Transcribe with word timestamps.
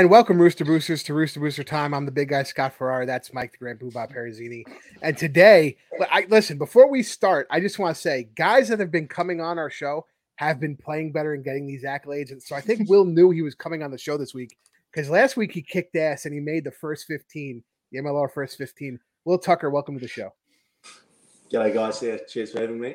And 0.00 0.08
welcome, 0.08 0.40
Rooster 0.40 0.64
Boosters, 0.64 1.02
to 1.02 1.12
Rooster 1.12 1.40
Booster 1.40 1.62
Time. 1.62 1.92
I'm 1.92 2.06
the 2.06 2.10
big 2.10 2.30
guy, 2.30 2.42
Scott 2.42 2.72
Ferrara. 2.72 3.04
That's 3.04 3.34
Mike 3.34 3.52
the 3.52 3.58
Grand 3.58 3.80
Poobah 3.80 4.10
Perizini. 4.10 4.64
And 5.02 5.14
today, 5.14 5.76
I 6.10 6.24
listen, 6.30 6.56
before 6.56 6.88
we 6.88 7.02
start, 7.02 7.46
I 7.50 7.60
just 7.60 7.78
want 7.78 7.94
to 7.94 8.00
say, 8.00 8.30
guys 8.34 8.70
that 8.70 8.80
have 8.80 8.90
been 8.90 9.06
coming 9.06 9.42
on 9.42 9.58
our 9.58 9.68
show 9.68 10.06
have 10.36 10.58
been 10.58 10.74
playing 10.74 11.12
better 11.12 11.34
and 11.34 11.44
getting 11.44 11.66
these 11.66 11.84
accolades. 11.84 12.32
And 12.32 12.42
so 12.42 12.56
I 12.56 12.62
think 12.62 12.88
Will 12.88 13.04
knew 13.04 13.28
he 13.28 13.42
was 13.42 13.54
coming 13.54 13.82
on 13.82 13.90
the 13.90 13.98
show 13.98 14.16
this 14.16 14.32
week 14.32 14.56
because 14.90 15.10
last 15.10 15.36
week 15.36 15.52
he 15.52 15.60
kicked 15.60 15.94
ass 15.96 16.24
and 16.24 16.32
he 16.32 16.40
made 16.40 16.64
the 16.64 16.70
first 16.70 17.06
15, 17.06 17.62
the 17.92 17.98
MLR 17.98 18.32
first 18.32 18.56
15. 18.56 18.98
Will 19.26 19.38
Tucker, 19.38 19.68
welcome 19.68 19.96
to 19.96 20.00
the 20.00 20.08
show. 20.08 20.32
G'day, 21.52 21.74
guys. 21.74 22.02
Yeah, 22.02 22.16
cheers 22.26 22.52
for 22.52 22.62
having 22.62 22.80
me. 22.80 22.94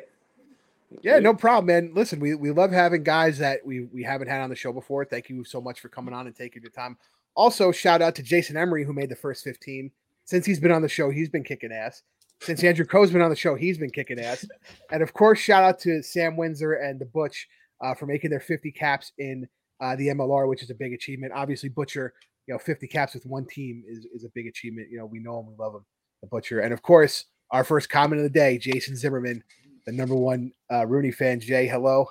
Yeah, 1.02 1.20
no 1.20 1.34
problem, 1.34 1.66
man. 1.66 1.92
Listen, 1.94 2.20
we, 2.20 2.36
we 2.36 2.52
love 2.52 2.72
having 2.72 3.04
guys 3.04 3.38
that 3.40 3.66
we 3.66 3.82
we 3.82 4.04
haven't 4.04 4.28
had 4.28 4.42
on 4.42 4.50
the 4.50 4.56
show 4.56 4.72
before. 4.72 5.06
Thank 5.06 5.30
you 5.30 5.44
so 5.44 5.60
much 5.60 5.80
for 5.80 5.90
coming 5.90 6.14
on 6.14 6.28
and 6.28 6.36
taking 6.36 6.62
your 6.62 6.72
time. 6.72 6.98
Also, 7.36 7.72
shout 7.72 8.02
out 8.02 8.16
to 8.16 8.24
Jason 8.24 8.56
Emery 8.56 8.86
who 8.86 8.94
made 8.94 9.10
the 9.10 9.16
first 9.16 9.44
15. 9.44 9.92
Since 10.24 10.46
he's 10.46 10.60
been 10.60 10.72
on 10.72 10.82
the 10.82 10.90
show, 10.90 11.10
he's 11.10 11.30
been 11.30 11.44
kicking 11.44 11.72
ass. 11.72 12.02
Since 12.42 12.64
Andrew 12.64 12.86
Coe's 12.86 13.12
been 13.12 13.22
on 13.22 13.30
the 13.30 13.36
show, 13.36 13.56
he's 13.56 13.78
been 13.78 13.92
kicking 13.92 14.20
ass. 14.20 14.46
And 14.92 15.02
of 15.02 15.14
course, 15.14 15.40
shout 15.40 15.64
out 15.64 15.80
to 15.80 16.02
Sam 16.02 16.38
Windsor 16.38 16.74
and 16.74 17.00
the 17.00 17.06
Butch 17.06 17.48
uh, 17.82 17.94
for 17.94 18.06
making 18.06 18.30
their 18.30 18.40
50 18.40 18.72
caps 18.72 19.12
in 19.18 19.48
uh, 19.82 19.96
the 19.96 20.08
MLR, 20.08 20.48
which 20.48 20.64
is 20.64 20.70
a 20.70 20.76
big 20.76 20.94
achievement. 20.94 21.34
Obviously, 21.36 21.70
Butcher, 21.70 22.14
you 22.48 22.54
know, 22.54 22.60
50 22.60 22.88
caps 22.88 23.14
with 23.14 23.26
one 23.26 23.46
team 23.46 23.84
is, 23.88 24.06
is 24.14 24.24
a 24.24 24.30
big 24.34 24.48
achievement. 24.48 24.90
You 24.90 25.00
know, 25.00 25.06
we 25.06 25.20
know 25.20 25.40
him, 25.40 25.48
we 25.48 25.56
love 25.58 25.74
him, 25.74 25.86
the 26.22 26.28
Butcher. 26.28 26.60
And 26.60 26.72
of 26.72 26.82
course, 26.82 27.26
our 27.52 27.64
first 27.64 27.90
comment 27.90 28.20
of 28.20 28.24
the 28.24 28.30
day, 28.30 28.58
Jason 28.58 28.96
Zimmerman, 28.96 29.44
the 29.86 29.92
number 29.92 30.16
one 30.16 30.52
uh, 30.72 30.86
Rooney 30.86 31.12
fan. 31.12 31.40
Jay, 31.40 31.68
hello. 31.68 32.08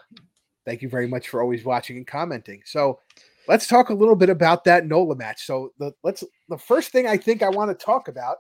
Thank 0.65 0.83
you 0.83 0.89
very 0.89 1.07
much 1.07 1.29
for 1.29 1.43
always 1.43 1.65
watching 1.65 1.97
and 1.97 2.07
commenting. 2.07 2.63
So 2.65 3.01
let's 3.49 3.67
talk 3.67 3.91
a 3.91 3.95
little 3.95 4.17
bit 4.17 4.31
about 4.31 4.65
that 4.65 4.87
NOLA 4.87 5.17
match. 5.17 5.45
So 5.45 5.73
the 5.79 5.93
let's 6.03 6.25
the 6.49 6.59
first 6.59 6.91
thing 6.91 7.07
I 7.07 7.17
think 7.17 7.43
I 7.43 7.49
want 7.49 7.77
to 7.77 7.85
talk 7.85 8.09
about. 8.09 8.39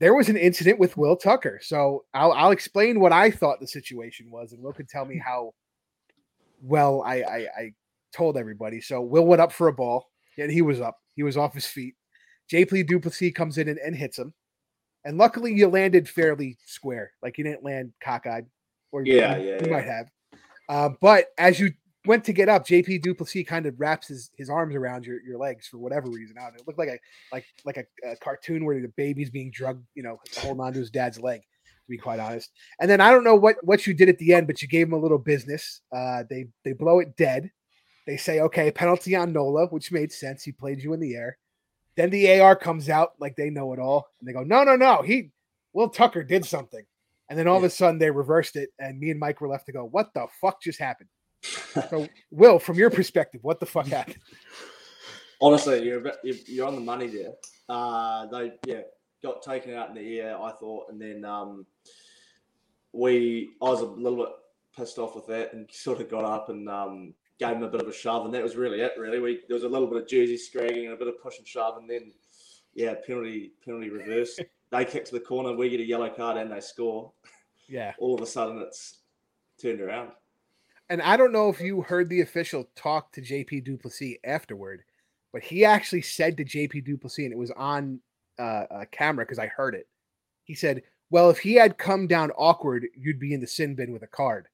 There 0.00 0.14
was 0.14 0.30
an 0.30 0.36
incident 0.36 0.78
with 0.78 0.96
Will 0.96 1.14
Tucker. 1.14 1.60
So 1.62 2.04
I'll, 2.14 2.32
I'll 2.32 2.52
explain 2.52 3.00
what 3.00 3.12
I 3.12 3.30
thought 3.30 3.60
the 3.60 3.66
situation 3.66 4.30
was, 4.30 4.52
and 4.52 4.62
Will 4.62 4.72
can 4.72 4.86
tell 4.86 5.04
me 5.04 5.20
how 5.22 5.52
well 6.62 7.02
I, 7.02 7.16
I, 7.16 7.36
I 7.58 7.74
told 8.14 8.38
everybody. 8.38 8.80
So 8.80 9.02
Will 9.02 9.26
went 9.26 9.42
up 9.42 9.52
for 9.52 9.68
a 9.68 9.74
ball, 9.74 10.06
and 10.38 10.50
he 10.50 10.62
was 10.62 10.80
up. 10.80 10.96
He 11.16 11.22
was 11.22 11.36
off 11.36 11.52
his 11.52 11.66
feet. 11.66 11.96
JP 12.50 12.88
Duplessis 12.88 13.34
comes 13.34 13.58
in 13.58 13.68
and, 13.68 13.78
and 13.78 13.94
hits 13.94 14.18
him. 14.18 14.32
And 15.04 15.16
luckily, 15.18 15.52
you 15.54 15.68
landed 15.68 16.08
fairly 16.08 16.58
square. 16.64 17.12
Like 17.22 17.38
you 17.38 17.44
didn't 17.44 17.64
land 17.64 17.92
cockeyed, 18.04 18.46
or 18.92 19.04
yeah, 19.04 19.36
you, 19.36 19.48
yeah, 19.48 19.54
you 19.54 19.66
yeah. 19.66 19.72
might 19.72 19.86
have. 19.86 20.10
Uh, 20.68 20.90
but 21.00 21.26
as 21.38 21.58
you 21.58 21.72
went 22.06 22.24
to 22.24 22.32
get 22.32 22.48
up, 22.48 22.66
JP 22.66 23.02
Duplessis 23.02 23.46
kind 23.46 23.66
of 23.66 23.74
wraps 23.78 24.08
his, 24.08 24.30
his 24.36 24.48
arms 24.48 24.74
around 24.74 25.04
your, 25.04 25.20
your 25.22 25.38
legs 25.38 25.66
for 25.66 25.78
whatever 25.78 26.08
reason. 26.08 26.36
I 26.38 26.44
don't 26.44 26.54
know. 26.54 26.60
It 26.60 26.66
looked 26.66 26.78
like 26.78 26.88
a 26.88 26.98
like 27.32 27.44
like 27.64 27.76
a, 27.76 28.10
a 28.10 28.16
cartoon 28.16 28.64
where 28.64 28.80
the 28.80 28.92
baby's 28.96 29.30
being 29.30 29.50
drugged, 29.50 29.84
you 29.94 30.02
know, 30.02 30.18
holding 30.38 30.60
onto 30.60 30.78
his 30.78 30.90
dad's 30.90 31.20
leg. 31.20 31.40
To 31.40 31.90
be 31.90 31.98
quite 31.98 32.20
honest, 32.20 32.50
and 32.80 32.90
then 32.90 33.00
I 33.00 33.10
don't 33.10 33.24
know 33.24 33.34
what 33.34 33.56
what 33.62 33.86
you 33.86 33.94
did 33.94 34.08
at 34.08 34.18
the 34.18 34.34
end, 34.34 34.46
but 34.46 34.62
you 34.62 34.68
gave 34.68 34.86
him 34.86 34.92
a 34.92 34.98
little 34.98 35.18
business. 35.18 35.80
Uh, 35.90 36.24
they 36.28 36.46
they 36.64 36.72
blow 36.72 37.00
it 37.00 37.16
dead. 37.16 37.50
They 38.06 38.16
say, 38.16 38.40
okay, 38.40 38.70
penalty 38.70 39.14
on 39.16 39.32
Nola, 39.32 39.66
which 39.66 39.92
made 39.92 40.12
sense. 40.12 40.42
He 40.42 40.52
played 40.52 40.82
you 40.82 40.92
in 40.92 41.00
the 41.00 41.14
air. 41.14 41.38
Then 41.96 42.10
the 42.10 42.40
AR 42.40 42.56
comes 42.56 42.88
out 42.88 43.12
like 43.18 43.36
they 43.36 43.50
know 43.50 43.72
it 43.72 43.78
all, 43.78 44.08
and 44.18 44.28
they 44.28 44.32
go, 44.32 44.42
"No, 44.42 44.64
no, 44.64 44.76
no, 44.76 45.02
he 45.02 45.30
Will 45.72 45.88
Tucker 45.88 46.22
did 46.22 46.44
something." 46.44 46.84
And 47.28 47.38
then 47.38 47.46
all 47.46 47.54
yeah. 47.54 47.58
of 47.58 47.64
a 47.64 47.70
sudden 47.70 47.98
they 47.98 48.10
reversed 48.10 48.56
it, 48.56 48.70
and 48.78 48.98
me 48.98 49.10
and 49.10 49.20
Mike 49.20 49.40
were 49.40 49.48
left 49.48 49.66
to 49.66 49.72
go, 49.72 49.84
"What 49.84 50.12
the 50.14 50.26
fuck 50.40 50.62
just 50.62 50.78
happened?" 50.78 51.08
so, 51.42 52.08
Will, 52.30 52.58
from 52.58 52.76
your 52.76 52.90
perspective, 52.90 53.40
what 53.42 53.60
the 53.60 53.66
fuck 53.66 53.86
happened? 53.98 54.18
Honestly, 55.40 55.84
you're 55.84 56.12
you're 56.22 56.66
on 56.66 56.74
the 56.74 56.80
money 56.80 57.08
there. 57.08 57.32
Uh, 57.68 58.26
they 58.26 58.52
yeah 58.66 58.82
got 59.22 59.42
taken 59.42 59.74
out 59.74 59.90
in 59.90 59.94
the 59.94 60.20
air, 60.20 60.40
I 60.40 60.52
thought, 60.52 60.90
and 60.90 61.00
then 61.00 61.24
um, 61.24 61.66
we 62.92 63.50
I 63.62 63.66
was 63.66 63.80
a 63.80 63.86
little 63.86 64.24
bit 64.24 64.34
pissed 64.76 64.98
off 64.98 65.14
with 65.14 65.26
that, 65.26 65.52
and 65.52 65.68
sort 65.72 66.00
of 66.00 66.10
got 66.10 66.24
up 66.24 66.48
and 66.48 66.68
um, 66.68 67.14
gave 67.40 67.56
him 67.56 67.62
a 67.62 67.68
bit 67.68 67.80
of 67.80 67.88
a 67.88 67.92
shove, 67.92 68.26
and 68.26 68.34
that 68.34 68.42
was 68.42 68.54
really 68.54 68.80
it. 68.82 68.92
Really, 68.98 69.18
we 69.18 69.40
there 69.48 69.54
was 69.54 69.64
a 69.64 69.68
little 69.68 69.88
bit 69.88 70.02
of 70.02 70.06
jersey 70.06 70.36
scragging 70.36 70.84
and 70.84 70.94
a 70.94 70.96
bit 70.96 71.08
of 71.08 71.20
push 71.20 71.38
and 71.38 71.48
shove, 71.48 71.78
and 71.78 71.88
then 71.88 72.12
yeah, 72.74 72.94
penalty 73.06 73.52
penalty 73.64 73.88
reverse. 73.88 74.38
they 74.70 74.84
kick 74.84 75.06
to 75.06 75.12
the 75.12 75.20
corner, 75.20 75.56
we 75.56 75.70
get 75.70 75.80
a 75.80 75.84
yellow 75.84 76.10
card, 76.10 76.36
and 76.36 76.52
they 76.52 76.60
score. 76.60 77.12
Yeah, 77.66 77.94
all 77.98 78.14
of 78.14 78.20
a 78.20 78.26
sudden 78.26 78.58
it's 78.58 78.98
turned 79.60 79.80
around. 79.80 80.10
And 80.90 81.00
I 81.00 81.16
don't 81.16 81.32
know 81.32 81.48
if 81.48 81.60
you 81.60 81.82
heard 81.82 82.08
the 82.08 82.20
official 82.20 82.68
talk 82.74 83.12
to 83.12 83.22
JP 83.22 83.64
Duplessis 83.64 84.16
afterward, 84.24 84.82
but 85.32 85.42
he 85.42 85.64
actually 85.64 86.02
said 86.02 86.36
to 86.36 86.44
JP 86.44 86.84
Duplessis, 86.84 87.24
and 87.24 87.32
it 87.32 87.38
was 87.38 87.52
on 87.52 88.00
uh, 88.38 88.64
a 88.70 88.86
camera 88.86 89.24
because 89.24 89.38
I 89.38 89.46
heard 89.46 89.74
it. 89.74 89.88
He 90.44 90.54
said, 90.54 90.82
"Well, 91.08 91.30
if 91.30 91.38
he 91.38 91.54
had 91.54 91.78
come 91.78 92.06
down 92.06 92.32
awkward, 92.32 92.86
you'd 92.94 93.20
be 93.20 93.32
in 93.32 93.40
the 93.40 93.46
sin 93.46 93.74
bin 93.74 93.92
with 93.92 94.02
a 94.02 94.08
card." 94.08 94.48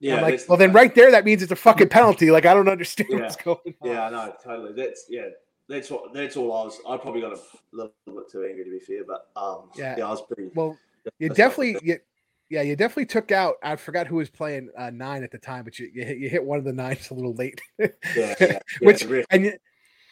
Yeah, 0.00 0.16
I'm 0.16 0.22
like, 0.22 0.40
well, 0.48 0.56
then 0.56 0.72
right 0.72 0.94
there, 0.94 1.10
that 1.10 1.26
means 1.26 1.42
it's 1.42 1.52
a 1.52 1.56
fucking 1.56 1.90
penalty. 1.90 2.30
Like, 2.30 2.46
I 2.46 2.54
don't 2.54 2.68
understand 2.68 3.10
yeah. 3.12 3.20
what's 3.20 3.36
going 3.36 3.74
on. 3.82 3.90
Yeah, 3.90 4.06
I 4.06 4.10
know, 4.10 4.34
totally. 4.42 4.72
That's 4.72 5.04
yeah, 5.10 5.28
that's 5.68 5.90
what 5.90 6.14
that's 6.14 6.36
all 6.36 6.52
I 6.52 6.64
was. 6.64 6.80
I 6.88 6.96
probably 6.96 7.20
got 7.20 7.34
a 7.34 7.40
little 7.72 7.92
bit 8.06 8.30
too 8.30 8.44
angry 8.44 8.64
to 8.64 8.70
be 8.70 8.80
fair, 8.80 9.04
but 9.06 9.28
um, 9.36 9.70
yeah, 9.76 9.96
yeah 9.98 10.06
I 10.06 10.10
was 10.10 10.22
pretty. 10.22 10.50
Well, 10.54 10.78
you 11.18 11.28
definitely, 11.28 11.76
you, 11.82 11.98
yeah, 12.48 12.62
you 12.62 12.76
definitely 12.76 13.06
took 13.06 13.30
out. 13.30 13.56
I 13.62 13.76
forgot 13.76 14.06
who 14.06 14.16
was 14.16 14.30
playing 14.30 14.70
uh, 14.76 14.90
nine 14.90 15.22
at 15.22 15.30
the 15.30 15.38
time, 15.38 15.64
but 15.64 15.78
you 15.78 15.90
you 15.92 16.04
hit, 16.04 16.18
you 16.18 16.30
hit 16.30 16.42
one 16.42 16.58
of 16.58 16.64
the 16.64 16.72
nines 16.72 17.10
a 17.10 17.14
little 17.14 17.34
late. 17.34 17.60
yeah, 17.78 17.88
yeah, 18.16 18.34
yeah, 18.40 18.58
which 18.80 19.06
and 19.30 19.44
you, 19.44 19.52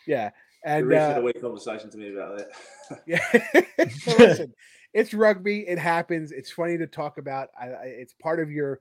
yeah, 0.06 0.30
and 0.64 0.84
the 0.84 0.88
rest 0.88 1.06
uh, 1.06 1.10
of 1.10 1.16
the 1.16 1.22
week 1.22 1.40
conversation 1.40 1.90
to 1.90 1.98
me 1.98 2.12
about 2.12 2.38
that. 2.38 3.02
yeah, 3.06 4.18
listen, 4.18 4.54
it's 4.92 5.14
rugby. 5.14 5.66
It 5.66 5.78
happens. 5.78 6.30
It's 6.30 6.50
funny 6.50 6.78
to 6.78 6.86
talk 6.86 7.18
about. 7.18 7.48
I, 7.60 7.66
I, 7.66 7.84
it's 7.84 8.14
part 8.14 8.38
of 8.38 8.50
your 8.50 8.80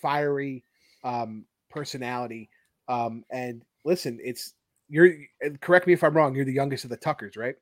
fiery 0.00 0.64
um, 1.02 1.44
personality. 1.70 2.50
Um, 2.88 3.24
and 3.30 3.62
listen, 3.84 4.18
it's 4.22 4.54
you're 4.88 5.14
correct 5.60 5.86
me 5.86 5.92
if 5.92 6.04
I'm 6.04 6.14
wrong. 6.14 6.34
You're 6.34 6.44
the 6.44 6.52
youngest 6.52 6.84
of 6.84 6.90
the 6.90 6.96
Tuckers, 6.96 7.36
right? 7.36 7.56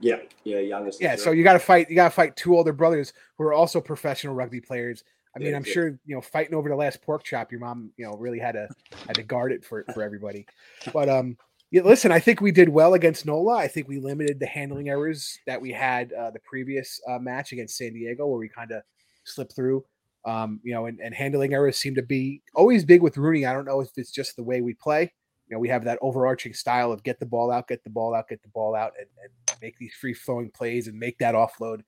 Yeah, 0.00 0.16
yeah, 0.44 0.58
youngest. 0.58 1.00
Yeah, 1.00 1.16
so 1.16 1.30
you 1.30 1.44
got 1.44 1.52
to 1.52 1.58
fight. 1.58 1.90
You 1.90 1.96
got 1.96 2.08
to 2.08 2.14
fight 2.14 2.34
two 2.34 2.56
older 2.56 2.72
brothers 2.72 3.12
who 3.36 3.44
are 3.44 3.52
also 3.52 3.80
professional 3.80 4.34
rugby 4.34 4.60
players. 4.60 5.04
I 5.36 5.38
mean, 5.38 5.50
yeah, 5.50 5.56
I'm 5.56 5.64
yeah. 5.64 5.72
sure 5.72 5.88
you 6.06 6.14
know 6.14 6.20
fighting 6.20 6.54
over 6.54 6.68
the 6.68 6.76
last 6.76 7.02
pork 7.02 7.22
chop. 7.22 7.52
Your 7.52 7.60
mom, 7.60 7.92
you 7.96 8.06
know, 8.06 8.16
really 8.16 8.38
had 8.38 8.52
to 8.52 8.68
had 9.06 9.16
to 9.16 9.22
guard 9.22 9.52
it 9.52 9.64
for 9.64 9.84
for 9.94 10.02
everybody. 10.02 10.46
But 10.92 11.08
um, 11.08 11.36
yeah, 11.70 11.82
listen, 11.82 12.10
I 12.10 12.18
think 12.18 12.40
we 12.40 12.50
did 12.50 12.68
well 12.68 12.94
against 12.94 13.26
Nola. 13.26 13.56
I 13.56 13.68
think 13.68 13.88
we 13.88 13.98
limited 13.98 14.40
the 14.40 14.46
handling 14.46 14.88
errors 14.88 15.38
that 15.46 15.60
we 15.60 15.70
had 15.70 16.12
uh, 16.14 16.30
the 16.30 16.40
previous 16.40 17.00
uh, 17.08 17.18
match 17.18 17.52
against 17.52 17.76
San 17.76 17.92
Diego, 17.92 18.26
where 18.26 18.38
we 18.38 18.48
kind 18.48 18.72
of 18.72 18.82
slipped 19.24 19.54
through. 19.54 19.84
Um, 20.24 20.60
you 20.62 20.74
know, 20.74 20.86
and, 20.86 21.00
and 21.00 21.14
handling 21.14 21.54
errors 21.54 21.78
seem 21.78 21.94
to 21.94 22.02
be 22.02 22.42
always 22.54 22.84
big 22.84 23.02
with 23.02 23.16
Rooney. 23.16 23.46
I 23.46 23.52
don't 23.52 23.64
know 23.64 23.80
if 23.80 23.90
it's 23.96 24.10
just 24.10 24.36
the 24.36 24.42
way 24.42 24.60
we 24.60 24.74
play. 24.74 25.12
You 25.48 25.56
know, 25.56 25.58
we 25.58 25.68
have 25.68 25.84
that 25.84 25.98
overarching 26.02 26.54
style 26.54 26.92
of 26.92 27.02
get 27.02 27.18
the 27.18 27.26
ball 27.26 27.50
out, 27.50 27.68
get 27.68 27.82
the 27.82 27.90
ball 27.90 28.14
out, 28.14 28.28
get 28.28 28.42
the 28.42 28.48
ball 28.50 28.74
out, 28.74 28.92
and, 28.98 29.08
and 29.22 29.58
make 29.62 29.76
these 29.78 29.94
free 29.94 30.14
flowing 30.14 30.50
plays 30.50 30.86
and 30.88 30.98
make 30.98 31.18
that 31.18 31.34
offload. 31.34 31.80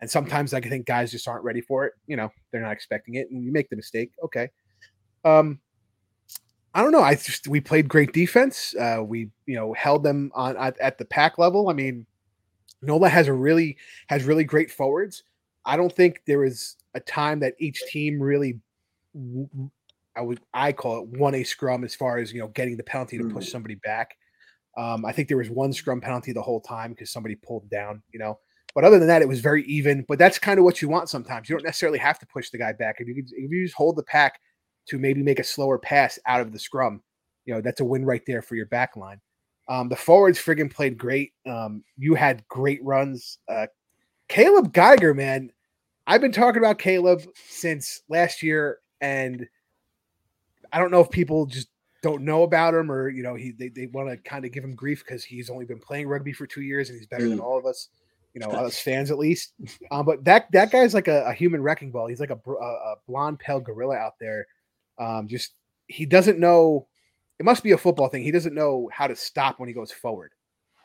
And 0.00 0.10
sometimes 0.10 0.52
I 0.52 0.60
think 0.60 0.86
guys 0.86 1.10
just 1.10 1.26
aren't 1.26 1.44
ready 1.44 1.60
for 1.60 1.86
it. 1.86 1.94
You 2.06 2.16
know, 2.16 2.30
they're 2.52 2.60
not 2.60 2.72
expecting 2.72 3.14
it, 3.14 3.30
and 3.30 3.42
you 3.42 3.52
make 3.52 3.70
the 3.70 3.76
mistake. 3.76 4.10
Okay. 4.22 4.50
Um, 5.24 5.60
I 6.74 6.82
don't 6.82 6.92
know. 6.92 7.02
I 7.02 7.14
just 7.14 7.48
we 7.48 7.60
played 7.60 7.88
great 7.88 8.12
defense. 8.12 8.74
Uh, 8.74 9.02
we 9.02 9.30
you 9.46 9.54
know 9.54 9.72
held 9.72 10.02
them 10.02 10.30
on 10.34 10.56
at, 10.58 10.78
at 10.78 10.98
the 10.98 11.06
pack 11.06 11.38
level. 11.38 11.70
I 11.70 11.72
mean, 11.72 12.04
Nola 12.82 13.08
has 13.08 13.28
a 13.28 13.32
really 13.32 13.78
has 14.08 14.24
really 14.24 14.44
great 14.44 14.70
forwards. 14.70 15.22
I 15.66 15.76
don't 15.76 15.94
think 15.94 16.22
there 16.26 16.38
was 16.38 16.76
a 16.94 17.00
time 17.00 17.40
that 17.40 17.54
each 17.58 17.82
team 17.90 18.20
really 18.20 18.60
I 20.16 20.22
would 20.22 20.40
I 20.54 20.72
call 20.72 21.02
it 21.02 21.08
one 21.08 21.34
a 21.34 21.44
scrum 21.44 21.84
as 21.84 21.94
far 21.94 22.18
as 22.18 22.32
you 22.32 22.40
know 22.40 22.48
getting 22.48 22.76
the 22.76 22.82
penalty 22.82 23.18
to 23.18 23.24
push 23.24 23.46
mm. 23.46 23.50
somebody 23.50 23.74
back. 23.76 24.16
Um, 24.78 25.04
I 25.04 25.12
think 25.12 25.28
there 25.28 25.36
was 25.36 25.50
one 25.50 25.72
scrum 25.72 26.00
penalty 26.00 26.32
the 26.32 26.42
whole 26.42 26.60
time 26.60 26.90
because 26.90 27.10
somebody 27.10 27.34
pulled 27.34 27.68
down, 27.70 28.02
you 28.12 28.18
know. 28.18 28.38
But 28.74 28.84
other 28.84 28.98
than 28.98 29.08
that, 29.08 29.22
it 29.22 29.28
was 29.28 29.40
very 29.40 29.64
even. 29.64 30.04
But 30.06 30.18
that's 30.18 30.38
kind 30.38 30.58
of 30.58 30.64
what 30.64 30.82
you 30.82 30.88
want 30.88 31.08
sometimes. 31.08 31.48
You 31.48 31.56
don't 31.56 31.64
necessarily 31.64 31.98
have 31.98 32.18
to 32.18 32.26
push 32.26 32.50
the 32.50 32.58
guy 32.58 32.72
back. 32.72 32.96
If 32.98 33.08
you 33.08 33.14
if 33.16 33.50
you 33.50 33.64
just 33.64 33.76
hold 33.76 33.96
the 33.96 34.02
pack 34.04 34.38
to 34.88 34.98
maybe 34.98 35.22
make 35.22 35.38
a 35.38 35.44
slower 35.44 35.78
pass 35.78 36.18
out 36.26 36.40
of 36.40 36.52
the 36.52 36.58
scrum, 36.58 37.02
you 37.44 37.54
know 37.54 37.60
that's 37.60 37.80
a 37.80 37.84
win 37.84 38.04
right 38.04 38.22
there 38.26 38.42
for 38.42 38.54
your 38.54 38.66
back 38.66 38.96
line. 38.96 39.20
Um, 39.68 39.88
the 39.88 39.96
forwards 39.96 40.38
friggin' 40.38 40.72
played 40.72 40.96
great. 40.96 41.32
Um, 41.46 41.82
you 41.96 42.14
had 42.14 42.46
great 42.48 42.82
runs. 42.84 43.38
Uh, 43.48 43.66
Caleb 44.28 44.72
Geiger, 44.72 45.14
man, 45.14 45.50
I've 46.06 46.20
been 46.20 46.32
talking 46.32 46.58
about 46.58 46.78
Caleb 46.78 47.22
since 47.48 48.02
last 48.08 48.42
year, 48.42 48.78
and 49.00 49.46
I 50.72 50.78
don't 50.78 50.90
know 50.90 51.00
if 51.00 51.10
people 51.10 51.46
just 51.46 51.68
don't 52.02 52.22
know 52.22 52.42
about 52.42 52.74
him 52.74 52.92
or 52.92 53.08
you 53.08 53.22
know 53.22 53.34
he 53.34 53.52
they, 53.52 53.68
they 53.68 53.86
want 53.86 54.08
to 54.08 54.16
kind 54.16 54.44
of 54.44 54.52
give 54.52 54.62
him 54.62 54.74
grief 54.74 55.02
because 55.04 55.24
he's 55.24 55.50
only 55.50 55.64
been 55.64 55.78
playing 55.78 56.06
rugby 56.06 56.32
for 56.32 56.46
two 56.46 56.62
years 56.62 56.88
and 56.88 56.98
he's 56.98 57.06
better 57.06 57.24
mm. 57.24 57.30
than 57.30 57.40
all 57.40 57.58
of 57.58 57.66
us 57.66 57.88
you 58.32 58.40
know 58.40 58.48
us 58.50 58.78
fans 58.78 59.10
at 59.10 59.18
least 59.18 59.54
um, 59.90 60.04
but 60.04 60.22
that 60.22 60.46
that 60.52 60.70
guy's 60.70 60.94
like 60.94 61.08
a, 61.08 61.24
a, 61.24 61.32
human 61.32 61.60
wrecking 61.60 61.90
ball 61.90 62.06
he's 62.06 62.20
like 62.20 62.30
a, 62.30 62.38
a, 62.48 62.52
a 62.52 62.94
blonde 63.08 63.40
pale 63.40 63.58
gorilla 63.58 63.96
out 63.96 64.12
there 64.20 64.46
um, 64.98 65.26
just 65.26 65.54
he 65.88 66.06
doesn't 66.06 66.38
know 66.38 66.86
it 67.38 67.44
must 67.44 67.62
be 67.62 67.72
a 67.72 67.78
football 67.78 68.08
thing. 68.08 68.22
He 68.22 68.30
doesn't 68.30 68.54
know 68.54 68.88
how 68.92 69.06
to 69.06 69.16
stop 69.16 69.58
when 69.60 69.68
he 69.68 69.74
goes 69.74 69.92
forward. 69.92 70.32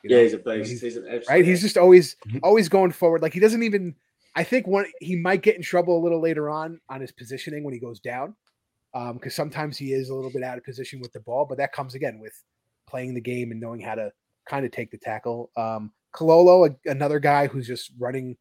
you 0.04 0.10
know? 0.10 0.18
Yeah, 0.18 0.24
he's 0.24 0.34
a 0.34 0.38
beast. 0.40 0.70
He's- 0.70 0.82
He's, 0.82 0.98
an 0.98 1.22
right? 1.30 1.46
He's 1.46 1.62
just 1.62 1.78
always 1.78 2.16
Mhm. 2.28 2.40
always 2.44 2.68
going 2.70 2.92
forward. 2.92 3.22
Like 3.22 3.34
he 3.34 3.40
doesn't 3.40 3.64
even. 3.64 3.96
I 4.36 4.44
think 4.44 4.68
one 4.68 4.86
he 5.00 5.16
might 5.16 5.42
get 5.42 5.56
in 5.56 5.62
trouble 5.62 5.98
a 5.98 6.04
little 6.04 6.22
later 6.22 6.50
on 6.50 6.80
on 6.90 7.02
his 7.02 7.12
positioning 7.12 7.64
when 7.64 7.74
he 7.74 7.80
goes 7.80 8.00
down, 8.00 8.36
because 9.14 9.36
sometimes 9.36 9.78
he 9.78 9.94
is 9.94 10.10
a 10.10 10.16
little 10.16 10.32
bit 10.32 10.44
out 10.44 10.58
of 10.58 10.64
position 10.64 11.00
with 11.02 11.12
the 11.14 11.20
ball. 11.22 11.46
But 11.48 11.58
that 11.58 11.74
comes 11.74 11.96
again 11.96 12.20
with 12.20 12.34
playing 12.88 13.14
the 13.14 13.22
game 13.22 13.52
and 13.52 13.60
knowing 13.60 13.82
how 13.82 13.96
to 13.96 14.12
kind 14.48 14.66
of 14.66 14.72
take 14.72 14.92
the 14.92 14.98
tackle. 14.98 15.50
Um, 15.58 15.92
Kololo, 16.14 16.70
a, 16.86 16.90
another 16.90 17.20
guy 17.20 17.48
who's 17.48 17.68
just 17.68 17.92
running. 18.00 18.36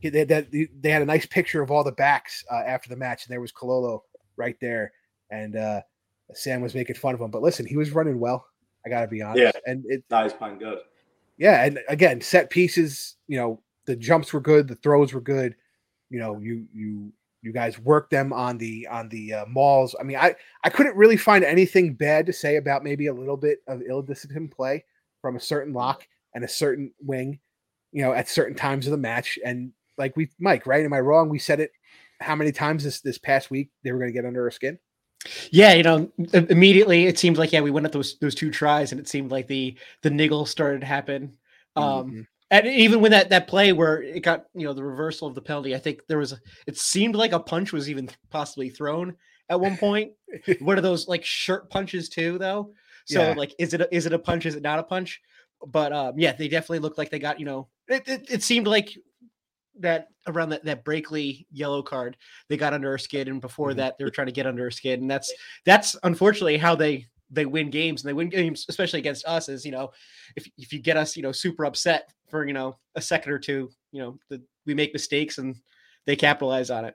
he- 0.00 0.10
They, 0.10 0.24
they 0.24 0.90
had 0.90 1.02
a 1.02 1.06
nice 1.06 1.26
picture 1.26 1.62
of 1.62 1.70
all 1.70 1.82
the 1.84 1.92
backs 1.92 2.44
uh, 2.52 2.62
after 2.66 2.88
the 2.88 2.96
match, 2.96 3.26
and 3.26 3.32
there 3.32 3.40
was 3.40 3.52
Kololo 3.52 4.00
right 4.36 4.56
there, 4.60 4.92
and 5.30 5.56
uh, 5.56 5.80
Sam 6.34 6.60
was 6.60 6.74
making 6.74 6.96
fun 6.96 7.14
of 7.14 7.20
him. 7.20 7.30
But 7.30 7.42
listen, 7.42 7.66
he 7.66 7.76
was 7.76 7.92
running 7.92 8.20
well. 8.20 8.46
I 8.84 8.88
got 8.88 9.00
to 9.00 9.08
be 9.08 9.22
honest, 9.22 9.42
Yeah. 9.42 9.50
and 9.64 9.84
it, 9.86 10.04
no, 10.10 10.22
he's 10.22 10.32
playing 10.32 10.58
good. 10.58 10.78
yeah, 11.38 11.64
and 11.64 11.80
again, 11.88 12.20
set 12.20 12.50
pieces, 12.50 13.16
you 13.26 13.36
know, 13.36 13.60
the 13.86 13.96
jumps 13.96 14.32
were 14.32 14.40
good, 14.40 14.68
the 14.68 14.74
throws 14.76 15.12
were 15.12 15.20
good. 15.20 15.54
You 16.10 16.18
know, 16.18 16.38
you 16.38 16.66
you 16.72 17.12
you 17.42 17.52
guys 17.52 17.78
worked 17.78 18.10
them 18.10 18.32
on 18.32 18.58
the 18.58 18.86
on 18.88 19.08
the 19.08 19.34
uh, 19.34 19.46
mauls. 19.46 19.94
I 19.98 20.02
mean, 20.02 20.16
I 20.16 20.34
I 20.64 20.70
couldn't 20.70 20.96
really 20.96 21.16
find 21.16 21.44
anything 21.44 21.94
bad 21.94 22.26
to 22.26 22.32
say 22.32 22.56
about 22.56 22.84
maybe 22.84 23.06
a 23.06 23.14
little 23.14 23.36
bit 23.36 23.60
of 23.66 23.82
ill-disciplined 23.82 24.50
play 24.50 24.84
from 25.22 25.36
a 25.36 25.40
certain 25.40 25.72
lock 25.72 26.06
and 26.34 26.44
a 26.44 26.48
certain 26.48 26.92
wing, 27.00 27.38
you 27.92 28.02
know, 28.02 28.12
at 28.12 28.28
certain 28.28 28.56
times 28.56 28.86
of 28.86 28.90
the 28.90 28.96
match. 28.96 29.38
And 29.44 29.72
like 29.96 30.16
we, 30.16 30.28
Mike, 30.38 30.66
right? 30.66 30.84
Am 30.84 30.92
I 30.92 31.00
wrong? 31.00 31.28
We 31.28 31.38
said 31.38 31.60
it 31.60 31.72
how 32.20 32.34
many 32.34 32.52
times 32.52 32.84
this 32.84 33.00
this 33.00 33.18
past 33.18 33.50
week 33.50 33.70
they 33.82 33.92
were 33.92 33.98
going 33.98 34.10
to 34.10 34.18
get 34.18 34.26
under 34.26 34.44
our 34.44 34.50
skin. 34.50 34.78
Yeah, 35.50 35.72
you 35.72 35.82
know, 35.82 36.10
immediately 36.32 37.06
it 37.06 37.18
seemed 37.18 37.36
like 37.38 37.52
yeah, 37.52 37.60
we 37.60 37.70
went 37.70 37.86
at 37.86 37.92
those 37.92 38.18
those 38.18 38.34
two 38.34 38.50
tries, 38.50 38.92
and 38.92 39.00
it 39.00 39.08
seemed 39.08 39.30
like 39.30 39.46
the 39.46 39.76
the 40.02 40.10
niggle 40.10 40.46
started 40.46 40.80
to 40.80 40.86
happen. 40.86 41.36
Um, 41.74 42.10
Mhm. 42.10 42.26
And 42.50 42.66
even 42.66 43.00
when 43.00 43.10
that 43.10 43.30
that 43.30 43.48
play 43.48 43.72
where 43.72 44.02
it 44.02 44.20
got 44.22 44.44
you 44.54 44.64
know 44.64 44.72
the 44.72 44.84
reversal 44.84 45.26
of 45.26 45.34
the 45.34 45.42
penalty, 45.42 45.74
I 45.74 45.78
think 45.78 46.06
there 46.06 46.18
was 46.18 46.32
a, 46.32 46.38
it 46.66 46.76
seemed 46.78 47.16
like 47.16 47.32
a 47.32 47.40
punch 47.40 47.72
was 47.72 47.90
even 47.90 48.08
possibly 48.30 48.70
thrown 48.70 49.16
at 49.48 49.60
one 49.60 49.76
point. 49.76 50.12
One 50.60 50.76
of 50.76 50.82
those 50.82 51.08
like 51.08 51.24
shirt 51.24 51.70
punches 51.70 52.08
too, 52.08 52.38
though. 52.38 52.72
So 53.06 53.20
Yeah. 53.20 53.32
like, 53.32 53.54
is 53.58 53.74
it 53.74 53.80
a, 53.80 53.94
is 53.94 54.06
it 54.06 54.12
a 54.12 54.18
punch? 54.18 54.46
Is 54.46 54.54
it 54.56 54.62
not 54.62 54.78
a 54.78 54.82
punch? 54.82 55.20
But 55.66 55.92
um, 55.92 56.18
yeah, 56.18 56.32
they 56.32 56.48
definitely 56.48 56.80
looked 56.80 56.98
like 56.98 57.10
they 57.10 57.18
got 57.18 57.40
you 57.40 57.46
know. 57.46 57.68
It, 57.88 58.06
it, 58.08 58.26
it 58.30 58.42
seemed 58.42 58.66
like 58.66 58.96
that 59.80 60.08
around 60.26 60.50
that 60.50 60.64
that 60.64 60.84
Brakeley 60.84 61.46
yellow 61.50 61.82
card, 61.82 62.16
they 62.48 62.56
got 62.56 62.74
under 62.74 62.90
our 62.90 62.98
skin, 62.98 63.28
and 63.28 63.40
before 63.40 63.72
Mhm. 63.72 63.76
that, 63.76 63.98
they 63.98 64.04
were 64.04 64.10
trying 64.10 64.26
to 64.26 64.32
get 64.32 64.46
under 64.46 64.64
our 64.64 64.70
skin, 64.70 65.00
and 65.00 65.10
that's 65.10 65.32
that's 65.64 65.96
unfortunately 66.02 66.58
how 66.58 66.74
they 66.74 67.06
they 67.30 67.46
win 67.46 67.70
games, 67.70 68.02
and 68.02 68.08
they 68.08 68.14
win 68.14 68.28
games, 68.28 68.66
especially 68.68 69.00
against 69.00 69.24
us. 69.26 69.48
Is 69.48 69.64
you 69.64 69.72
know, 69.72 69.90
if 70.36 70.48
if 70.58 70.72
you 70.72 70.80
get 70.80 70.96
us 70.96 71.16
you 71.16 71.22
know 71.22 71.32
super 71.32 71.64
upset 71.64 72.12
for 72.28 72.46
you 72.46 72.52
know 72.52 72.76
a 72.94 73.00
second 73.00 73.32
or 73.32 73.38
two, 73.38 73.70
you 73.92 74.00
know, 74.00 74.18
the, 74.28 74.42
we 74.64 74.74
make 74.74 74.92
mistakes 74.92 75.38
and 75.38 75.56
they 76.06 76.16
capitalize 76.16 76.70
on 76.70 76.84
it. 76.84 76.94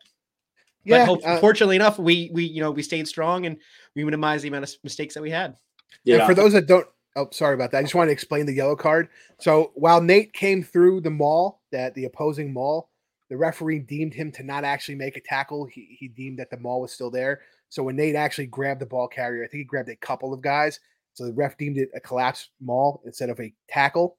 Yeah, 0.84 1.06
but 1.06 1.24
uh, 1.24 1.40
fortunately 1.40 1.76
enough, 1.76 2.00
we 2.00 2.32
we 2.34 2.44
you 2.46 2.62
know 2.62 2.72
we 2.72 2.82
stayed 2.82 3.08
strong 3.08 3.46
and 3.46 3.58
we 3.96 4.04
minimized 4.04 4.44
the 4.44 4.48
amount 4.48 4.64
of 4.64 4.72
mistakes 4.84 5.14
that 5.14 5.22
we 5.22 5.30
had. 5.30 5.56
Yeah, 6.04 6.18
and 6.18 6.26
for 6.26 6.34
those 6.34 6.54
that 6.54 6.68
don't, 6.68 6.88
oh, 7.16 7.28
sorry 7.32 7.54
about 7.54 7.72
that. 7.72 7.80
I 7.80 7.82
just 7.82 7.96
want 7.96 8.08
to 8.08 8.14
explain 8.14 8.46
the 8.46 8.54
yellow 8.54 8.76
card. 8.76 9.10
So 9.40 9.72
while 9.76 10.02
Nate 10.02 10.34
came 10.34 10.64
through 10.64 11.02
the 11.02 11.10
maul, 11.10 11.62
that 11.72 11.94
the 11.94 12.06
opposing 12.06 12.54
maul, 12.54 12.90
the 13.30 13.38
referee 13.38 13.80
deemed 13.80 14.14
him 14.14 14.32
to 14.34 14.44
not 14.44 14.64
actually 14.64 14.96
make 14.96 15.18
a 15.18 15.22
tackle. 15.22 15.66
He, 15.66 15.98
he 16.00 16.08
deemed 16.08 16.40
that 16.40 16.50
the 16.50 16.58
maul 16.58 16.82
was 16.82 16.92
still 16.92 17.12
there. 17.12 17.42
So 17.70 17.84
when 17.84 17.96
Nate 17.96 18.16
actually 18.16 18.48
grabbed 18.48 18.82
the 18.82 18.86
ball 18.86 19.08
carrier, 19.08 19.44
I 19.44 19.48
think 19.48 19.60
he 19.60 19.66
grabbed 19.66 19.90
a 19.90 19.96
couple 19.96 20.34
of 20.34 20.42
guys. 20.42 20.80
So 21.14 21.26
the 21.26 21.34
ref 21.34 21.58
deemed 21.58 21.78
it 21.78 21.90
a 21.96 22.00
collapsed 22.00 22.50
maul 22.60 23.02
instead 23.06 23.30
of 23.30 23.40
a 23.40 23.54
tackle. 23.68 24.18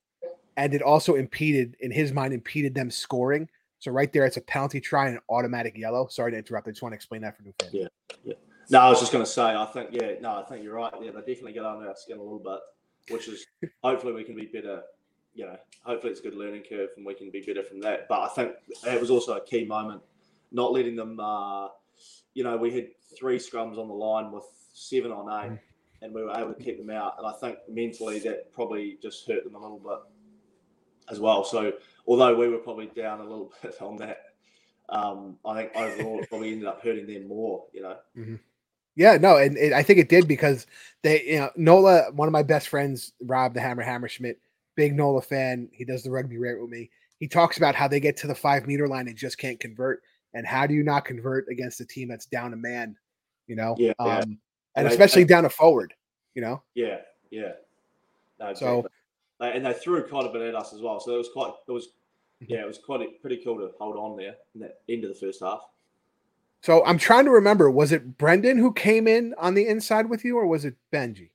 And 0.56 0.74
it 0.74 0.82
also 0.82 1.14
impeded, 1.14 1.76
in 1.80 1.90
his 1.90 2.12
mind, 2.12 2.34
impeded 2.34 2.74
them 2.74 2.90
scoring. 2.90 3.48
So 3.78 3.90
right 3.90 4.12
there, 4.12 4.24
it's 4.24 4.36
a 4.36 4.42
penalty 4.42 4.80
try 4.80 5.06
and 5.06 5.16
an 5.16 5.22
automatic 5.28 5.76
yellow. 5.76 6.06
Sorry 6.08 6.30
to 6.30 6.38
interrupt. 6.38 6.68
I 6.68 6.70
just 6.70 6.82
want 6.82 6.92
to 6.92 6.96
explain 6.96 7.22
that 7.22 7.36
for 7.36 7.42
new 7.42 7.52
fans. 7.58 7.74
Yeah. 7.74 8.34
No, 8.70 8.78
I 8.78 8.88
was 8.88 9.00
just 9.00 9.12
going 9.12 9.24
to 9.24 9.30
say, 9.30 9.42
I 9.42 9.64
think, 9.66 9.90
yeah, 9.92 10.12
no, 10.20 10.36
I 10.36 10.44
think 10.44 10.62
you're 10.62 10.74
right. 10.74 10.92
Yeah, 11.00 11.10
they 11.10 11.18
definitely 11.18 11.52
get 11.52 11.64
under 11.64 11.88
our 11.88 11.96
skin 11.96 12.18
a 12.18 12.22
little 12.22 12.38
bit, 12.38 12.60
which 13.12 13.28
is 13.28 13.44
hopefully 13.82 14.12
we 14.12 14.24
can 14.24 14.36
be 14.36 14.46
better. 14.46 14.82
You 15.34 15.46
know, 15.46 15.56
hopefully 15.82 16.12
it's 16.12 16.20
a 16.20 16.22
good 16.22 16.34
learning 16.34 16.62
curve 16.68 16.90
and 16.96 17.04
we 17.04 17.14
can 17.14 17.30
be 17.30 17.40
better 17.40 17.62
from 17.62 17.80
that. 17.80 18.06
But 18.08 18.20
I 18.20 18.28
think 18.28 18.52
it 18.86 19.00
was 19.00 19.10
also 19.10 19.36
a 19.36 19.44
key 19.44 19.64
moment, 19.64 20.02
not 20.52 20.72
letting 20.72 20.94
them. 20.94 21.18
Uh, 21.18 21.68
you 22.34 22.44
know, 22.44 22.56
we 22.56 22.70
had 22.72 22.88
three 23.18 23.38
scrums 23.38 23.78
on 23.78 23.88
the 23.88 23.94
line 23.94 24.30
with 24.30 24.44
seven 24.72 25.10
on 25.10 25.44
eight, 25.44 25.58
and 26.02 26.14
we 26.14 26.22
were 26.22 26.32
able 26.32 26.54
to 26.54 26.62
keep 26.62 26.78
them 26.78 26.90
out. 26.90 27.16
And 27.18 27.26
I 27.26 27.32
think 27.32 27.58
mentally 27.68 28.20
that 28.20 28.52
probably 28.52 28.98
just 29.02 29.26
hurt 29.26 29.44
them 29.44 29.54
a 29.54 29.58
little 29.58 29.78
bit 29.78 29.98
as 31.10 31.20
well. 31.20 31.44
So 31.44 31.72
although 32.06 32.34
we 32.36 32.48
were 32.48 32.58
probably 32.58 32.86
down 32.86 33.20
a 33.20 33.24
little 33.24 33.52
bit 33.62 33.80
on 33.80 33.96
that, 33.98 34.18
um, 34.88 35.38
I 35.44 35.54
think 35.62 35.76
overall 35.76 36.20
it 36.20 36.28
probably 36.28 36.52
ended 36.52 36.66
up 36.68 36.82
hurting 36.82 37.06
them 37.06 37.28
more. 37.28 37.64
You 37.72 37.82
know. 37.82 38.38
Yeah, 38.94 39.16
no, 39.16 39.38
and, 39.38 39.56
and 39.56 39.72
I 39.74 39.82
think 39.82 39.98
it 39.98 40.10
did 40.10 40.28
because 40.28 40.66
they, 41.02 41.22
you 41.24 41.38
know, 41.38 41.50
Nola, 41.56 42.12
one 42.12 42.28
of 42.28 42.32
my 42.32 42.42
best 42.42 42.68
friends, 42.68 43.14
Rob 43.22 43.54
the 43.54 43.60
Hammer 43.60 43.82
Hammerschmidt, 43.82 44.36
big 44.76 44.94
Nola 44.94 45.22
fan. 45.22 45.70
He 45.72 45.84
does 45.86 46.02
the 46.02 46.10
rugby 46.10 46.36
rant 46.36 46.60
with 46.60 46.68
me. 46.68 46.90
He 47.18 47.26
talks 47.26 47.56
about 47.56 47.74
how 47.74 47.88
they 47.88 48.00
get 48.00 48.18
to 48.18 48.26
the 48.26 48.34
five 48.34 48.66
meter 48.66 48.86
line 48.86 49.08
and 49.08 49.16
just 49.16 49.38
can't 49.38 49.58
convert. 49.58 50.02
And 50.34 50.46
how 50.46 50.66
do 50.66 50.74
you 50.74 50.82
not 50.82 51.04
convert 51.06 51.48
against 51.48 51.80
a 51.80 51.86
team 51.86 52.08
that's 52.08 52.26
down 52.26 52.52
a 52.52 52.56
man? 52.56 52.96
You 53.46 53.56
know, 53.56 53.76
Yeah, 53.78 53.92
um, 53.98 54.08
yeah. 54.08 54.20
and 54.20 54.38
And 54.76 54.88
I- 54.88 54.90
especially 54.90 55.22
I- 55.22 55.26
down 55.26 55.44
a 55.46 55.50
forward. 55.50 55.94
You 56.34 56.42
know, 56.42 56.62
Yeah, 56.74 56.98
yeah. 57.30 57.52
No, 58.40 58.52
So- 58.54 58.78
exactly. 58.80 58.90
They- 59.42 59.52
and 59.52 59.66
they 59.66 59.72
threw 59.72 60.02
quite 60.08 60.24
a 60.24 60.28
bit 60.30 60.40
at 60.42 60.54
us 60.54 60.72
as 60.72 60.80
well. 60.80 61.00
So 61.00 61.14
it 61.14 61.18
was 61.18 61.28
quite, 61.32 61.52
it 61.68 61.72
was, 61.72 61.88
Mm-hmm. 62.42 62.54
yeah, 62.54 62.62
it 62.62 62.66
was 62.66 62.78
quite 62.78 63.20
pretty 63.20 63.36
cool 63.44 63.56
to 63.58 63.70
hold 63.78 63.96
on 63.96 64.16
there 64.16 64.34
in 64.54 64.60
the 64.62 64.72
end 64.88 65.04
of 65.04 65.10
the 65.10 65.14
first 65.16 65.40
half. 65.40 65.60
so 66.60 66.84
I'm 66.84 66.98
trying 66.98 67.24
to 67.26 67.30
remember. 67.30 67.70
Was 67.70 67.92
it 67.92 68.18
Brendan 68.18 68.58
who 68.58 68.72
came 68.72 69.06
in 69.06 69.32
on 69.38 69.54
the 69.54 69.66
inside 69.68 70.08
with 70.08 70.24
you, 70.24 70.36
or 70.38 70.46
was 70.48 70.64
it 70.64 70.74
Benji 70.92 71.28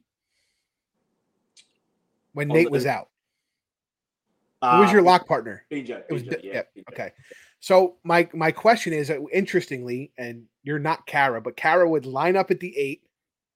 when 2.34 2.50
On 2.52 2.58
Nate 2.58 2.66
the- 2.66 2.72
was 2.72 2.86
out? 2.86 3.10
Who 4.62 4.68
was 4.80 4.90
Uh, 4.90 4.94
your 4.94 5.02
lock 5.02 5.28
partner? 5.28 5.66
BJ. 5.72 6.04
It 6.10 6.12
was 6.14 6.24
BJ, 6.24 6.42
B- 6.42 6.48
yeah. 6.48 6.54
yeah, 6.54 6.64
BJ. 6.76 6.84
Okay. 6.94 7.12
So 7.62 7.98
my 8.04 8.28
my 8.34 8.52
question 8.52 8.92
is, 8.94 9.10
uh, 9.10 9.22
interestingly, 9.32 10.12
and 10.18 10.46
you're 10.64 10.80
not 10.80 11.06
Kara, 11.08 11.40
but 11.42 11.56
Kara 11.56 11.88
would 11.90 12.06
line 12.06 12.36
up 12.36 12.52
at 12.52 12.60
the 12.60 12.78
eight, 12.78 13.02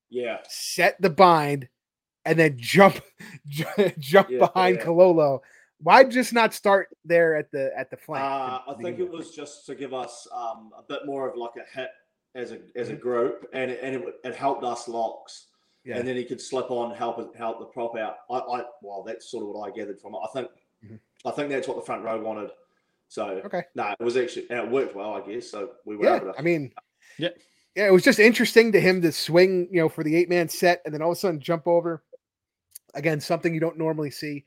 Yeah, 0.10 0.38
set 0.48 1.02
the 1.02 1.10
bind, 1.10 1.68
and 2.26 2.38
then 2.38 2.56
jump 2.58 3.02
jump 3.48 4.30
Yeah, 4.30 4.40
behind 4.40 4.78
yeah. 4.78 4.86
Kololo. 4.86 5.40
Why 5.84 6.04
just 6.04 6.32
not 6.34 6.54
start 6.54 6.90
there 7.06 7.36
at 7.36 7.52
the 7.52 7.72
at 7.78 7.90
the 7.90 7.98
flank? 7.98 8.24
uh, 8.24 8.60
I 8.72 8.76
think 8.82 9.00
it 9.00 9.10
was 9.10 9.32
just 9.36 9.66
to 9.66 9.76
give 9.76 9.94
us 9.94 10.28
um, 10.34 10.72
a 10.78 10.84
bit 10.84 11.06
more 11.06 11.30
of 11.30 11.36
like 11.38 11.52
a 11.58 11.78
hit 11.80 11.90
as 12.36 12.52
a 12.52 12.60
as 12.76 12.88
Mm-hmm. 12.88 12.96
a 12.96 13.00
group, 13.00 13.48
and 13.54 13.72
it, 13.72 13.80
and 13.82 13.96
it, 13.96 14.16
it 14.24 14.36
helped 14.36 14.64
us 14.64 14.88
locks. 14.88 15.48
yeah. 15.84 15.98
and 15.98 16.08
then 16.08 16.16
he 16.16 16.24
could 16.24 16.40
slip 16.40 16.70
on, 16.70 16.96
help 16.96 17.36
help 17.36 17.60
the 17.60 17.66
prop 17.66 17.98
out. 17.98 18.18
I, 18.30 18.36
I 18.38 18.64
well, 18.84 19.04
that's 19.06 19.30
sort 19.32 19.44
of 19.44 19.50
what 19.50 19.68
I 19.68 19.76
gathered 19.76 20.00
from 20.00 20.14
it. 20.14 20.20
I 20.24 20.28
think, 20.34 20.48
Mhm. 20.86 21.00
I 21.26 21.32
think 21.32 21.50
that's 21.50 21.68
what 21.68 21.78
the 21.78 21.84
front 21.86 22.04
row 22.04 22.20
wanted. 22.22 22.52
So 23.08 23.42
Okay. 23.46 23.64
no, 23.76 23.94
it 24.00 24.04
was 24.04 24.16
actually 24.18 24.50
and 24.52 24.60
it 24.60 24.70
worked 24.70 24.96
well, 24.96 25.14
I 25.16 25.22
guess. 25.22 25.50
So 25.50 25.72
we 25.86 25.96
were 25.98 26.06
yeah, 26.06 26.16
able 26.18 26.34
to. 26.34 26.40
I 26.40 26.42
mean, 26.44 26.72
Yeah. 27.18 27.30
yeah, 27.76 27.88
it 27.88 27.92
was 27.92 28.04
just 28.04 28.20
interesting 28.20 28.72
to 28.72 28.80
him 28.80 29.02
to 29.02 29.12
swing, 29.12 29.68
you 29.72 29.82
know, 29.82 29.90
for 29.90 30.04
the 30.04 30.16
eight 30.16 30.30
man 30.30 30.48
set, 30.48 30.82
and 30.86 30.94
then 30.94 31.02
all 31.02 31.12
of 31.12 31.18
a 31.18 31.20
sudden 31.20 31.40
jump 31.40 31.68
over. 31.68 32.04
Again, 32.94 33.20
something 33.22 33.54
you 33.54 33.60
don't 33.60 33.78
normally 33.78 34.12
see. 34.12 34.46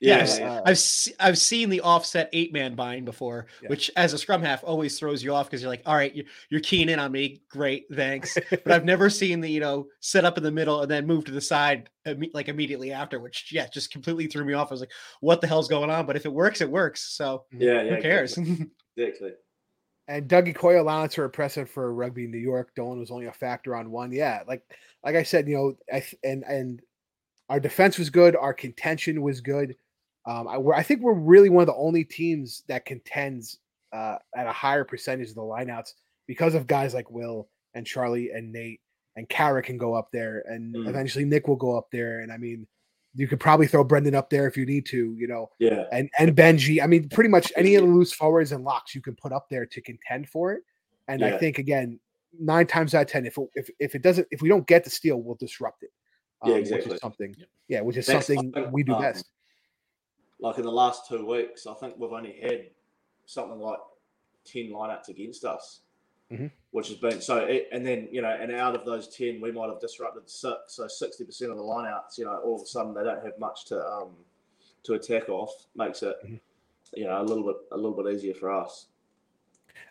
yeah, 0.00 0.18
Yes. 0.18 0.38
yeah, 0.40 0.60
I've 0.66 0.78
se- 0.80 1.14
I've 1.20 1.38
seen 1.38 1.70
the 1.70 1.80
offset 1.82 2.28
eight 2.32 2.52
man 2.52 2.74
bind 2.74 3.04
before, 3.04 3.46
Yeah. 3.62 3.68
which 3.68 3.88
as 3.96 4.12
a 4.12 4.18
scrum 4.18 4.42
half 4.42 4.64
always 4.64 4.98
throws 4.98 5.22
you 5.22 5.32
off 5.32 5.46
because 5.48 5.62
you're 5.62 5.70
like, 5.70 5.82
all 5.86 5.94
right, 5.94 6.12
you- 6.12 6.24
you're 6.50 6.60
keying 6.60 6.88
in 6.88 6.98
on 6.98 7.12
me, 7.12 7.42
great, 7.48 7.84
thanks. 7.94 8.36
but 8.50 8.72
I've 8.72 8.84
never 8.84 9.08
seen 9.08 9.40
the 9.40 9.48
you 9.48 9.60
know 9.60 9.86
set 10.00 10.24
up 10.24 10.36
in 10.36 10.42
the 10.42 10.50
middle 10.50 10.82
and 10.82 10.90
then 10.90 11.06
move 11.06 11.24
to 11.26 11.32
the 11.32 11.40
side 11.40 11.88
imme- 12.04 12.34
like 12.34 12.48
immediately 12.48 12.90
after, 12.90 13.20
which 13.20 13.52
yeah, 13.52 13.68
just 13.68 13.92
completely 13.92 14.26
threw 14.26 14.44
me 14.44 14.54
off. 14.54 14.72
I 14.72 14.74
was 14.74 14.80
like, 14.80 14.90
what 15.20 15.40
the 15.40 15.46
hell's 15.46 15.68
going 15.68 15.88
on? 15.90 16.04
But 16.04 16.16
if 16.16 16.26
it 16.26 16.32
works, 16.32 16.60
it 16.60 16.70
works. 16.70 17.02
So 17.16 17.44
mm-hmm. 17.54 17.62
yeah, 17.62 17.82
yeah, 17.82 17.94
who 17.96 18.02
cares? 18.02 18.36
Exactly. 18.36 18.66
exactly. 18.96 19.30
And 20.08 20.28
Dougie 20.28 20.54
Coy 20.54 20.80
allowance 20.82 21.16
are 21.16 21.24
impressive 21.24 21.70
for 21.70 21.94
rugby 21.94 22.26
New 22.26 22.38
York. 22.38 22.74
Dolan 22.74 22.98
was 22.98 23.12
only 23.12 23.26
a 23.26 23.32
factor 23.32 23.76
on 23.76 23.92
one. 23.92 24.10
Yeah, 24.10 24.42
like 24.48 24.62
like 25.04 25.14
I 25.14 25.22
said, 25.22 25.46
you 25.48 25.56
know, 25.56 25.74
I 25.92 26.00
th- 26.00 26.16
and 26.24 26.42
and 26.42 26.82
our 27.52 27.60
defense 27.60 27.98
was 27.98 28.08
good. 28.08 28.34
Our 28.34 28.54
contention 28.54 29.20
was 29.20 29.42
good. 29.42 29.76
Um, 30.24 30.48
I, 30.48 30.56
I 30.78 30.82
think 30.82 31.02
we're 31.02 31.12
really 31.12 31.50
one 31.50 31.60
of 31.60 31.66
the 31.66 31.74
only 31.74 32.02
teams 32.02 32.62
that 32.66 32.86
contends 32.86 33.58
uh, 33.92 34.16
at 34.34 34.46
a 34.46 34.52
higher 34.52 34.84
percentage 34.84 35.28
of 35.28 35.34
the 35.34 35.42
lineouts 35.42 35.90
because 36.26 36.54
of 36.54 36.66
guys 36.66 36.94
like 36.94 37.10
Will 37.10 37.48
and 37.74 37.86
Charlie 37.86 38.30
and 38.30 38.50
Nate 38.50 38.80
and 39.16 39.28
Kara 39.28 39.62
can 39.62 39.76
go 39.76 39.92
up 39.92 40.08
there, 40.12 40.42
and 40.48 40.74
Mm. 40.74 40.88
eventually 40.88 41.26
Nick 41.26 41.46
will 41.46 41.56
go 41.56 41.76
up 41.76 41.88
there. 41.92 42.20
And 42.20 42.32
I 42.32 42.38
mean, 42.38 42.66
you 43.14 43.28
could 43.28 43.38
probably 43.40 43.66
throw 43.66 43.84
Brendan 43.84 44.14
up 44.14 44.30
there 44.30 44.46
if 44.46 44.56
you 44.56 44.64
need 44.64 44.86
to. 44.86 45.14
You 45.18 45.28
know, 45.28 45.50
Yeah, 45.58 45.84
and 45.92 46.08
and 46.18 46.34
Benji. 46.34 46.82
I 46.82 46.86
mean, 46.86 47.10
pretty 47.10 47.28
much 47.28 47.52
any 47.54 47.74
of 47.74 47.82
the 47.82 47.90
loose 47.90 48.14
forwards 48.14 48.52
and 48.52 48.64
locks 48.64 48.94
you 48.94 49.02
can 49.02 49.14
put 49.14 49.30
up 49.32 49.50
there 49.50 49.66
to 49.66 49.80
contend 49.82 50.30
for 50.30 50.54
it. 50.54 50.62
And 51.08 51.22
I 51.22 51.36
think 51.36 51.58
again, 51.58 52.00
nine 52.40 52.66
times 52.66 52.94
out 52.94 53.02
of 53.02 53.08
ten, 53.08 53.26
if 53.26 53.36
it, 53.36 53.48
if 53.54 53.68
if 53.78 53.94
it 53.94 54.00
doesn't, 54.00 54.26
if 54.30 54.40
we 54.40 54.48
don't 54.48 54.66
get 54.66 54.84
the 54.84 54.90
steal, 54.90 55.20
we'll 55.20 55.34
disrupt 55.34 55.82
it. 55.82 55.90
Yeah, 56.44 56.54
um, 56.54 56.58
exactly. 56.60 56.88
Which 56.88 56.94
is 56.96 57.00
something, 57.00 57.36
yeah, 57.68 57.80
which 57.82 57.96
is 57.96 58.06
That's- 58.06 58.26
something 58.26 58.52
I 58.56 58.60
think, 58.62 58.72
we 58.72 58.82
do 58.82 58.94
um, 58.94 59.02
best. 59.02 59.26
Like 60.40 60.58
in 60.58 60.64
the 60.64 60.72
last 60.72 61.08
two 61.08 61.24
weeks, 61.24 61.66
I 61.66 61.74
think 61.74 61.94
we've 61.98 62.12
only 62.12 62.32
had 62.40 62.70
something 63.26 63.60
like 63.60 63.78
ten 64.44 64.70
lineouts 64.70 65.08
against 65.08 65.44
us, 65.44 65.82
Mhm. 66.32 66.50
which 66.72 66.88
has 66.88 66.96
been 66.98 67.20
so. 67.20 67.38
It, 67.44 67.68
and 67.70 67.86
then 67.86 68.08
you 68.10 68.22
know, 68.22 68.30
and 68.30 68.50
out 68.52 68.74
of 68.74 68.84
those 68.84 69.08
ten, 69.14 69.40
we 69.40 69.52
might 69.52 69.68
have 69.68 69.78
disrupted 69.80 70.28
six. 70.28 70.58
So 70.74 70.88
sixty 70.88 71.24
percent 71.24 71.52
of 71.52 71.58
the 71.58 71.62
lineouts, 71.62 72.18
you 72.18 72.24
know, 72.24 72.38
all 72.38 72.56
of 72.56 72.62
a 72.62 72.66
sudden 72.66 72.92
they 72.92 73.04
don't 73.04 73.24
have 73.24 73.38
much 73.38 73.66
to 73.66 73.86
um 73.86 74.16
to 74.82 74.94
attack 74.94 75.28
off. 75.28 75.66
Makes 75.76 76.02
it 76.02 76.16
Mhm. 76.24 76.40
you 76.94 77.04
know 77.04 77.20
a 77.20 77.22
little 77.22 77.44
bit 77.44 77.56
a 77.70 77.76
little 77.76 78.02
bit 78.02 78.12
easier 78.12 78.34
for 78.34 78.50
us. 78.50 78.86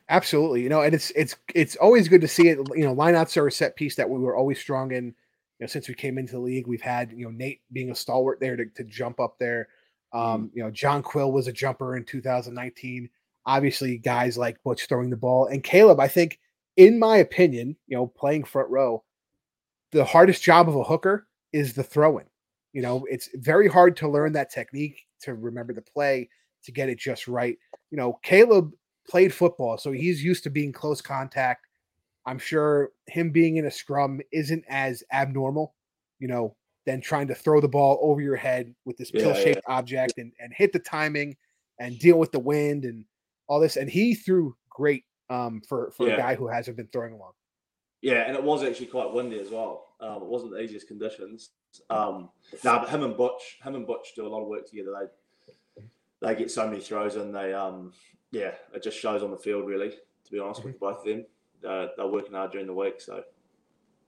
Absolutely, 0.09 0.61
you 0.61 0.67
know, 0.69 0.81
and 0.81 0.93
it's 0.93 1.11
it's 1.11 1.37
it's 1.55 1.77
always 1.77 2.09
good 2.09 2.19
to 2.21 2.27
see 2.27 2.49
it. 2.49 2.57
You 2.75 2.83
know, 2.83 2.93
lineouts 2.93 3.37
are 3.37 3.47
a 3.47 3.51
set 3.51 3.77
piece 3.77 3.95
that 3.95 4.09
we 4.09 4.19
were 4.19 4.35
always 4.35 4.59
strong 4.59 4.91
in. 4.91 5.15
You 5.61 5.65
know, 5.65 5.69
since 5.69 5.87
we 5.87 5.93
came 5.93 6.17
into 6.17 6.31
the 6.33 6.39
league, 6.39 6.65
we've 6.65 6.81
had 6.81 7.11
you 7.11 7.23
know 7.23 7.29
Nate 7.31 7.61
being 7.71 7.91
a 7.91 7.95
stalwart 7.95 8.39
there 8.39 8.55
to, 8.55 8.65
to 8.65 8.83
jump 8.83 9.19
up 9.19 9.37
there. 9.37 9.67
Um, 10.11 10.49
You 10.55 10.63
know, 10.63 10.71
John 10.71 11.03
Quill 11.03 11.31
was 11.31 11.47
a 11.47 11.53
jumper 11.53 11.97
in 11.97 12.03
2019. 12.03 13.07
Obviously, 13.45 13.99
guys 13.99 14.39
like 14.39 14.61
Butch 14.63 14.87
throwing 14.87 15.11
the 15.11 15.17
ball 15.17 15.45
and 15.45 15.63
Caleb. 15.63 15.99
I 15.99 16.07
think, 16.07 16.39
in 16.77 16.97
my 16.97 17.17
opinion, 17.17 17.77
you 17.85 17.95
know, 17.95 18.07
playing 18.07 18.45
front 18.45 18.71
row, 18.71 19.03
the 19.91 20.03
hardest 20.03 20.41
job 20.41 20.67
of 20.67 20.75
a 20.75 20.83
hooker 20.83 21.27
is 21.53 21.73
the 21.73 21.83
throwing. 21.83 22.25
You 22.73 22.81
know, 22.81 23.05
it's 23.07 23.29
very 23.35 23.67
hard 23.67 23.95
to 23.97 24.09
learn 24.09 24.33
that 24.33 24.49
technique, 24.49 25.05
to 25.21 25.35
remember 25.35 25.73
the 25.73 25.83
play, 25.83 26.27
to 26.63 26.71
get 26.71 26.89
it 26.89 26.97
just 26.97 27.27
right. 27.27 27.55
You 27.91 27.97
know, 27.97 28.19
Caleb 28.23 28.71
played 29.07 29.31
football, 29.31 29.77
so 29.77 29.91
he's 29.91 30.23
used 30.23 30.43
to 30.45 30.49
being 30.49 30.71
close 30.71 31.01
contact. 31.01 31.67
I'm 32.25 32.39
sure 32.39 32.91
him 33.07 33.31
being 33.31 33.57
in 33.57 33.65
a 33.65 33.71
scrum 33.71 34.21
isn't 34.31 34.63
as 34.69 35.03
abnormal, 35.11 35.75
you 36.19 36.27
know, 36.27 36.55
than 36.85 37.01
trying 37.01 37.27
to 37.27 37.35
throw 37.35 37.61
the 37.61 37.67
ball 37.67 37.99
over 38.01 38.21
your 38.21 38.35
head 38.35 38.73
with 38.85 38.97
this 38.97 39.11
Yeah, 39.13 39.21
pill 39.21 39.33
shaped 39.33 39.61
object 39.67 40.17
and, 40.17 40.31
and 40.39 40.53
hit 40.53 40.73
the 40.73 40.79
timing 40.79 41.35
and 41.79 41.97
deal 41.99 42.17
with 42.17 42.31
the 42.31 42.39
wind 42.39 42.85
and 42.85 43.05
all 43.47 43.59
this. 43.59 43.77
And 43.77 43.89
he 43.89 44.15
threw 44.15 44.55
great 44.69 45.05
um, 45.29 45.61
for, 45.67 45.91
for 45.91 46.07
Yeah. 46.07 46.15
a 46.15 46.17
guy 46.17 46.35
who 46.35 46.47
hasn't 46.47 46.77
been 46.77 46.87
throwing 46.87 47.17
long. 47.17 47.33
Yeah, 48.01 48.23
and 48.27 48.35
it 48.35 48.43
was 48.43 48.63
actually 48.63 48.87
quite 48.87 49.13
windy 49.13 49.39
as 49.39 49.51
well. 49.51 49.93
Um, 49.99 50.23
it 50.23 50.27
wasn't 50.27 50.51
the 50.53 50.59
easiest 50.59 50.87
conditions. 50.87 51.51
Um, 51.91 52.29
no, 52.63 52.79
but 52.79 52.89
him 52.89 53.03
and 53.03 53.15
Butch, 53.15 53.59
him 53.63 53.75
and 53.75 53.85
Butch 53.85 54.13
do 54.15 54.25
a 54.25 54.29
lot 54.29 54.41
of 54.41 54.47
work 54.47 54.67
together. 54.67 54.91
They 54.99 55.83
they 56.19 56.35
get 56.35 56.51
so 56.51 56.67
many 56.67 56.81
throws, 56.81 57.15
and 57.15 57.33
they 57.33 57.53
um, 57.53 57.93
yeah, 58.31 58.53
it 58.73 58.81
just 58.83 58.97
shows 58.99 59.21
on 59.23 59.31
the 59.31 59.37
field 59.37 59.67
really. 59.67 59.91
To 59.91 60.31
be 60.31 60.39
honest 60.39 60.63
with 60.63 60.79
both 60.79 60.99
of 60.99 61.05
them, 61.05 61.25
uh, 61.67 61.87
they're 61.97 62.07
working 62.07 62.33
hard 62.33 62.51
during 62.51 62.67
the 62.67 62.73
week. 62.73 62.99
So 62.99 63.23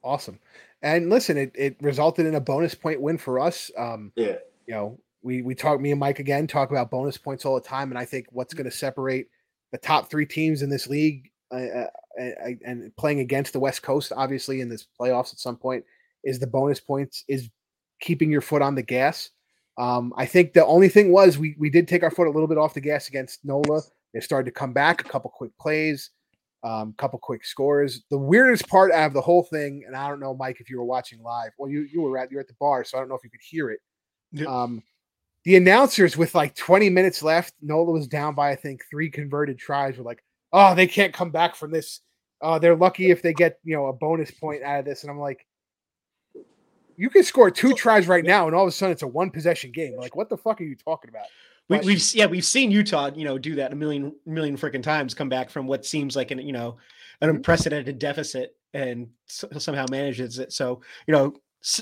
Awesome. 0.03 0.37
And 0.81 1.09
listen, 1.09 1.37
it, 1.37 1.51
it 1.55 1.77
resulted 1.81 2.25
in 2.25 2.35
a 2.35 2.41
bonus 2.41 2.75
point 2.75 3.01
win 3.01 3.17
for 3.17 3.39
us. 3.39 3.71
Um, 3.77 4.11
yeah, 4.15 4.35
you 4.67 4.73
know, 4.73 4.99
we 5.21 5.41
we 5.41 5.55
talk 5.55 5.79
me 5.79 5.91
and 5.91 5.99
Mike 5.99 6.19
again 6.19 6.45
talk 6.45 6.71
about 6.71 6.91
bonus 6.91 7.17
points 7.17 7.45
all 7.45 7.55
the 7.55 7.61
time, 7.61 7.89
and 7.89 7.97
I 7.97 8.03
think 8.03 8.27
what's 8.31 8.53
going 8.53 8.69
to 8.69 8.75
separate 8.75 9.27
the 9.71 9.77
top 9.77 10.09
three 10.09 10.25
teams 10.25 10.61
in 10.61 10.69
this 10.69 10.87
league 10.87 11.31
uh, 11.51 11.55
uh, 11.55 11.87
uh, 12.19 12.49
and 12.65 12.95
playing 12.97 13.21
against 13.21 13.53
the 13.53 13.59
West 13.59 13.81
Coast, 13.81 14.11
obviously 14.15 14.59
in 14.59 14.67
this 14.67 14.85
playoffs 14.99 15.31
at 15.31 15.39
some 15.39 15.55
point, 15.55 15.85
is 16.25 16.37
the 16.37 16.47
bonus 16.47 16.81
points 16.81 17.23
is 17.29 17.49
keeping 18.01 18.29
your 18.29 18.41
foot 18.41 18.61
on 18.61 18.75
the 18.75 18.83
gas. 18.83 19.29
Um, 19.77 20.13
I 20.17 20.25
think 20.25 20.53
the 20.53 20.65
only 20.65 20.89
thing 20.89 21.13
was 21.13 21.37
we 21.37 21.55
we 21.57 21.69
did 21.69 21.87
take 21.87 22.03
our 22.03 22.11
foot 22.11 22.27
a 22.27 22.31
little 22.31 22.47
bit 22.47 22.57
off 22.57 22.73
the 22.73 22.81
gas 22.81 23.07
against 23.07 23.45
Nola. 23.45 23.81
They 24.13 24.19
started 24.19 24.45
to 24.45 24.59
come 24.59 24.73
back, 24.73 24.99
a 24.99 25.09
couple 25.09 25.31
quick 25.31 25.57
plays, 25.57 26.09
um, 26.63 26.93
couple 26.97 27.19
quick 27.19 27.45
scores. 27.45 28.03
The 28.09 28.17
weirdest 28.17 28.67
part 28.67 28.91
out 28.91 29.07
of 29.07 29.13
the 29.13 29.21
whole 29.21 29.43
thing, 29.43 29.83
and 29.85 29.95
I 29.95 30.07
don't 30.07 30.19
know, 30.19 30.33
Mike, 30.33 30.57
if 30.59 30.69
you 30.69 30.77
were 30.77 30.85
watching 30.85 31.21
live. 31.21 31.51
Well, 31.57 31.69
you 31.69 31.81
you 31.81 32.01
were 32.01 32.17
at 32.17 32.31
you're 32.31 32.41
at 32.41 32.47
the 32.47 32.55
bar, 32.59 32.83
so 32.83 32.97
I 32.97 33.01
don't 33.01 33.09
know 33.09 33.15
if 33.15 33.23
you 33.23 33.29
could 33.29 33.41
hear 33.41 33.69
it. 33.69 33.79
Yeah. 34.31 34.45
Um, 34.47 34.81
the 35.43 35.57
announcers 35.57 36.15
with 36.15 36.33
like 36.35 36.55
20 36.55 36.89
minutes 36.89 37.21
left, 37.21 37.53
Nola 37.61 37.91
was 37.91 38.07
down 38.07 38.33
by 38.33 38.51
I 38.51 38.55
think 38.55 38.83
three 38.89 39.09
converted 39.09 39.59
tries. 39.59 39.97
Were 39.97 40.05
like, 40.05 40.23
oh, 40.53 40.73
they 40.73 40.87
can't 40.87 41.13
come 41.13 41.31
back 41.31 41.55
from 41.55 41.71
this. 41.71 41.99
Oh, 42.41 42.59
they're 42.59 42.75
lucky 42.75 43.11
if 43.11 43.21
they 43.21 43.33
get 43.33 43.59
you 43.63 43.75
know 43.75 43.87
a 43.87 43.93
bonus 43.93 44.31
point 44.31 44.63
out 44.63 44.79
of 44.79 44.85
this. 44.85 45.03
And 45.03 45.11
I'm 45.11 45.19
like, 45.19 45.45
you 46.95 47.09
can 47.09 47.23
score 47.23 47.51
two 47.51 47.73
tries 47.73 48.07
right 48.07 48.23
now, 48.23 48.47
and 48.47 48.55
all 48.55 48.63
of 48.63 48.69
a 48.69 48.71
sudden 48.71 48.93
it's 48.93 49.03
a 49.03 49.07
one 49.07 49.31
possession 49.31 49.71
game. 49.71 49.97
Like, 49.97 50.15
what 50.15 50.29
the 50.29 50.37
fuck 50.37 50.61
are 50.61 50.65
you 50.65 50.77
talking 50.77 51.09
about? 51.09 51.25
We, 51.69 51.79
we've 51.79 52.13
yeah 52.13 52.25
we've 52.25 52.45
seen 52.45 52.71
Utah 52.71 53.11
you 53.15 53.25
know 53.25 53.37
do 53.37 53.55
that 53.55 53.71
a 53.71 53.75
million 53.75 54.13
million 54.25 54.57
freaking 54.57 54.83
times 54.83 55.13
come 55.13 55.29
back 55.29 55.49
from 55.49 55.65
what 55.67 55.85
seems 55.85 56.15
like 56.15 56.31
an 56.31 56.39
you 56.39 56.51
know 56.53 56.77
an 57.21 57.29
Mhm. 57.29 57.35
unprecedented 57.37 57.99
deficit 57.99 58.55
and 58.73 59.07
s- 59.29 59.45
somehow 59.59 59.85
manages 59.89 60.39
it 60.39 60.51
so 60.51 60.81
you 61.07 61.13
know 61.13 61.33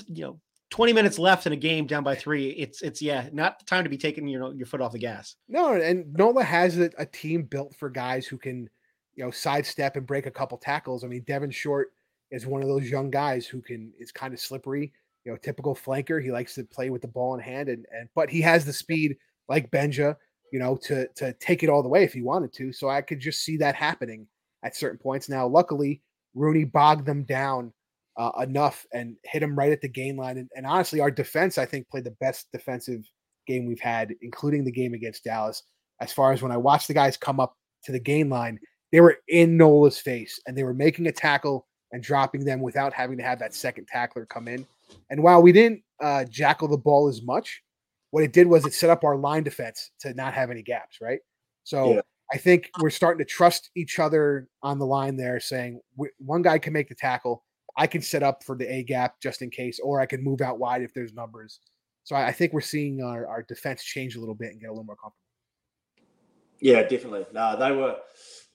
you 0.06 0.24
know 0.24 0.40
20 0.70 0.92
minutes 0.92 1.18
left 1.18 1.46
in 1.46 1.52
a 1.52 1.56
game 1.56 1.86
down 1.86 2.04
by 2.04 2.14
three 2.14 2.50
it's 2.50 2.80
it's 2.82 3.02
yeah 3.02 3.28
not 3.32 3.58
the 3.58 3.64
time 3.64 3.82
to 3.82 3.90
be 3.90 3.98
taking 3.98 4.26
you 4.28 4.38
know 4.38 4.52
your 4.52 4.66
foot 4.66 4.80
off 4.80 4.92
the 4.92 4.98
gas 4.98 5.34
No, 5.48 5.72
and 5.74 6.12
Nola 6.14 6.44
has 6.44 6.78
a, 6.78 6.90
a 6.96 7.04
team 7.06 7.42
built 7.42 7.74
for 7.74 7.90
guys 7.90 8.26
who 8.26 8.38
can, 8.38 8.70
you 9.16 9.24
know, 9.24 9.30
sidestep 9.30 9.96
and 9.96 10.06
break 10.06 10.24
a 10.26 10.30
couple 10.30 10.56
tackles. 10.56 11.04
I 11.04 11.08
mean, 11.08 11.24
Devin 11.26 11.50
Short 11.50 11.92
is 12.30 12.46
one 12.46 12.62
of 12.62 12.68
those 12.68 12.88
young 12.88 13.10
guys 13.10 13.46
who 13.46 13.60
can 13.60 13.92
is 13.98 14.10
kind 14.12 14.32
of 14.32 14.40
slippery, 14.40 14.92
you 15.24 15.32
know, 15.32 15.36
typical 15.36 15.74
flanker. 15.74 16.22
He 16.22 16.30
likes 16.30 16.54
to 16.54 16.64
play 16.64 16.88
with 16.88 17.02
the 17.02 17.08
ball 17.08 17.34
in 17.34 17.40
hand, 17.40 17.68
and 17.68 17.84
and 17.94 18.08
but 18.14 18.30
he 18.30 18.40
has 18.40 18.64
the 18.64 18.72
speed 18.72 19.16
like 19.52 19.70
Benja, 19.70 20.16
you 20.50 20.58
know, 20.58 20.76
to 20.76 21.06
to 21.16 21.34
take 21.34 21.62
it 21.62 21.68
all 21.68 21.82
the 21.82 21.88
way 21.88 22.02
if 22.04 22.14
he 22.14 22.22
wanted 22.22 22.54
to. 22.54 22.72
So 22.72 22.88
I 22.88 23.02
could 23.02 23.20
just 23.20 23.44
see 23.44 23.58
that 23.58 23.74
happening 23.74 24.26
at 24.64 24.74
certain 24.74 24.98
points. 24.98 25.28
Now, 25.28 25.46
luckily, 25.46 26.00
Rooney 26.34 26.64
bogged 26.64 27.04
them 27.04 27.24
down 27.24 27.72
uh, 28.16 28.30
enough 28.40 28.86
and 28.94 29.16
hit 29.24 29.42
him 29.42 29.54
right 29.54 29.72
at 29.72 29.82
the 29.82 29.88
gain 29.88 30.16
line. 30.16 30.38
And, 30.38 30.48
and 30.56 30.66
honestly, 30.66 31.00
our 31.00 31.10
defense, 31.10 31.58
I 31.58 31.66
think, 31.66 31.88
played 31.90 32.04
the 32.04 32.16
best 32.20 32.50
defensive 32.50 33.02
game 33.46 33.66
we've 33.66 33.80
had, 33.80 34.14
including 34.22 34.64
the 34.64 34.72
game 34.72 34.94
against 34.94 35.24
Dallas. 35.24 35.62
As 36.00 36.12
far 36.12 36.32
as 36.32 36.40
when 36.40 36.52
I 36.52 36.56
watched 36.56 36.88
the 36.88 36.94
guys 36.94 37.16
come 37.16 37.38
up 37.38 37.54
to 37.84 37.92
the 37.92 38.00
gain 38.00 38.30
line, 38.30 38.58
they 38.90 39.00
were 39.00 39.18
in 39.28 39.58
Nola's 39.58 39.98
face 39.98 40.40
and 40.46 40.56
they 40.56 40.64
were 40.64 40.74
making 40.74 41.06
a 41.06 41.12
tackle 41.12 41.66
and 41.92 42.02
dropping 42.02 42.44
them 42.44 42.60
without 42.60 42.94
having 42.94 43.18
to 43.18 43.24
have 43.24 43.38
that 43.38 43.54
second 43.54 43.86
tackler 43.86 44.24
come 44.24 44.48
in. 44.48 44.66
And 45.10 45.22
while 45.22 45.42
we 45.42 45.52
didn't 45.52 45.82
uh, 46.00 46.24
jackal 46.24 46.68
the 46.68 46.78
ball 46.78 47.08
as 47.08 47.22
much, 47.22 47.62
what 48.12 48.22
it 48.22 48.32
did 48.32 48.46
was 48.46 48.64
it 48.64 48.74
set 48.74 48.90
up 48.90 49.04
our 49.04 49.16
line 49.16 49.42
defense 49.42 49.90
to 50.00 50.14
not 50.14 50.34
have 50.34 50.50
any 50.50 50.62
gaps, 50.62 50.98
right? 51.00 51.20
So 51.64 51.94
Yeah. 51.94 52.00
I 52.32 52.38
think 52.38 52.70
we're 52.80 52.90
starting 52.90 53.18
to 53.18 53.30
trust 53.30 53.70
each 53.74 53.98
other 53.98 54.48
on 54.62 54.78
the 54.78 54.86
line 54.86 55.16
there, 55.16 55.40
saying 55.40 55.80
one 56.18 56.42
guy 56.42 56.58
can 56.58 56.72
make 56.72 56.88
the 56.88 56.94
tackle. 56.94 57.44
I 57.76 57.86
can 57.86 58.00
set 58.00 58.22
up 58.22 58.44
for 58.44 58.56
the 58.56 58.72
A 58.72 58.84
gap 58.84 59.20
just 59.20 59.42
in 59.42 59.50
case, 59.50 59.80
or 59.82 60.00
I 60.00 60.06
can 60.06 60.22
move 60.22 60.40
out 60.40 60.58
wide 60.58 60.82
if 60.82 60.94
there's 60.94 61.12
numbers. 61.12 61.60
So 62.04 62.14
I 62.16 62.28
I 62.28 62.32
think 62.32 62.52
we're 62.52 62.60
seeing 62.60 63.02
our, 63.02 63.26
our 63.26 63.42
defense 63.42 63.82
change 63.82 64.16
a 64.16 64.20
little 64.20 64.34
bit 64.34 64.52
and 64.52 64.60
get 64.60 64.68
a 64.68 64.72
little 64.72 64.84
more 64.84 64.96
comfortable. 64.96 65.16
yeah, 66.60 66.82
definitely. 66.82 67.26
No, 67.32 67.56
they 67.58 67.72
were 67.72 67.96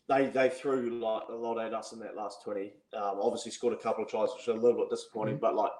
they 0.07 0.27
they 0.27 0.49
threw 0.49 0.99
like 0.99 1.23
a 1.29 1.33
lot 1.35 1.59
at 1.59 1.73
us 1.73 1.93
in 1.93 1.99
that 1.99 2.15
last 2.15 2.43
twenty. 2.43 2.73
Um, 2.93 3.19
obviously 3.21 3.51
scored 3.51 3.73
a 3.73 3.77
couple 3.77 4.03
of 4.03 4.09
tries, 4.09 4.29
which 4.35 4.47
are 4.47 4.57
a 4.57 4.61
little 4.61 4.77
bit 4.77 4.89
disappointing, 4.89 5.37
but 5.37 5.55
like 5.55 5.71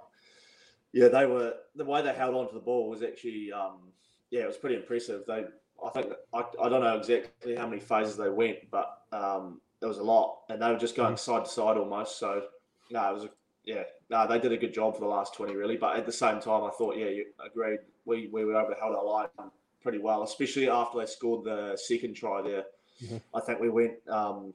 yeah, 0.94 1.08
they 1.10 1.26
were 1.26 1.54
the 1.76 1.86
way 1.86 2.02
they 2.02 2.14
held 2.14 2.36
on 2.36 2.48
to 2.48 2.54
the 2.54 2.60
ball 2.60 2.90
was 2.90 3.04
actually 3.04 3.52
um, 3.52 3.92
yeah, 4.32 4.42
it 4.42 4.48
was 4.48 4.58
pretty 4.58 4.76
impressive. 4.76 5.24
They 5.28 5.46
I 5.86 5.90
think 5.90 6.14
I, 6.34 6.44
I 6.62 6.70
don't 6.70 6.82
know 6.82 6.98
exactly 6.98 7.56
how 7.56 7.68
many 7.68 7.80
phases 7.82 8.18
they 8.18 8.30
went, 8.30 8.70
but 8.72 9.02
um, 9.12 9.62
there 9.80 9.90
was 9.90 10.00
a 10.00 10.04
lot, 10.04 10.40
and 10.50 10.62
they 10.62 10.70
were 10.72 10.78
just 10.80 10.96
going 10.96 11.18
side 11.18 11.46
to 11.46 11.52
side 11.52 11.78
almost. 11.78 12.20
So 12.20 12.44
no, 12.90 13.10
it 13.10 13.14
was 13.14 13.24
a, 13.26 13.30
yeah, 13.64 13.84
no, 14.10 14.28
they 14.28 14.40
did 14.40 14.52
a 14.52 14.58
good 14.58 14.74
job 14.74 14.96
for 14.96 15.02
the 15.02 15.08
last 15.08 15.36
twenty 15.36 15.56
really. 15.56 15.78
But 15.78 15.98
at 15.98 16.06
the 16.06 16.12
same 16.12 16.40
time, 16.40 16.64
I 16.64 16.72
thought 16.78 16.98
yeah, 16.98 17.10
you 17.10 17.26
agreed. 17.46 17.80
We 18.06 18.30
we 18.32 18.46
were 18.46 18.56
able 18.58 18.70
to 18.74 18.82
hold 18.82 18.96
our 18.96 19.06
line 19.06 19.52
pretty 19.82 20.00
well, 20.00 20.24
especially 20.24 20.70
after 20.70 21.00
they 21.00 21.06
scored 21.06 21.46
the 21.46 21.78
second 21.78 22.16
try 22.16 22.42
there. 22.42 22.66
Mhm. 23.04 23.22
I 23.36 23.40
think 23.42 23.60
we 23.60 23.70
went. 23.70 23.96
Um, 24.10 24.54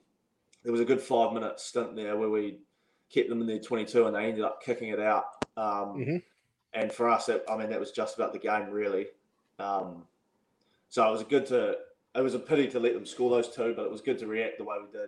there 0.65 0.73
was 0.73 0.81
a 0.81 0.85
good 0.85 1.01
five 1.01 1.33
minute 1.33 1.61
stint 1.61 1.95
there 1.97 2.17
where 2.17 2.31
we 2.31 2.59
kept 3.13 3.29
them 3.29 3.41
in 3.41 3.47
their 3.47 3.59
22 3.59 4.07
and 4.07 4.17
they 4.17 4.25
ended 4.27 4.45
up 4.45 4.63
kicking 4.63 4.89
it 4.89 5.01
out. 5.01 5.25
Um, 5.57 5.97
Mhm. 5.99 6.23
And 6.75 6.91
for 6.91 7.09
us, 7.11 7.29
it, 7.29 7.45
I 7.51 7.57
mean, 7.57 7.69
that 7.69 7.79
was 7.79 7.91
just 7.93 8.17
about 8.17 8.33
the 8.33 8.39
game, 8.39 8.71
really. 8.71 9.09
Um, 9.59 10.07
so 10.89 11.07
it 11.07 11.13
was 11.13 11.23
good 11.25 11.45
to. 11.47 11.77
It 12.15 12.21
was 12.21 12.35
a 12.35 12.39
pity 12.39 12.69
to 12.69 12.81
let 12.81 12.95
them 12.95 13.07
score 13.07 13.31
those 13.31 13.55
two, 13.55 13.75
but 13.75 13.85
it 13.85 13.91
was 13.91 14.01
good 14.03 14.19
to 14.19 14.27
react 14.27 14.59
the 14.59 14.65
way 14.65 14.77
we 14.81 14.99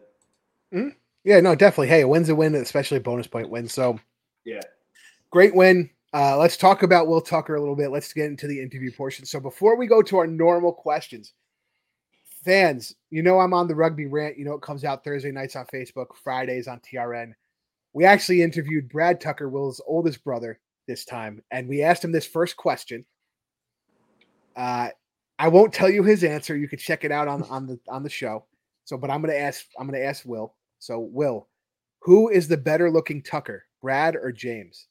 did. 0.82 0.94
Yeah, 1.25 1.40
no, 1.40 1.54
definitely. 1.54 1.88
Hey, 1.88 2.02
a 2.02 2.08
win's 2.08 2.28
a 2.28 2.34
win, 2.34 2.54
especially 2.54 2.99
a 2.99 3.00
bonus 3.00 3.26
point 3.26 3.49
win. 3.49 3.66
So 3.68 3.99
Yeah. 4.44 4.61
great 5.30 5.54
win. 5.54 5.88
Uh, 6.12 6.37
let's 6.38 6.56
talk 6.56 6.82
about 6.82 7.06
Will 7.08 7.20
Tucker 7.20 7.54
a 7.56 7.61
little 7.61 7.75
bit. 7.76 7.90
Let's 7.90 8.12
get 8.12 8.26
into 8.26 8.46
the 8.46 8.61
interview 8.61 8.92
portion. 8.92 9.25
So 9.26 9.40
before 9.40 9.76
we 9.76 9.87
go 9.87 10.00
to 10.02 10.18
our 10.18 10.26
normal 10.26 10.73
questions, 10.73 11.32
fans, 12.44 12.94
you 13.11 13.23
know 13.23 13.40
I'm 13.40 13.54
on 13.54 13.68
the 13.68 13.75
rugby 13.75 14.06
rant. 14.06 14.38
You 14.38 14.44
know 14.44 14.54
it 14.54 14.62
comes 14.62 14.84
out 14.84 15.02
Thursday 15.02 15.32
nights 15.32 15.56
on 15.56 15.66
Facebook, 15.66 16.14
Fridays 16.23 16.68
on 16.68 16.80
TRN. 16.80 17.34
We 17.94 18.04
actually 18.04 18.42
interviewed 18.42 18.88
Brad 18.90 19.20
Tucker, 19.20 19.48
Will's 19.48 19.80
oldest 19.86 20.22
brother, 20.24 20.58
this 20.86 21.04
time, 21.04 21.42
and 21.50 21.66
we 21.68 21.82
asked 21.82 22.04
him 22.04 22.12
this 22.12 22.26
first 22.26 22.56
question. 22.56 23.06
Uh, 24.54 24.88
I 25.38 25.48
won't 25.48 25.72
tell 25.72 25.88
you 25.88 26.02
his 26.02 26.22
answer. 26.22 26.56
You 26.56 26.68
can 26.68 26.78
check 26.78 27.04
it 27.04 27.12
out 27.12 27.28
on 27.28 27.42
on 27.50 27.66
the 27.66 27.78
on 27.88 28.02
the 28.02 28.10
show. 28.10 28.44
So, 28.84 28.98
but 28.98 29.10
I'm 29.10 29.22
gonna 29.22 29.34
ask. 29.34 29.64
I'm 29.78 29.86
gonna 29.86 30.04
ask 30.04 30.24
Will. 30.26 30.54
So, 30.78 30.98
Will, 31.00 31.48
who 32.00 32.28
is 32.28 32.48
the 32.48 32.56
better 32.56 32.90
looking 32.90 33.22
Tucker, 33.22 33.64
Brad 33.80 34.16
or 34.16 34.30
James? 34.32 34.88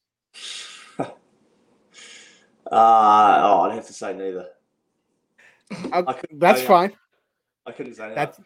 Uh, 2.72 3.42
oh, 3.44 3.62
I'd 3.64 3.76
have 3.76 3.86
to 3.88 3.94
say 3.94 4.14
neither. 4.14 4.48
Uh, 5.92 6.04
I 6.08 6.16
that's 6.32 6.62
say- 6.62 6.66
fine. 6.66 6.94
I 7.68 7.72
couldn't 7.72 7.94
say 7.96 8.12
That's 8.16 8.38
that. 8.38 8.46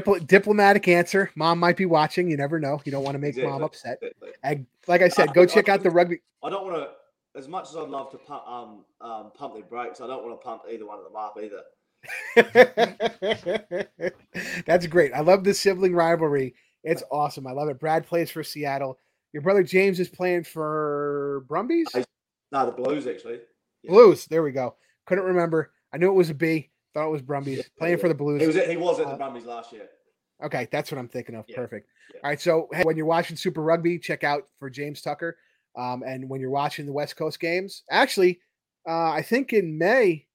Dipl- 0.00 0.26
diplomatic 0.26 0.88
answer. 0.88 1.30
Mom 1.36 1.58
might 1.58 1.76
be 1.76 1.86
watching. 1.86 2.30
You 2.30 2.36
never 2.36 2.58
know. 2.58 2.80
You 2.84 2.92
don't 2.92 3.04
want 3.04 3.14
to 3.14 3.18
make 3.18 3.36
mom 3.36 3.62
upset. 3.62 3.98
exactly. 4.02 4.30
And 4.42 4.66
like 4.86 5.02
I 5.02 5.08
said, 5.08 5.34
go 5.34 5.42
I 5.42 5.46
check 5.46 5.68
out 5.68 5.82
the 5.82 5.90
rugby. 5.90 6.20
I 6.42 6.50
don't 6.50 6.64
want 6.64 6.76
to. 6.76 6.88
As 7.36 7.48
much 7.48 7.68
as 7.68 7.76
I'd 7.76 7.88
love 7.88 8.12
to 8.12 8.18
pump, 8.18 8.46
um, 8.46 8.84
um, 9.00 9.32
pump 9.34 9.54
their 9.54 9.64
brakes, 9.64 10.00
I 10.00 10.06
don't 10.06 10.24
want 10.24 10.40
to 10.40 10.44
pump 10.44 10.62
either 10.70 10.86
one 10.86 10.98
of 10.98 11.04
them 11.04 11.16
up 11.16 11.36
either. 11.42 11.62
That's 14.66 14.86
great. 14.86 15.12
I 15.12 15.20
love 15.20 15.42
the 15.42 15.52
sibling 15.54 15.94
rivalry. 15.94 16.54
It's 16.84 17.02
awesome. 17.10 17.46
I 17.46 17.52
love 17.52 17.68
it. 17.70 17.80
Brad 17.80 18.06
plays 18.06 18.30
for 18.30 18.44
Seattle. 18.44 18.98
Your 19.32 19.42
brother 19.42 19.62
James 19.64 19.98
is 19.98 20.08
playing 20.08 20.44
for 20.44 21.44
Brumbies? 21.48 21.88
I- 21.94 22.04
No, 22.52 22.66
the 22.66 22.72
Blues 22.72 23.06
actually. 23.08 23.40
yeah. 23.82 23.90
Blues. 23.90 24.26
There 24.26 24.42
we 24.44 24.52
go. 24.52 24.76
Couldn't 25.06 25.24
remember. 25.24 25.72
I 25.92 25.96
knew 25.96 26.10
it 26.10 26.14
was 26.14 26.30
a 26.30 26.34
B. 26.34 26.70
Thought 26.94 27.08
it 27.08 27.10
was 27.10 27.22
Brumbies. 27.22 27.58
Yeah, 27.58 27.64
Playing 27.78 27.98
for 27.98 28.08
the 28.08 28.14
Blues. 28.14 28.40
He 28.40 28.46
was 28.46 28.56
at, 28.56 28.70
he 28.70 28.76
was 28.76 29.00
at 29.00 29.06
the 29.06 29.12
Uh, 29.12 29.16
Brumbies 29.16 29.44
last 29.44 29.72
year. 29.72 29.88
Okay, 30.44 30.68
that's 30.70 30.90
what 30.92 30.98
I'm 30.98 31.08
thinking 31.08 31.34
of. 31.34 31.44
Yeah, 31.48 31.56
Perfect. 31.56 31.88
All 32.22 32.30
right, 32.30 32.40
so 32.40 32.68
hey, 32.72 32.82
when 32.84 32.96
you're 32.96 33.06
watching 33.06 33.36
Super 33.36 33.62
Rugby, 33.62 33.98
check 33.98 34.24
out 34.24 34.48
for 34.58 34.70
James 34.70 35.00
Tucker. 35.02 35.36
Um, 35.76 36.02
and 36.06 36.28
when 36.28 36.40
you're 36.40 36.50
watching 36.50 36.86
the 36.86 36.92
West 36.92 37.16
Coast 37.16 37.40
games, 37.40 37.82
actually, 37.90 38.40
uh, 38.88 39.10
I 39.10 39.22
think 39.22 39.52
in 39.52 39.76
May, 39.76 40.26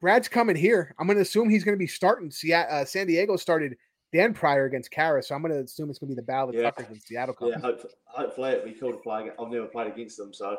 Brad's 0.00 0.28
coming 0.28 0.56
here. 0.56 0.94
I'm 0.98 1.06
going 1.06 1.16
to 1.16 1.22
assume 1.22 1.50
he's 1.50 1.64
going 1.64 1.74
to 1.74 1.78
be 1.78 1.86
starting. 1.86 2.30
Seattle, 2.30 2.78
uh, 2.78 2.84
San 2.86 3.06
Diego 3.06 3.36
started 3.36 3.76
Dan 4.14 4.32
Pryor 4.32 4.64
against 4.64 4.90
Kara, 4.90 5.22
so 5.22 5.34
I'm 5.34 5.42
going 5.42 5.52
to 5.52 5.60
assume 5.62 5.90
it's 5.90 5.98
going 5.98 6.08
to 6.08 6.14
be 6.14 6.20
the 6.20 6.26
battle 6.26 6.48
of 6.50 6.54
the 6.54 6.62
Yeah. 6.62 6.70
Tuckers 6.70 6.88
in 6.88 7.00
Seattle. 7.00 7.36
Yeah, 7.42 7.58
hopefully, 7.58 7.92
hopefully 8.06 8.50
it'd 8.52 8.64
be 8.64 8.72
cool 8.72 8.92
to 8.92 8.98
play. 8.98 9.30
I've 9.38 9.50
never 9.50 9.66
played 9.66 9.88
against 9.88 10.16
them, 10.16 10.32
so 10.32 10.56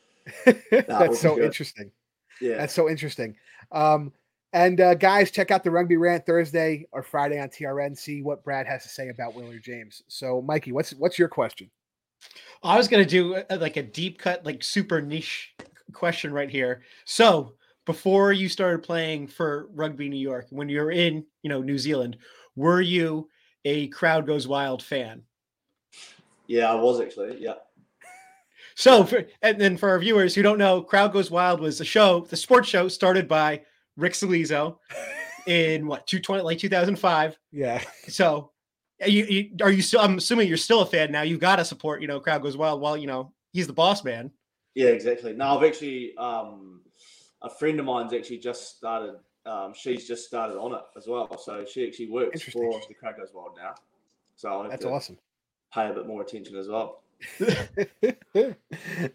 that's 0.70 1.20
so 1.20 1.34
good. 1.34 1.44
interesting. 1.44 1.90
yeah. 2.40 2.56
That's 2.58 2.72
so 2.72 2.88
interesting. 2.88 3.34
Um, 3.72 4.12
and 4.54 4.80
uh, 4.80 4.94
guys, 4.94 5.32
check 5.32 5.50
out 5.50 5.64
the 5.64 5.70
Rugby 5.70 5.96
Rant 5.96 6.24
Thursday 6.24 6.86
or 6.92 7.02
Friday 7.02 7.40
on 7.40 7.48
TRN. 7.48 7.98
See 7.98 8.22
what 8.22 8.44
Brad 8.44 8.66
has 8.66 8.84
to 8.84 8.88
say 8.88 9.08
about 9.08 9.34
Willard 9.34 9.62
James. 9.62 10.02
So, 10.08 10.40
Mikey, 10.40 10.72
what's 10.72 10.92
what's 10.94 11.18
your 11.18 11.28
question? 11.28 11.70
I 12.62 12.76
was 12.76 12.88
gonna 12.88 13.04
do 13.04 13.34
uh, 13.34 13.58
like 13.60 13.76
a 13.76 13.82
deep 13.82 14.18
cut, 14.18 14.46
like 14.46 14.62
super 14.62 15.02
niche 15.02 15.54
question 15.92 16.32
right 16.32 16.48
here. 16.48 16.82
So 17.04 17.54
before 17.84 18.32
you 18.32 18.48
started 18.48 18.82
playing 18.82 19.26
for 19.26 19.68
Rugby 19.74 20.08
New 20.08 20.20
York, 20.20 20.46
when 20.50 20.68
you 20.68 20.80
were 20.80 20.92
in, 20.92 21.26
you 21.42 21.50
know, 21.50 21.60
New 21.60 21.76
Zealand, 21.76 22.16
were 22.56 22.80
you 22.80 23.28
a 23.64 23.88
Crowd 23.88 24.26
Goes 24.26 24.46
Wild 24.48 24.82
fan? 24.82 25.22
yeah, 26.46 26.70
I 26.70 26.76
was 26.76 27.00
actually. 27.00 27.38
Yeah, 27.40 27.54
So, 28.76 29.04
for, 29.04 29.24
and 29.42 29.60
then 29.60 29.76
for 29.76 29.88
our 29.88 29.98
viewers 29.98 30.34
who 30.34 30.42
don't 30.42 30.58
know, 30.58 30.82
Crowd 30.82 31.12
Goes 31.12 31.30
Wild 31.30 31.60
was 31.60 31.80
a 31.80 31.84
show, 31.84 32.26
the 32.28 32.36
sports 32.36 32.68
show 32.68 32.88
started 32.88 33.28
by 33.28 33.62
Rick 33.96 34.14
Salizo 34.14 34.78
in 35.46 35.86
what 35.86 36.06
220 36.06 36.42
like 36.42 36.58
2005. 36.58 37.38
Yeah. 37.52 37.82
So, 38.08 38.50
are 39.02 39.08
you, 39.08 39.24
you 39.24 39.50
are 39.62 39.70
you 39.70 39.82
still? 39.82 40.00
I'm 40.00 40.18
assuming 40.18 40.48
you're 40.48 40.56
still 40.56 40.82
a 40.82 40.86
fan 40.86 41.12
now. 41.12 41.22
you've 41.22 41.40
got 41.40 41.56
to 41.56 41.64
support, 41.64 42.00
you 42.00 42.08
know, 42.08 42.20
Crowd 42.20 42.42
Goes 42.42 42.56
Wild. 42.56 42.80
Well, 42.80 42.96
you 42.96 43.06
know 43.06 43.32
he's 43.52 43.66
the 43.66 43.72
boss 43.72 44.04
man. 44.04 44.30
yeah, 44.74 44.88
exactly. 44.88 45.32
No, 45.32 45.56
I've 45.58 45.64
actually 45.64 46.16
um, 46.16 46.80
a 47.42 47.50
friend 47.50 47.78
of 47.80 47.86
mine's 47.86 48.12
actually 48.12 48.38
just 48.38 48.76
started. 48.76 49.16
Um, 49.46 49.74
she's 49.74 50.08
just 50.08 50.24
started 50.26 50.56
on 50.56 50.72
it 50.72 50.80
as 50.96 51.06
well, 51.06 51.36
so 51.36 51.64
she 51.70 51.86
actually 51.86 52.10
works 52.10 52.42
for 52.42 52.80
the 52.88 52.94
Crowd 52.94 53.16
Goes 53.18 53.30
Wild 53.34 53.56
now. 53.56 53.74
So 54.36 54.48
I'll 54.48 54.68
That's 54.68 54.84
awesome. 54.84 55.18
pay 55.72 55.88
a 55.88 55.92
bit 55.92 56.06
more 56.06 56.22
attention 56.22 56.56
as 56.56 56.68
well. 56.68 57.02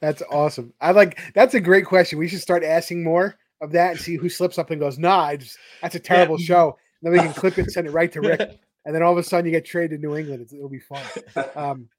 that's 0.01 0.21
awesome. 0.31 0.73
I 0.79 0.91
like 0.91 1.19
that's 1.33 1.53
a 1.53 1.59
great 1.59 1.85
question. 1.85 2.19
We 2.19 2.27
should 2.27 2.41
start 2.41 2.63
asking 2.63 3.03
more 3.03 3.35
of 3.61 3.71
that 3.71 3.91
and 3.91 3.99
see 3.99 4.15
who 4.15 4.29
slips 4.29 4.57
up 4.57 4.71
and 4.71 4.79
goes, 4.79 4.97
nah, 4.97 5.19
I 5.19 5.37
just, 5.37 5.57
that's 5.81 5.95
a 5.95 5.99
terrible 5.99 6.37
show. 6.37 6.77
then 7.01 7.13
we 7.13 7.19
can 7.19 7.33
clip 7.33 7.57
it 7.57 7.63
and 7.63 7.71
send 7.71 7.87
it 7.87 7.91
right 7.91 8.11
to 8.11 8.21
Rick. 8.21 8.59
And 8.85 8.95
then 8.95 9.03
all 9.03 9.11
of 9.11 9.17
a 9.17 9.23
sudden 9.23 9.45
you 9.45 9.51
get 9.51 9.65
traded 9.65 10.01
to 10.01 10.07
New 10.07 10.15
England. 10.15 10.41
It's, 10.41 10.53
it'll 10.53 10.69
be 10.69 10.79
fun. 10.79 11.03
Um, 11.55 11.89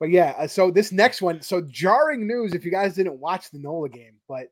but 0.00 0.08
yeah, 0.08 0.34
uh, 0.38 0.46
so 0.46 0.70
this 0.70 0.90
next 0.90 1.20
one, 1.20 1.42
so 1.42 1.60
jarring 1.60 2.26
news 2.26 2.54
if 2.54 2.64
you 2.64 2.70
guys 2.70 2.94
didn't 2.94 3.20
watch 3.20 3.50
the 3.50 3.58
NOLA 3.58 3.90
game, 3.90 4.14
but 4.26 4.50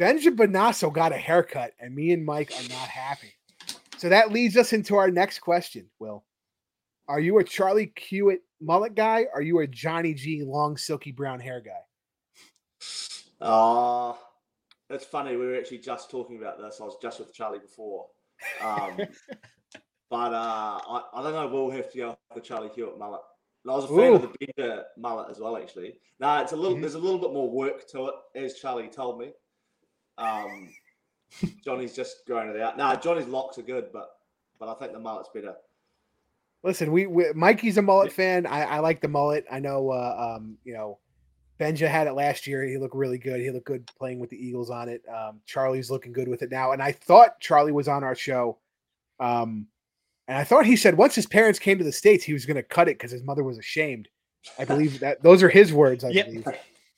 Benja 0.00 0.34
Bonasso 0.34 0.92
got 0.92 1.12
a 1.12 1.16
haircut, 1.16 1.72
and 1.78 1.94
me 1.94 2.12
and 2.12 2.26
Mike 2.26 2.50
are 2.50 2.68
not 2.68 2.88
happy. 2.88 3.32
So 3.96 4.08
that 4.08 4.32
leads 4.32 4.56
us 4.56 4.72
into 4.72 4.96
our 4.96 5.12
next 5.12 5.38
question, 5.38 5.88
Will. 6.00 6.24
Are 7.06 7.20
you 7.20 7.38
a 7.38 7.44
Charlie 7.44 7.92
Hewitt 7.96 8.42
mullet 8.60 8.96
guy? 8.96 9.26
Are 9.32 9.42
you 9.42 9.60
a 9.60 9.66
Johnny 9.68 10.12
G 10.12 10.42
long 10.42 10.76
silky 10.76 11.12
brown 11.12 11.38
hair 11.38 11.60
guy? 11.60 11.80
Uh 13.40 14.14
it's 14.92 15.04
funny. 15.04 15.36
We 15.36 15.46
were 15.46 15.56
actually 15.56 15.78
just 15.78 16.10
talking 16.10 16.36
about 16.36 16.58
this. 16.58 16.80
I 16.80 16.84
was 16.84 16.96
just 17.00 17.18
with 17.18 17.32
Charlie 17.32 17.58
before. 17.58 18.06
Um, 18.62 18.96
but 20.10 20.32
uh, 20.32 20.80
I, 20.86 21.02
I 21.14 21.22
don't 21.22 21.32
know. 21.32 21.48
We'll 21.48 21.70
have 21.70 21.90
to 21.92 21.98
go 21.98 22.18
the 22.34 22.40
Charlie 22.40 22.70
Hewitt 22.74 22.98
mullet. 22.98 23.20
And 23.64 23.72
I 23.72 23.76
was 23.76 23.84
a 23.84 23.88
fan 23.88 24.14
of 24.14 24.22
the 24.22 24.46
Bender 24.56 24.84
mullet 24.98 25.30
as 25.30 25.38
well, 25.38 25.56
actually. 25.56 25.94
No, 26.18 26.38
it's 26.38 26.52
a 26.52 26.56
little. 26.56 26.76
Mhm. 26.76 26.80
There's 26.80 26.94
a 26.94 26.98
little 26.98 27.18
bit 27.20 27.32
more 27.32 27.50
work 27.50 27.88
to 27.90 28.08
it, 28.08 28.14
as 28.34 28.54
Charlie 28.54 28.88
told 28.88 29.18
me. 29.18 29.32
Um, 30.18 30.70
Johnny's 31.64 31.94
just 31.94 32.26
growing 32.26 32.48
it 32.50 32.60
out. 32.60 32.76
No, 32.76 32.94
Johnny's 32.96 33.26
locks 33.26 33.58
are 33.58 33.62
good, 33.62 33.86
but 33.92 34.10
but 34.58 34.68
I 34.68 34.74
think 34.74 34.92
the 34.92 35.00
mullet's 35.00 35.30
better. 35.32 35.54
Listen, 36.64 36.92
we, 36.92 37.06
we 37.06 37.32
Mikey's 37.34 37.78
a 37.78 37.82
mullet 37.82 38.12
fan. 38.12 38.46
I, 38.46 38.62
I 38.62 38.78
like 38.78 39.00
the 39.00 39.08
mullet. 39.08 39.44
I 39.50 39.58
know, 39.58 39.90
uh, 39.90 40.36
um, 40.36 40.56
you 40.64 40.74
know, 40.74 40.98
Benja 41.62 41.88
had 41.88 42.06
it 42.08 42.14
last 42.14 42.46
year. 42.46 42.64
He 42.64 42.76
looked 42.76 42.94
really 42.96 43.18
good. 43.18 43.40
He 43.40 43.50
looked 43.50 43.66
good 43.66 43.86
playing 43.98 44.18
with 44.18 44.30
the 44.30 44.36
Eagles 44.36 44.68
on 44.70 44.88
it. 44.88 45.02
Um, 45.08 45.40
Charlie's 45.46 45.90
looking 45.90 46.12
good 46.12 46.26
with 46.26 46.42
it 46.42 46.50
now. 46.50 46.72
And 46.72 46.82
I 46.82 46.90
thought 46.92 47.38
Charlie 47.40 47.70
was 47.72 47.86
on 47.86 48.02
our 48.02 48.14
show. 48.16 48.58
Um, 49.20 49.68
and 50.26 50.36
I 50.36 50.44
thought 50.44 50.66
he 50.66 50.74
said 50.76 50.96
once 50.96 51.14
his 51.14 51.26
parents 51.26 51.58
came 51.58 51.78
to 51.78 51.84
the 51.84 51.92
States, 51.92 52.24
he 52.24 52.32
was 52.32 52.46
going 52.46 52.56
to 52.56 52.62
cut 52.64 52.88
it 52.88 52.98
because 52.98 53.10
his 53.12 53.22
mother 53.22 53.44
was 53.44 53.58
ashamed. 53.58 54.08
I 54.58 54.64
believe 54.64 54.98
that 55.00 55.22
those 55.22 55.42
are 55.42 55.48
his 55.48 55.72
words, 55.72 56.02
I 56.04 56.08
Yep. 56.10 56.26
believe. 56.26 56.46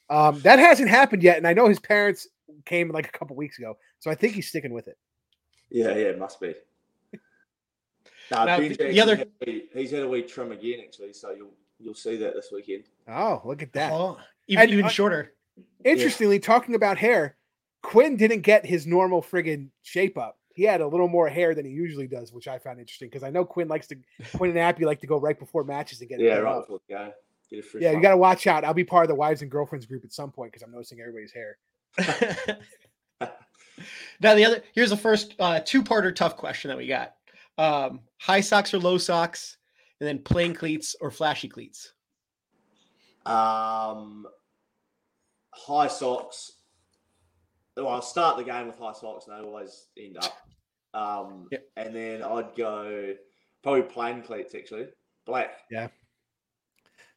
Um, 0.09 0.41
that 0.41 0.59
hasn't 0.59 0.89
happened 0.89 1.23
yet. 1.23 1.37
And 1.37 1.47
I 1.47 1.53
know 1.53 1.69
his 1.69 1.81
parents 1.81 2.27
came 2.65 2.89
like 2.91 3.07
a 3.09 3.19
couple 3.19 3.37
weeks 3.37 3.59
ago. 3.59 3.77
So 3.99 4.11
I 4.11 4.15
think 4.15 4.33
he's 4.35 4.49
sticking 4.49 4.73
with 4.73 4.89
it. 4.89 4.97
Yeah, 5.71 5.89
yeah, 5.89 6.09
it 6.09 6.19
must 6.19 6.41
be. 6.41 6.55
Nah, 8.31 8.45
Now, 8.47 8.59
Benji 8.59 8.79
the- 8.79 8.85
the 8.89 9.01
other- 9.03 9.17
had 9.17 9.29
a 9.43 9.51
wee- 9.51 9.69
he's 9.75 9.91
had 9.91 10.03
a 10.03 10.09
wee 10.09 10.23
trim 10.23 10.53
again, 10.53 10.81
actually. 10.83 11.13
So 11.13 11.33
you'll 11.33 11.53
you'll 11.79 11.95
see 11.95 12.17
that 12.17 12.33
this 12.35 12.49
weekend. 12.53 12.85
Oh, 13.09 13.43
look 13.45 13.63
at 13.63 13.73
that. 13.75 13.93
Oh, 13.93 14.19
even, 14.47 14.63
And, 14.63 14.73
even 14.73 14.85
uh, 14.87 14.89
shorter. 14.89 15.33
Interestingly, 15.85 16.39
talking 16.39 16.75
about 16.75 16.97
hair, 16.99 17.37
Quinn 17.83 18.17
didn't 18.17 18.41
get 18.41 18.65
his 18.65 18.87
normal 18.87 19.23
friggin' 19.23 19.69
shape 19.83 20.17
up. 20.17 20.39
He 20.55 20.63
had 20.63 20.81
a 20.81 20.87
little 20.87 21.09
more 21.09 21.29
hair 21.29 21.55
than 21.55 21.67
he 21.67 21.73
usually 21.73 22.07
does, 22.07 22.33
which 22.33 22.49
I 22.49 22.59
found 22.59 22.79
interesting 22.79 23.09
because 23.09 23.25
I 23.25 23.31
know 23.31 23.45
Quinn 23.45 23.69
likes 23.69 23.89
to 23.89 23.97
Quinn 24.37 24.51
and 24.51 24.59
Appy 24.59 24.85
like 24.85 25.01
to 25.01 25.07
go 25.07 25.19
right 25.19 25.39
before 25.39 25.65
matches 25.65 26.01
and 26.01 26.09
get 26.09 26.21
Yeah, 26.21 26.37
done 26.37 26.45
right 26.45 26.53
up. 26.57 26.63
before 26.63 26.81
the. 26.89 27.13
Get 27.51 27.59
a 27.59 27.63
fresh 27.63 27.83
Yeah, 27.83 27.91
you 27.93 28.01
got 28.01 28.11
to 28.11 28.17
watch 28.17 28.47
out. 28.47 28.65
I'll 28.65 28.73
be 28.73 28.85
part 28.85 29.05
of 29.05 29.09
the 29.09 29.15
wives 29.15 29.43
and 29.43 29.51
girlfriends 29.51 29.85
group 29.85 30.05
at 30.05 30.13
some 30.13 30.31
point 30.31 30.53
because 30.53 30.63
I'm 30.63 30.73
noticing 30.73 31.01
everybody's 31.01 31.33
hair. 31.33 31.59
now 34.21 34.35
the 34.35 34.45
other 34.45 34.63
here's 34.73 34.91
the 34.91 34.97
first 34.97 35.35
uh, 35.39 35.61
two-parter 35.61 36.15
tough 36.15 36.37
question 36.37 36.69
that 36.69 36.77
we 36.77 36.87
got. 36.87 37.15
Um, 37.59 38.01
high 38.19 38.41
socks 38.41 38.73
or 38.75 38.79
low 38.79 38.99
socks, 38.99 39.59
and 40.01 40.09
then 40.09 40.19
plain 40.21 40.55
cleats 40.55 40.97
or 41.01 41.11
flashy 41.11 41.49
cleats. 41.49 41.94
Um, 43.27 44.27
high 45.53 45.89
socks. 45.89 46.53
Well, 47.77 47.89
I'll 47.89 48.03
start 48.03 48.37
the 48.37 48.45
game 48.45 48.67
with 48.69 48.79
high 48.79 48.93
socks, 48.93 49.27
and 49.27 49.37
they 49.37 49.45
always 49.47 49.87
end 49.99 50.17
up. 50.19 50.37
Um, 50.95 51.49
Yep. 51.51 51.67
and 51.77 51.95
then 51.97 52.23
I'd 52.23 52.55
go 52.57 53.15
probably 53.63 53.83
plain 53.83 54.23
cleats 54.23 54.55
actually, 54.55 54.89
black. 55.27 55.59
Yeah, 55.71 55.89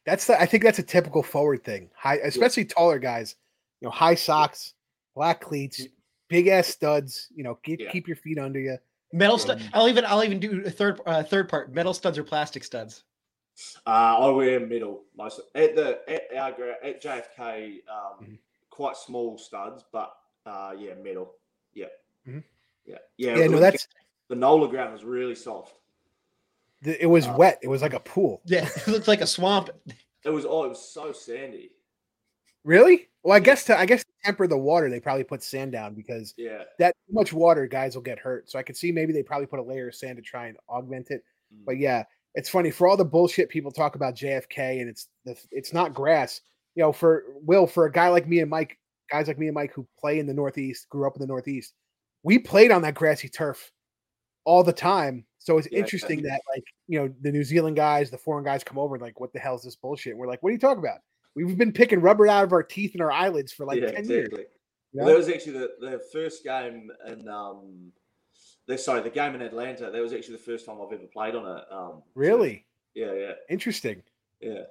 that's 0.04 0.26
the 0.26 0.40
I 0.40 0.46
think 0.46 0.64
that's 0.64 0.80
a 0.80 0.82
typical 0.82 1.22
forward 1.22 1.62
thing. 1.62 1.90
High, 1.94 2.16
especially 2.16 2.64
taller 2.64 2.98
guys. 2.98 3.36
You 3.80 3.86
know, 3.86 3.92
high 3.92 4.16
socks, 4.16 4.74
black 5.14 5.40
cleats, 5.40 5.86
big 6.28 6.48
ass 6.48 6.66
studs. 6.66 7.28
You 7.34 7.44
know, 7.44 7.54
keep 7.54 7.78
Yeah. 7.80 7.92
keep 7.92 8.08
your 8.08 8.16
feet 8.16 8.38
under 8.38 8.58
you. 8.58 8.78
Metal 9.12 9.38
stud. 9.38 9.60
Um, 9.62 9.68
I'll 9.74 9.88
even 9.88 10.04
I'll 10.04 10.24
even 10.24 10.40
do 10.40 10.64
a 10.66 10.70
third 10.70 11.00
uh, 11.06 11.22
third 11.22 11.48
part. 11.48 11.72
Metal 11.72 11.94
studs 11.94 12.18
or 12.18 12.24
plastic 12.24 12.64
studs. 12.64 13.04
Uh, 13.86 13.90
I 13.90 14.28
wear 14.30 14.60
middle 14.60 15.04
most 15.16 15.40
at 15.54 15.74
the 15.74 16.00
at 16.08 16.36
our 16.36 16.52
gra- 16.52 16.84
at 16.84 17.02
JFK. 17.02 17.80
Um, 17.88 18.24
Mhm. 18.24 18.38
quite 18.70 18.96
small 18.96 19.36
studs, 19.38 19.84
but 19.92 20.14
uh, 20.46 20.74
yeah, 20.78 20.94
metal. 20.94 21.34
Yeah, 21.74 21.86
Mhm. 22.26 22.44
yeah, 22.86 22.98
yeah. 23.16 23.36
Yeah, 23.36 23.46
no, 23.48 23.58
that's 23.58 23.88
the 24.28 24.36
Nola 24.36 24.68
ground 24.68 24.92
was 24.92 25.04
really 25.04 25.34
soft. 25.34 25.74
the- 26.82 27.02
it 27.02 27.06
was 27.06 27.26
Uh, 27.26 27.34
wet. 27.36 27.58
It 27.62 27.68
was 27.68 27.82
like 27.82 27.92
a 27.94 28.00
pool. 28.00 28.40
Yeah, 28.44 28.68
it 28.76 28.86
looked 28.86 29.08
like 29.08 29.20
a 29.20 29.26
swamp. 29.26 29.70
It 30.24 30.30
was 30.30 30.44
oh, 30.46 30.64
it 30.64 30.68
was 30.68 30.80
so 30.92 31.10
sandy. 31.12 31.72
Really? 32.64 33.08
Well, 33.24 33.36
I 33.36 33.40
guess 33.40 33.64
to 33.64 33.76
I 33.76 33.84
guess 33.86 34.04
to 34.04 34.10
temper 34.24 34.46
the 34.46 34.56
water, 34.58 34.88
they 34.88 35.00
probably 35.00 35.24
put 35.24 35.42
sand 35.42 35.72
down 35.72 35.94
because 35.94 36.34
Yeah, 36.36 36.64
that 36.78 36.94
much 37.10 37.32
water, 37.32 37.66
guys 37.66 37.96
will 37.96 38.02
get 38.02 38.18
hurt. 38.20 38.48
So 38.48 38.58
I 38.58 38.62
could 38.62 38.76
see 38.76 38.92
maybe 38.92 39.12
they 39.12 39.22
probably 39.24 39.46
put 39.46 39.58
a 39.58 39.62
layer 39.62 39.88
of 39.88 39.94
sand 39.96 40.16
to 40.16 40.22
try 40.22 40.46
and 40.46 40.56
augment 40.68 41.10
it. 41.10 41.24
Mm. 41.52 41.64
But 41.64 41.78
yeah, 41.78 42.04
it's 42.34 42.48
funny 42.48 42.70
for 42.70 42.86
all 42.86 42.96
the 42.96 43.04
bullshit 43.04 43.48
people 43.48 43.70
talk 43.70 43.94
about 43.94 44.14
JFK 44.14 44.80
and 44.80 44.88
it's 44.88 45.08
it's 45.50 45.72
not 45.72 45.94
grass. 45.94 46.40
You 46.74 46.82
know, 46.84 46.92
for 46.92 47.24
Will, 47.42 47.66
for 47.66 47.86
a 47.86 47.92
guy 47.92 48.08
like 48.08 48.28
me 48.28 48.40
and 48.40 48.50
Mike, 48.50 48.78
guys 49.10 49.26
like 49.26 49.38
me 49.38 49.48
and 49.48 49.54
Mike 49.54 49.72
who 49.72 49.86
play 49.98 50.18
in 50.20 50.26
the 50.26 50.34
Northeast, 50.34 50.88
grew 50.88 51.06
up 51.06 51.16
in 51.16 51.20
the 51.20 51.26
Northeast, 51.26 51.74
we 52.22 52.38
played 52.38 52.70
on 52.70 52.82
that 52.82 52.94
grassy 52.94 53.28
turf 53.28 53.72
all 54.44 54.62
the 54.62 54.72
time. 54.72 55.24
So 55.38 55.58
it's 55.58 55.68
Yeah, 55.70 55.80
interesting 55.80 56.22
that 56.22 56.40
like 56.54 56.64
you 56.86 56.98
know 57.00 57.12
the 57.22 57.32
New 57.32 57.44
Zealand 57.44 57.76
guys, 57.76 58.10
the 58.10 58.18
foreign 58.18 58.44
guys 58.44 58.62
come 58.64 58.78
over 58.78 58.94
and 58.94 59.02
like, 59.02 59.18
what 59.20 59.32
the 59.32 59.38
hell 59.38 59.56
is 59.56 59.62
this 59.62 59.76
bullshit? 59.76 60.12
And 60.12 60.20
we're 60.20 60.28
like, 60.28 60.42
what 60.42 60.50
are 60.50 60.52
you 60.52 60.58
talking 60.58 60.82
about? 60.84 60.98
We've 61.34 61.56
been 61.56 61.72
picking 61.72 62.00
rubber 62.00 62.26
out 62.26 62.44
of 62.44 62.52
our 62.52 62.62
teeth 62.62 62.92
and 62.94 63.00
our 63.02 63.12
eyelids 63.12 63.52
for 63.52 63.64
like 63.64 63.80
yeah, 63.80 63.92
ten 63.92 64.08
years. 64.08 64.26
exactly. 64.26 64.46
you 64.92 65.00
Well, 65.00 65.06
know? 65.06 65.12
that 65.12 65.18
was 65.18 65.28
actually 65.28 65.52
the, 65.52 65.70
the 65.80 66.00
first 66.12 66.44
game 66.44 66.90
in 67.06 67.28
um, 67.28 67.92
sorry, 68.76 69.00
the 69.02 69.10
game 69.10 69.34
in 69.34 69.42
Atlanta. 69.42 69.90
That 69.90 70.00
was 70.02 70.12
actually 70.12 70.36
the 70.36 70.42
first 70.42 70.66
time 70.66 70.76
I've 70.84 70.92
ever 70.92 71.06
played 71.06 71.34
on 71.34 71.56
it. 71.58 71.64
Um, 71.72 72.02
Really 72.14 72.66
yeah, 72.94 73.12
yeah, 73.14 73.32
interesting. 73.48 74.02
yeah. 74.40 74.62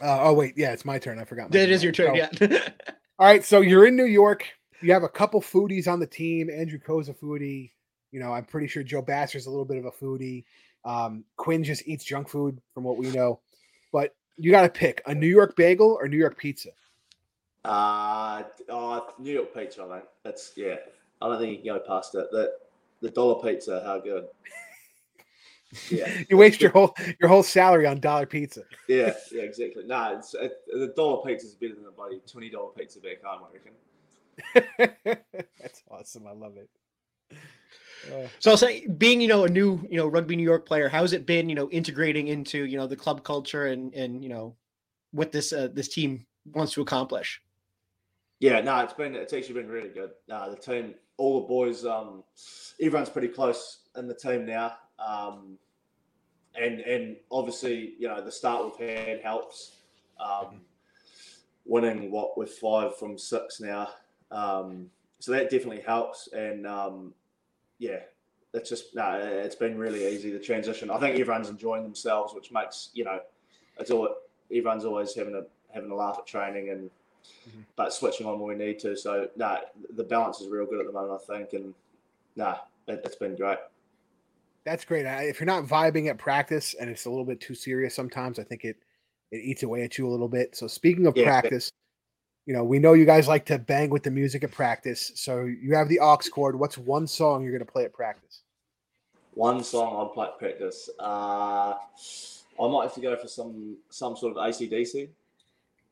Uh, 0.00 0.18
oh 0.28 0.32
wait, 0.32 0.54
yeah, 0.56 0.72
it's 0.72 0.84
my 0.84 0.98
turn. 0.98 1.18
I 1.18 1.24
forgot. 1.24 1.50
my 1.50 1.58
That 1.58 1.70
is 1.70 1.82
your 1.82 1.92
turn. 1.92 2.16
So- 2.38 2.46
Yeah. 2.46 2.58
All 3.18 3.26
right, 3.26 3.44
so 3.44 3.60
you're 3.62 3.86
in 3.86 3.96
New 3.96 4.04
York. 4.04 4.46
You 4.80 4.92
have 4.92 5.02
a 5.02 5.08
couple 5.08 5.40
foodies 5.40 5.88
on 5.88 5.98
the 5.98 6.06
team. 6.06 6.48
Andrew 6.50 6.78
Coe's 6.78 7.08
a 7.08 7.14
foodie. 7.14 7.72
You 8.12 8.20
know, 8.20 8.32
I'm 8.32 8.44
pretty 8.44 8.68
sure 8.68 8.84
Joe 8.84 9.02
Basser's 9.02 9.46
a 9.46 9.50
little 9.50 9.64
bit 9.64 9.76
of 9.76 9.86
a 9.86 9.90
foodie. 9.90 10.44
Um, 10.84 11.24
Quinn 11.36 11.64
just 11.64 11.86
eats 11.88 12.04
junk 12.04 12.28
food, 12.28 12.60
from 12.74 12.84
what 12.84 12.96
we 12.96 13.10
know. 13.10 13.40
But 13.92 14.14
you 14.36 14.52
got 14.52 14.62
to 14.62 14.68
pick 14.68 15.02
a 15.06 15.14
New 15.14 15.26
York 15.26 15.56
bagel 15.56 15.98
or 16.00 16.06
New 16.06 16.16
York 16.16 16.38
pizza. 16.38 16.70
Uh, 17.64 18.44
oh, 18.68 19.08
New 19.18 19.32
York 19.32 19.52
pizza, 19.52 19.82
I 19.82 19.94
think. 19.96 20.04
That's 20.22 20.52
yeah. 20.56 20.76
I 21.20 21.28
don't 21.28 21.38
think 21.38 21.50
you 21.64 21.72
can 21.72 21.80
go 21.80 21.86
past 21.86 22.14
it. 22.14 22.26
The 22.30 22.52
the 23.00 23.10
dollar 23.10 23.42
pizza, 23.42 23.82
how 23.84 24.00
good? 24.00 24.26
Yeah, 25.90 26.22
You 26.30 26.38
waste 26.38 26.62
your 26.62 26.70
whole 26.70 26.96
your 27.20 27.28
whole 27.28 27.42
salary 27.42 27.86
on 27.86 28.00
dollar 28.00 28.24
pizza. 28.24 28.62
yeah, 28.88 29.12
yeah, 29.30 29.42
exactly. 29.42 29.84
No, 29.84 30.16
it's 30.16 30.32
it, 30.32 30.52
the 30.66 30.94
dollar 30.96 31.22
pizza 31.26 31.46
is 31.46 31.54
better 31.56 31.74
than 31.74 31.84
a 31.84 31.90
bloody 31.90 32.20
twenty 32.26 32.48
dollar 32.48 32.70
pizza 32.70 33.00
back 33.00 33.22
home. 33.22 33.42
I 33.44 34.80
reckon. 34.80 35.26
That's 35.60 35.82
awesome. 35.90 36.26
I 36.26 36.32
love 36.32 36.56
it. 36.56 36.70
Uh, 38.10 38.28
So 38.38 38.50
I'll 38.52 38.56
say, 38.56 38.86
being 38.86 39.20
you 39.20 39.28
know 39.28 39.44
a 39.44 39.48
new 39.48 39.78
you 39.90 39.98
know 39.98 40.06
rugby 40.06 40.36
New 40.36 40.42
York 40.42 40.64
player, 40.64 40.88
how's 40.88 41.12
it 41.12 41.26
been 41.26 41.50
you 41.50 41.54
know 41.54 41.68
integrating 41.68 42.28
into 42.28 42.64
you 42.64 42.78
know 42.78 42.86
the 42.86 42.96
club 42.96 43.22
culture 43.22 43.66
and 43.66 43.92
and 43.92 44.22
you 44.22 44.30
know 44.30 44.56
what 45.10 45.32
this 45.32 45.52
uh, 45.52 45.68
this 45.70 45.88
team 45.88 46.24
wants 46.46 46.72
to 46.72 46.80
accomplish? 46.80 47.42
Yeah, 48.40 48.60
no, 48.62 48.78
it's 48.78 48.94
been 48.94 49.14
it's 49.14 49.34
actually 49.34 49.60
been 49.60 49.68
really 49.68 49.90
good. 49.90 50.12
Uh, 50.30 50.48
the 50.48 50.56
team, 50.56 50.94
all 51.18 51.40
the 51.40 51.46
boys, 51.46 51.84
um, 51.84 52.24
everyone's 52.80 53.10
pretty 53.10 53.28
close 53.28 53.80
in 53.96 54.08
the 54.08 54.14
team 54.14 54.46
now. 54.46 54.74
Um, 54.98 55.58
and 56.54 56.80
and 56.80 57.16
obviously, 57.30 57.94
you 57.98 58.08
know, 58.08 58.22
the 58.22 58.32
start 58.32 58.64
we've 58.64 58.88
had 58.88 59.20
helps. 59.20 59.72
Um, 60.18 60.62
winning 61.68 62.10
what 62.10 62.36
with 62.36 62.50
five 62.52 62.96
from 62.96 63.16
six 63.16 63.60
now, 63.60 63.88
um, 64.32 64.90
so 65.20 65.30
that 65.32 65.50
definitely 65.50 65.82
helps. 65.82 66.28
And 66.32 66.66
um, 66.66 67.14
yeah, 67.78 68.00
it's 68.54 68.68
just 68.68 68.96
no, 68.96 69.20
it's 69.22 69.54
been 69.54 69.78
really 69.78 70.08
easy 70.08 70.32
the 70.32 70.40
transition. 70.40 70.90
I 70.90 70.98
think 70.98 71.20
everyone's 71.20 71.50
enjoying 71.50 71.84
themselves, 71.84 72.34
which 72.34 72.50
makes 72.50 72.90
you 72.94 73.04
know, 73.04 73.20
it's 73.78 73.90
all 73.90 74.08
everyone's 74.50 74.84
always 74.84 75.14
having 75.14 75.34
a 75.34 75.42
having 75.72 75.90
a 75.90 75.94
laugh 75.94 76.16
at 76.18 76.26
training 76.26 76.70
and 76.70 76.90
Mhm. 77.48 77.64
but 77.76 77.92
switching 77.92 78.26
on 78.26 78.38
when 78.38 78.58
we 78.58 78.64
need 78.64 78.78
to. 78.80 78.96
So 78.96 79.28
no, 79.36 79.58
the 79.94 80.04
balance 80.04 80.40
is 80.40 80.48
real 80.48 80.66
good 80.66 80.80
at 80.80 80.86
the 80.86 80.92
moment, 80.92 81.20
I 81.22 81.38
think, 81.38 81.52
and 81.52 81.74
no, 82.36 82.56
it, 82.86 83.00
it's 83.04 83.16
been 83.16 83.36
great. 83.36 83.58
That's 84.64 84.84
great. 84.84 85.06
I, 85.06 85.24
if 85.24 85.40
you're 85.40 85.46
not 85.46 85.64
vibing 85.64 86.08
at 86.08 86.18
practice 86.18 86.74
and 86.74 86.90
it's 86.90 87.06
a 87.06 87.10
little 87.10 87.24
bit 87.24 87.40
too 87.40 87.54
serious, 87.54 87.94
sometimes 87.94 88.38
I 88.38 88.44
think 88.44 88.64
it 88.64 88.76
it 89.30 89.38
eats 89.38 89.62
away 89.62 89.82
at 89.84 89.98
you 89.98 90.06
a 90.06 90.10
little 90.10 90.28
bit. 90.28 90.56
So 90.56 90.66
speaking 90.66 91.06
of 91.06 91.14
Yeah, 91.14 91.24
practice, 91.24 91.70
you 92.46 92.54
know 92.54 92.64
we 92.64 92.78
know 92.78 92.94
you 92.94 93.04
guys 93.06 93.28
like 93.28 93.44
to 93.46 93.58
bang 93.58 93.90
with 93.90 94.02
the 94.02 94.10
music 94.10 94.44
at 94.44 94.50
practice. 94.50 95.12
So 95.14 95.44
you 95.44 95.74
have 95.74 95.88
the 95.88 96.00
aux 96.00 96.18
cord. 96.32 96.58
What's 96.58 96.78
one 96.78 97.06
song 97.06 97.42
you're 97.42 97.52
going 97.52 97.64
to 97.64 97.72
play 97.72 97.84
at 97.84 97.92
practice? 97.92 98.42
One 99.34 99.62
song 99.62 100.06
I'd 100.06 100.14
play 100.14 100.26
at 100.26 100.38
practice. 100.38 100.90
Uh, 100.98 101.74
I 102.60 102.68
might 102.68 102.82
have 102.84 102.94
to 102.94 103.00
go 103.00 103.16
for 103.16 103.28
some 103.28 103.76
some 103.88 104.16
sort 104.16 104.36
of 104.36 104.42
ACDC. 104.42 105.08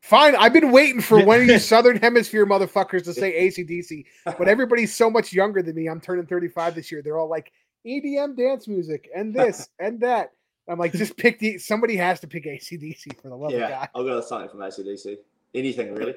Fine. 0.03 0.37
I've 0.37 0.53
been 0.53 0.71
waiting 0.71 1.01
for 1.01 1.25
one 1.25 1.41
of 1.41 1.47
you 1.47 1.59
Southern 1.61 1.97
Hemisphere 1.97 2.47
motherfuckers 2.47 3.05
to 3.05 3.15
say 3.15 3.49
ACDC, 3.49 4.05
but 4.25 4.49
everybody's 4.49 4.95
so 4.95 5.11
much 5.11 5.33
younger 5.33 5.63
than 5.63 5.75
me. 5.75 5.89
I'm 5.89 6.01
turning 6.01 6.27
35 6.27 6.75
this 6.75 6.93
year. 6.93 7.03
They're 7.03 7.19
all 7.19 7.29
like 7.29 7.53
EDM 7.87 8.37
dance 8.37 8.69
music 8.69 9.09
and 9.15 9.35
this 9.35 9.69
and 9.81 10.01
that. 10.01 10.33
I'm 10.69 10.79
like, 10.79 10.93
just 10.93 11.17
pick 11.17 11.39
the. 11.39 11.59
Somebody 11.59 11.97
has 11.97 12.19
to 12.21 12.27
pick 12.27 12.45
ACDC 12.45 13.21
for 13.21 13.29
the 13.29 13.37
love 13.37 13.53
of 13.53 13.59
yeah, 13.59 13.71
God. 13.71 13.89
I'll 13.95 14.05
go 14.05 14.17
with 14.17 14.25
something 14.25 14.49
from 14.49 14.61
ACDC. 14.61 15.17
Anything 15.55 15.95
really. 15.95 16.15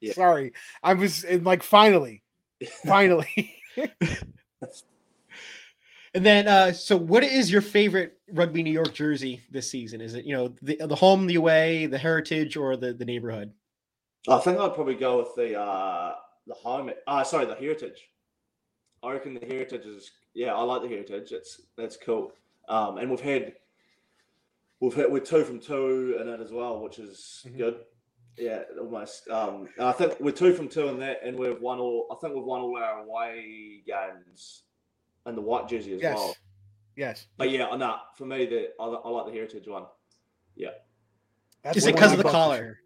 Yeah. 0.00 0.12
Sorry, 0.12 0.52
I 0.82 0.94
was 0.94 1.24
like 1.24 1.62
finally, 1.62 2.22
finally. 2.84 3.56
And 6.14 6.26
then, 6.26 6.46
uh, 6.46 6.72
so 6.72 6.96
what 6.96 7.24
is 7.24 7.50
your 7.50 7.62
favorite 7.62 8.18
rugby 8.32 8.62
New 8.62 8.72
York 8.72 8.92
jersey 8.92 9.40
this 9.50 9.70
season? 9.70 10.00
Is 10.00 10.14
it 10.14 10.24
you 10.26 10.34
know 10.36 10.54
the 10.60 10.76
the 10.76 10.94
home, 10.94 11.26
the 11.26 11.36
away, 11.36 11.86
the 11.86 11.98
heritage, 11.98 12.56
or 12.56 12.76
the 12.76 12.92
the 12.92 13.04
neighborhood? 13.04 13.52
I 14.28 14.38
think 14.38 14.58
I'd 14.58 14.74
probably 14.74 14.94
go 14.94 15.18
with 15.18 15.34
the 15.36 15.58
uh, 15.58 16.14
the 16.46 16.54
home. 16.54 16.90
Uh, 17.06 17.24
sorry, 17.24 17.46
the 17.46 17.54
heritage. 17.54 18.08
I 19.02 19.12
reckon 19.12 19.34
the 19.34 19.46
heritage 19.46 19.86
is 19.86 20.10
yeah. 20.34 20.54
I 20.54 20.62
like 20.62 20.82
the 20.82 20.88
heritage. 20.88 21.32
It's 21.32 21.62
that's 21.76 21.96
cool. 21.96 22.32
Um, 22.68 22.98
and 22.98 23.10
we've 23.10 23.20
had 23.20 23.54
we've 24.80 24.94
had 24.94 25.10
we're 25.10 25.20
two 25.20 25.44
from 25.44 25.60
two 25.60 26.18
in 26.20 26.28
it 26.28 26.40
as 26.40 26.52
well, 26.52 26.80
which 26.82 26.98
is 26.98 27.42
Mhm. 27.48 27.56
good. 27.56 27.80
Yeah, 28.38 28.62
almost. 28.78 29.28
Um, 29.28 29.68
I 29.78 29.92
think 29.92 30.18
we're 30.20 30.32
two 30.32 30.54
from 30.54 30.68
two 30.68 30.88
in 30.88 30.98
that, 31.00 31.20
and 31.24 31.38
we've 31.38 31.60
won 31.60 31.78
all. 31.78 32.06
I 32.10 32.16
think 32.20 32.34
we've 32.34 32.44
won 32.44 32.60
all 32.60 32.76
our 32.76 33.00
away 33.02 33.82
games 33.86 34.64
in 35.26 35.34
the 35.34 35.40
white 35.40 35.68
jersey 35.68 35.94
as 35.94 36.02
yes, 36.02 36.16
well. 36.16 36.36
yes. 36.96 37.26
But 37.36 37.50
yeah, 37.50 37.66
I 37.68 37.76
know 37.76 37.96
for 38.16 38.24
me 38.26 38.46
the 38.46 38.70
I, 38.80 38.84
I 38.84 39.08
like 39.08 39.26
the 39.26 39.32
heritage 39.32 39.66
one. 39.68 39.84
Yeah. 40.56 40.68
That's 41.62 41.76
Is 41.76 41.86
it 41.86 41.94
one 41.94 42.02
'cause 42.02 42.10
I 42.10 42.14
of 42.14 42.22
the 42.22 42.28
collar? 42.30 42.78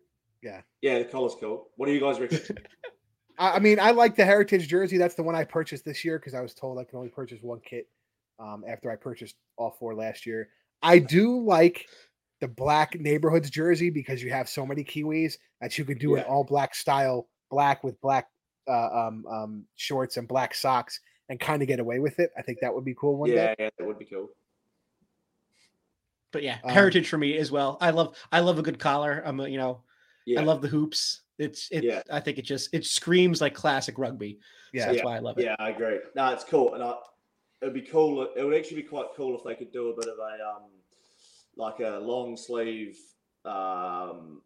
Yeah. 0.43 0.61
Yeah, 0.83 0.99
the 0.99 1.07
collar's 1.07 1.35
cool. 1.41 1.71
What 1.77 1.87
do 1.87 1.93
you 1.93 2.01
guys 2.01 2.21
reckon? 2.21 2.41
I, 3.39 3.53
I 3.53 3.59
mean, 3.59 3.81
I 3.81 3.91
like 3.91 4.17
the 4.17 4.25
heritage 4.25 4.69
jersey. 4.69 4.99
That's 4.99 5.15
the 5.15 5.23
one 5.23 5.35
I 5.35 5.45
purchased 5.45 5.85
this 5.85 6.05
year 6.05 6.19
because 6.19 6.35
I 6.35 6.41
was 6.41 6.55
told 6.55 6.79
I 6.79 6.85
can 6.85 6.99
only 6.99 7.09
purchase 7.11 7.39
one 7.43 7.61
kit. 7.65 7.89
Um, 8.39 8.65
after 8.69 8.91
I 8.91 8.97
purchased 8.97 9.37
all 9.57 9.71
four 9.79 9.95
last 9.95 10.27
year, 10.27 10.51
I 10.83 10.99
do 10.99 11.41
like 11.41 11.87
the 12.41 12.49
black 12.49 13.01
neighborhoods 13.01 13.49
jersey 13.49 13.89
because 13.89 14.23
you 14.23 14.31
have 14.31 14.47
so 14.47 14.67
many 14.67 14.85
Kiwis 14.85 15.39
that 15.63 15.79
you 15.79 15.87
could 15.87 15.99
do 15.99 16.13
Yeah. 16.13 16.19
an 16.19 16.25
all 16.25 16.45
black 16.45 16.75
style, 16.75 17.29
black 17.51 17.83
with 17.83 17.99
black 18.03 18.29
uh, 18.69 19.07
um, 19.07 19.25
um, 19.27 19.65
shorts 19.77 20.19
and 20.19 20.29
black 20.29 20.55
socks, 20.55 21.01
and 21.29 21.41
kind 21.41 21.63
of 21.63 21.69
get 21.69 21.81
away 21.81 21.99
with 21.99 22.19
it. 22.19 22.31
I 22.37 22.43
think 22.43 22.61
that 22.61 22.75
would 22.75 22.85
be 22.85 22.95
cool 22.95 23.17
one 23.17 23.31
yeah, 23.31 23.47
day. 23.49 23.55
yeah, 23.59 23.71
that 23.79 23.87
would 23.87 23.99
be 23.99 24.05
cool. 24.05 24.29
But 26.33 26.43
yeah, 26.43 26.59
Um, 26.65 26.71
heritage 26.71 27.09
for 27.09 27.19
me 27.19 27.37
as 27.39 27.51
well. 27.51 27.79
I 27.81 27.91
love 27.91 28.17
I 28.31 28.41
love 28.41 28.59
a 28.59 28.63
good 28.63 28.79
collar. 28.79 29.23
I'm 29.25 29.41
a, 29.41 29.49
you 29.49 29.59
know 29.59 29.83
Yeah, 30.27 30.41
I 30.41 30.45
love 30.45 30.61
the 30.63 30.69
hoops. 30.69 31.23
It's 31.39 31.69
it. 31.71 31.85
Yeah. 31.85 32.03
I 32.11 32.21
think 32.21 32.39
it 32.39 32.43
just 32.43 32.73
it 32.75 32.85
screams 32.85 33.41
like 33.41 33.55
classic 33.55 33.99
rugby. 33.99 34.35
So 34.35 34.39
Yeah, 34.73 34.87
that's 34.87 34.99
Yeah. 34.99 35.05
why 35.05 35.17
I 35.17 35.21
love 35.21 35.39
it. 35.39 35.45
Yeah, 35.45 35.57
I 35.59 35.71
agree. 35.71 35.99
No, 36.15 36.33
it's 36.33 36.45
cool, 36.45 36.75
and 36.75 36.83
I, 36.83 36.95
it'd 37.63 37.75
be 37.75 37.83
cool. 37.83 38.29
It 38.37 38.45
would 38.45 38.55
actually 38.55 38.83
be 38.83 38.89
quite 38.89 39.07
cool 39.17 39.37
if 39.37 39.45
they 39.45 39.55
could 39.55 39.73
do 39.73 39.89
a 39.89 39.97
bit 39.97 40.09
of 40.09 40.19
a 40.19 40.57
um, 40.57 40.71
like 41.57 41.81
a 41.81 41.99
long 41.99 42.37
sleeve, 42.37 42.99
um, 43.45 44.43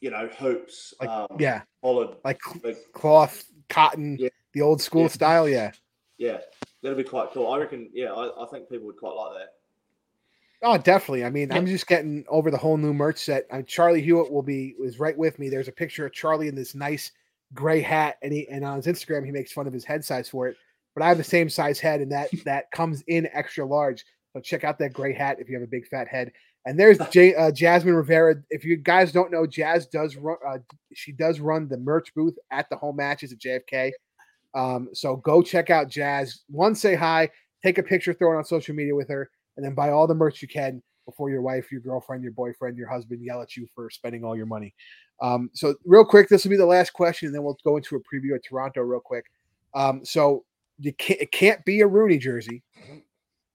you 0.00 0.10
know, 0.10 0.28
hoops. 0.38 0.92
Like, 1.00 1.08
um, 1.08 1.26
yeah, 1.38 1.62
collared. 1.82 2.16
like 2.24 2.40
Like, 2.62 2.76
cloth, 2.92 3.44
cotton, 3.68 4.16
Yeah. 4.18 4.28
the 4.52 4.60
old 4.62 4.82
school 4.82 5.02
Yeah. 5.02 5.08
style. 5.08 5.48
Yeah. 5.48 5.72
Yeah, 6.20 6.38
that'd 6.82 6.98
be 6.98 7.02
quite 7.02 7.30
cool. 7.32 7.50
I 7.50 7.58
reckon. 7.58 7.88
Yeah, 7.94 8.12
I, 8.12 8.44
I 8.44 8.46
think 8.48 8.68
people 8.68 8.86
would 8.86 8.98
quite 8.98 9.14
like 9.14 9.38
that. 9.38 9.48
Oh, 10.62 10.76
definitely. 10.76 11.24
I 11.24 11.30
mean, 11.30 11.48
Yeah. 11.48 11.56
I'm 11.56 11.66
just 11.66 11.86
getting 11.86 12.24
over 12.28 12.50
the 12.50 12.58
whole 12.58 12.76
new 12.76 12.92
merch 12.92 13.18
set. 13.18 13.46
Uh, 13.50 13.62
Charlie 13.62 14.02
Hewitt 14.02 14.30
will 14.30 14.42
be 14.42 14.74
was 14.78 15.00
right 15.00 15.16
with 15.16 15.38
me. 15.38 15.48
There's 15.48 15.68
a 15.68 15.72
picture 15.72 16.04
of 16.04 16.12
Charlie 16.12 16.48
in 16.48 16.54
this 16.54 16.74
nice 16.74 17.12
gray 17.54 17.80
hat, 17.80 18.18
and 18.22 18.32
he 18.34 18.46
and 18.48 18.62
on 18.66 18.76
his 18.76 18.86
Instagram 18.86 19.24
he 19.24 19.32
makes 19.32 19.50
fun 19.50 19.66
of 19.66 19.72
his 19.72 19.84
head 19.84 20.04
size 20.04 20.28
for 20.28 20.46
it. 20.46 20.56
But 20.94 21.02
I 21.02 21.08
have 21.08 21.16
the 21.16 21.24
same 21.24 21.48
size 21.48 21.80
head, 21.80 22.02
and 22.02 22.12
that 22.12 22.28
that 22.44 22.70
comes 22.70 23.02
in 23.06 23.26
extra 23.32 23.64
large. 23.64 24.04
So 24.34 24.40
check 24.40 24.62
out 24.62 24.78
that 24.80 24.92
gray 24.92 25.14
hat 25.14 25.38
if 25.40 25.48
you 25.48 25.54
have 25.54 25.64
a 25.64 25.70
big 25.70 25.88
fat 25.88 26.06
head. 26.06 26.32
And 26.66 26.78
there's 26.78 26.98
J, 27.10 27.34
uh, 27.34 27.50
Jasmine 27.50 27.94
Rivera. 27.94 28.36
If 28.50 28.62
you 28.62 28.76
guys 28.76 29.10
don't 29.10 29.32
know, 29.32 29.46
Jazz 29.46 29.86
does 29.86 30.16
run. 30.16 30.36
Uh, 30.46 30.58
she 30.92 31.12
does 31.12 31.40
run 31.40 31.66
the 31.66 31.78
merch 31.78 32.14
booth 32.14 32.36
at 32.50 32.68
the 32.68 32.76
home 32.76 32.96
matches 32.96 33.32
at 33.32 33.38
JFK. 33.38 33.92
Um, 34.54 34.88
so 34.92 35.16
go 35.16 35.42
check 35.42 35.70
out 35.70 35.88
Jazz. 35.88 36.40
One, 36.48 36.74
say 36.74 36.94
hi, 36.94 37.28
take 37.62 37.78
a 37.78 37.82
picture, 37.82 38.12
throw 38.12 38.34
it 38.34 38.38
on 38.38 38.44
social 38.44 38.74
media 38.74 38.94
with 38.94 39.08
her, 39.08 39.30
and 39.56 39.64
then 39.64 39.74
buy 39.74 39.90
all 39.90 40.06
the 40.06 40.14
merch 40.14 40.42
you 40.42 40.48
can 40.48 40.82
before 41.06 41.30
your 41.30 41.42
wife, 41.42 41.72
your 41.72 41.80
girlfriend, 41.80 42.22
your 42.22 42.32
boyfriend, 42.32 42.76
your 42.76 42.88
husband 42.88 43.20
yell 43.22 43.42
at 43.42 43.56
you 43.56 43.66
for 43.74 43.90
spending 43.90 44.24
all 44.24 44.36
your 44.36 44.46
money. 44.46 44.74
Um, 45.20 45.50
so 45.52 45.74
real 45.84 46.04
quick, 46.04 46.28
this 46.28 46.44
will 46.44 46.50
be 46.50 46.56
the 46.56 46.66
last 46.66 46.92
question, 46.92 47.26
and 47.26 47.34
then 47.34 47.42
we'll 47.42 47.58
go 47.64 47.76
into 47.76 47.96
a 47.96 47.98
preview 48.00 48.34
of 48.34 48.42
Toronto 48.42 48.80
real 48.82 49.00
quick. 49.00 49.24
Um, 49.74 50.04
so 50.04 50.44
you 50.78 50.92
can't, 50.94 51.20
it 51.20 51.32
can't 51.32 51.64
be 51.64 51.80
a 51.80 51.86
Rooney 51.86 52.18
jersey. 52.18 52.62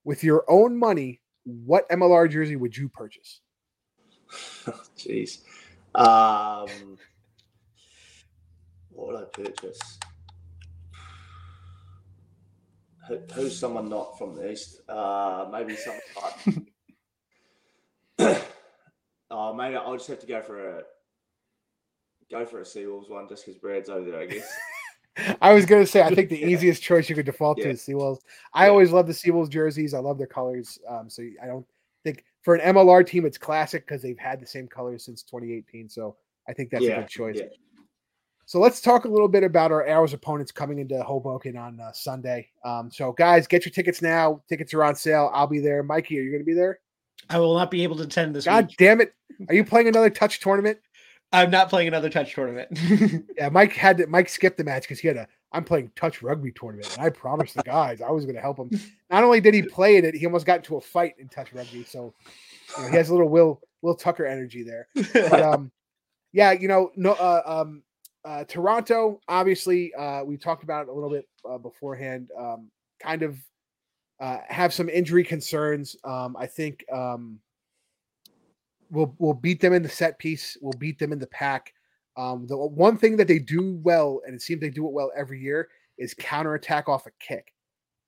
With 0.04 0.22
your 0.22 0.44
own 0.48 0.78
money, 0.78 1.20
what 1.44 1.88
MLR 1.88 2.30
jersey 2.30 2.56
would 2.56 2.76
you 2.76 2.88
purchase? 2.88 3.40
Jeez. 4.96 5.38
Um, 5.94 6.98
what 8.90 9.08
would 9.08 9.16
I 9.16 9.24
purchase? 9.24 9.98
Who, 13.08 13.18
who's 13.34 13.58
someone 13.58 13.88
not 13.88 14.18
from 14.18 14.34
the 14.34 14.50
east? 14.50 14.80
Uh, 14.88 15.48
maybe 15.52 15.76
someone 15.76 16.02
like. 18.18 18.42
oh, 19.30 19.54
maybe 19.54 19.76
I'll 19.76 19.96
just 19.96 20.08
have 20.08 20.20
to 20.20 20.26
go 20.26 20.42
for 20.42 20.78
a 20.78 20.82
go 22.30 22.44
for 22.44 22.60
a 22.60 22.64
Seawolves 22.64 23.08
one 23.08 23.28
just 23.28 23.46
because 23.46 23.60
Brad's 23.60 23.88
over 23.88 24.10
there, 24.10 24.20
I 24.20 24.26
guess. 24.26 24.52
I 25.40 25.54
was 25.54 25.64
gonna 25.64 25.86
say 25.86 26.02
I 26.02 26.14
think 26.14 26.28
the 26.28 26.38
easiest 26.50 26.82
choice 26.82 27.08
you 27.08 27.14
could 27.14 27.26
default 27.26 27.58
Yeah. 27.58 27.64
to 27.64 27.70
is 27.70 27.82
Seawolves. 27.82 28.20
I 28.52 28.64
Yeah. 28.64 28.70
always 28.70 28.90
love 28.90 29.06
the 29.06 29.12
Seawolves 29.12 29.50
jerseys. 29.50 29.94
I 29.94 29.98
love 29.98 30.18
their 30.18 30.26
colors. 30.26 30.78
Um, 30.88 31.08
so 31.08 31.22
I 31.42 31.46
don't 31.46 31.66
think 32.04 32.24
for 32.42 32.54
an 32.54 32.74
MLR 32.74 33.06
team 33.06 33.24
it's 33.24 33.38
classic 33.38 33.86
because 33.86 34.02
they've 34.02 34.18
had 34.18 34.40
the 34.40 34.46
same 34.46 34.66
colors 34.68 35.04
since 35.04 35.22
2018. 35.22 35.88
So 35.88 36.16
I 36.48 36.52
think 36.52 36.70
that's 36.70 36.84
a 36.86 36.94
good 36.94 37.08
choice. 37.08 37.40
So 38.48 38.60
let's 38.60 38.80
talk 38.80 39.04
a 39.06 39.08
little 39.08 39.26
bit 39.26 39.42
about 39.42 39.72
our 39.72 39.88
hours 39.88 40.12
opponents 40.12 40.52
coming 40.52 40.78
into 40.78 41.02
Hoboken 41.02 41.56
on 41.56 41.80
uh, 41.80 41.90
Sunday. 41.90 42.48
Um, 42.64 42.92
so 42.92 43.10
guys, 43.10 43.48
get 43.48 43.64
your 43.64 43.72
tickets 43.72 44.00
now. 44.00 44.40
Tickets 44.48 44.72
are 44.72 44.84
on 44.84 44.94
sale. 44.94 45.32
I'll 45.34 45.48
be 45.48 45.58
there. 45.58 45.82
Mikey, 45.82 46.16
are 46.20 46.22
you 46.22 46.30
going 46.30 46.42
to 46.42 46.46
be 46.46 46.54
there? 46.54 46.78
I 47.28 47.40
will 47.40 47.56
not 47.56 47.72
be 47.72 47.82
able 47.82 47.96
to 47.96 48.04
attend 48.04 48.36
this 48.36 48.44
God 48.44 48.68
week. 48.68 48.76
damn 48.78 49.00
it! 49.00 49.12
Are 49.48 49.54
you 49.54 49.64
playing 49.64 49.88
another 49.88 50.10
touch 50.10 50.38
tournament? 50.38 50.78
I'm 51.32 51.50
not 51.50 51.68
playing 51.68 51.88
another 51.88 52.08
touch 52.08 52.34
tournament. 52.34 52.68
Yeah, 53.36 53.48
Mike 53.48 53.72
had 53.72 53.98
to. 53.98 54.06
Mike 54.06 54.28
skipped 54.28 54.58
the 54.58 54.64
match 54.64 54.82
because 54.82 55.00
he 55.00 55.08
had 55.08 55.16
a. 55.16 55.26
I'm 55.50 55.64
playing 55.64 55.90
touch 55.96 56.22
rugby 56.22 56.52
tournament, 56.52 56.94
and 56.96 57.04
I 57.04 57.10
promised 57.10 57.56
the 57.56 57.64
guys 57.64 58.00
I 58.00 58.10
was 58.10 58.24
going 58.24 58.36
to 58.36 58.40
help 58.40 58.58
him. 58.58 58.70
Not 59.10 59.24
only 59.24 59.40
did 59.40 59.54
he 59.54 59.62
play 59.62 59.96
in 59.96 60.04
it, 60.04 60.14
he 60.14 60.24
almost 60.24 60.46
got 60.46 60.58
into 60.58 60.76
a 60.76 60.80
fight 60.80 61.14
in 61.18 61.28
touch 61.28 61.52
rugby. 61.52 61.82
So 61.82 62.14
you 62.76 62.84
know, 62.84 62.90
he 62.90 62.96
has 62.96 63.08
a 63.08 63.12
little 63.12 63.28
Will 63.28 63.60
Will 63.82 63.96
Tucker 63.96 64.24
energy 64.24 64.62
there. 64.62 64.86
But 65.12 65.42
um, 65.42 65.72
yeah, 66.32 66.52
you 66.52 66.68
know, 66.68 66.92
no, 66.94 67.12
uh, 67.12 67.42
um, 67.44 67.82
uh, 68.26 68.44
Toronto. 68.44 69.20
Obviously, 69.28 69.94
uh, 69.94 70.24
we 70.24 70.36
talked 70.36 70.64
about 70.64 70.82
it 70.82 70.88
a 70.88 70.92
little 70.92 71.10
bit 71.10 71.28
uh, 71.48 71.58
beforehand. 71.58 72.30
Um, 72.38 72.70
kind 73.00 73.22
of 73.22 73.38
uh, 74.20 74.38
have 74.48 74.74
some 74.74 74.88
injury 74.88 75.22
concerns. 75.22 75.96
Um, 76.04 76.36
I 76.38 76.46
think 76.46 76.84
um, 76.92 77.38
we'll 78.90 79.14
we'll 79.18 79.34
beat 79.34 79.60
them 79.60 79.72
in 79.72 79.82
the 79.82 79.88
set 79.88 80.18
piece. 80.18 80.56
We'll 80.60 80.78
beat 80.78 80.98
them 80.98 81.12
in 81.12 81.20
the 81.20 81.28
pack. 81.28 81.72
Um, 82.16 82.46
the 82.46 82.56
one 82.56 82.96
thing 82.96 83.16
that 83.18 83.28
they 83.28 83.38
do 83.38 83.78
well, 83.82 84.20
and 84.26 84.34
it 84.34 84.42
seems 84.42 84.60
they 84.60 84.70
do 84.70 84.86
it 84.86 84.92
well 84.92 85.12
every 85.16 85.40
year, 85.40 85.68
is 85.96 86.12
counterattack 86.14 86.88
off 86.88 87.06
a 87.06 87.10
kick. 87.20 87.52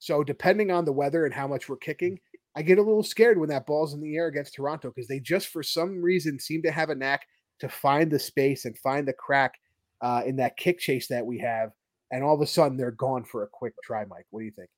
So 0.01 0.25
depending 0.25 0.71
on 0.71 0.85
the 0.85 0.93
weather 0.93 1.27
and 1.27 1.35
how 1.35 1.47
much 1.47 1.69
we're 1.69 1.77
kicking, 1.77 2.19
I 2.57 2.63
get 2.63 2.79
a 2.79 2.83
little 2.83 3.03
scared 3.03 3.39
when 3.39 3.51
that 3.51 3.67
ball's 3.67 3.95
in 3.95 4.01
the 4.01 4.17
air 4.17 4.27
against 4.27 4.55
Toronto 4.55 4.89
because 4.89 5.09
they 5.09 5.21
just 5.21 5.49
for 5.49 5.63
some 5.63 6.03
reason 6.03 6.41
seem 6.41 6.63
to 6.63 6.73
have 6.73 6.91
a 6.91 6.95
knack 6.95 7.27
to 7.61 7.69
find 7.69 8.11
the 8.11 8.19
space 8.19 8.65
and 8.65 8.79
find 8.79 9.07
the 9.07 9.13
crack 9.13 9.55
uh, 10.01 10.23
in 10.27 10.37
that 10.37 10.57
kick 10.57 10.79
chase 10.79 11.09
that 11.09 11.27
we 11.27 11.39
have, 11.39 11.71
and 12.11 12.23
all 12.23 12.35
of 12.35 12.41
a 12.41 12.47
sudden 12.47 12.77
they're 12.77 12.91
gone 12.91 13.25
for 13.25 13.43
a 13.43 13.49
quick 13.49 13.75
try. 13.83 14.05
Mike, 14.05 14.27
what 14.31 14.41
do 14.41 14.47
you 14.47 14.53
think? 14.53 14.69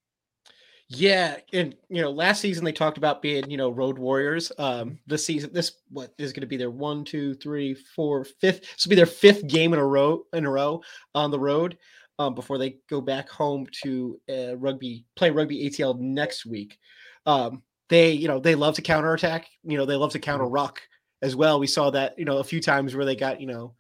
Yeah, 0.93 1.37
and 1.53 1.77
you 1.89 2.03
know, 2.03 2.11
last 2.11 2.41
season 2.41 2.65
they 2.65 2.73
talked 2.73 2.99
about 2.99 3.23
being, 3.23 3.49
you 3.49 3.57
know, 3.57 3.71
road 3.71 3.97
warriors. 3.97 4.51
Um, 4.59 4.99
this 5.07 5.25
season, 5.25 5.53
this 5.53 5.73
what 5.89 6.13
is 6.19 6.33
going 6.33 6.41
to 6.41 6.49
be 6.49 6.57
their 6.57 6.73
one, 6.73 7.05
two, 7.05 7.35
three, 7.35 7.75
four, 7.75 8.25
fifth. 8.25 8.63
This 8.63 8.85
will 8.85 8.91
be 8.91 8.97
their 8.97 9.07
fifth 9.07 9.47
game 9.47 9.73
in 9.73 9.79
a 9.79 9.87
row 9.87 10.25
in 10.33 10.45
a 10.45 10.51
row 10.51 10.83
on 11.15 11.31
the 11.31 11.39
road. 11.39 11.79
Um, 12.19 12.35
before 12.35 12.59
they 12.59 12.77
go 12.91 13.01
back 13.01 13.31
home 13.31 13.67
to 13.83 14.21
uh, 14.29 14.57
rugby 14.57 15.07
play 15.17 15.31
rugby 15.31 15.71
ATL 15.71 15.99
next 15.99 16.45
week. 16.45 16.77
Um, 17.25 17.63
they, 17.89 18.11
you 18.13 18.29
know, 18.29 18.41
they 18.41 18.55
love 18.55 18.75
to 18.75 18.83
counterattack. 18.83 19.47
You 19.63 19.79
know, 19.79 19.87
they 19.87 19.97
love 19.97 20.13
to 20.13 20.19
counter 20.19 20.45
ruck 20.45 20.83
as 21.23 21.37
well. 21.37 21.61
We 21.61 21.67
saw 21.67 21.91
that, 21.91 22.19
you 22.19 22.25
know, 22.25 22.39
a 22.39 22.45
few 22.45 22.61
times 22.61 22.95
where 22.95 23.05
they 23.05 23.17
got, 23.17 23.41
you 23.41 23.47
know, 23.47 23.75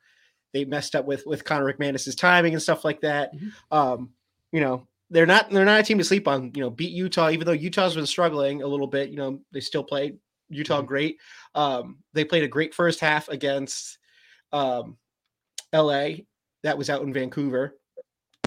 they 0.52 0.64
messed 0.64 0.94
up 0.94 1.04
with 1.06 1.24
with 1.26 1.44
Connor 1.44 1.72
McManus's 1.72 2.14
timing 2.14 2.52
and 2.54 2.62
stuff 2.62 2.84
like 2.84 3.00
that. 3.02 3.34
Mhm. 3.34 3.52
Um, 3.70 4.10
you 4.52 4.60
know, 4.60 4.86
they're 5.10 5.26
not 5.26 5.50
they're 5.50 5.64
not 5.64 5.80
a 5.80 5.82
team 5.82 5.98
to 5.98 6.04
sleep 6.04 6.26
on. 6.28 6.52
You 6.54 6.62
know, 6.62 6.70
beat 6.70 6.92
Utah, 6.92 7.30
even 7.30 7.46
though 7.46 7.52
Utah's 7.52 7.94
been 7.94 8.06
struggling 8.06 8.62
a 8.62 8.66
little 8.66 8.86
bit. 8.86 9.10
You 9.10 9.16
know, 9.16 9.40
they 9.52 9.60
still 9.60 9.84
played 9.84 10.18
Utah 10.48 10.82
Mhm. 10.82 10.86
great. 10.86 11.18
Um, 11.54 11.98
they 12.12 12.24
played 12.24 12.42
a 12.44 12.48
great 12.48 12.74
first 12.74 13.00
half 13.00 13.28
against 13.28 13.98
um, 14.52 14.96
LA. 15.72 16.24
That 16.62 16.76
was 16.76 16.90
out 16.90 17.02
in 17.02 17.12
Vancouver, 17.12 17.78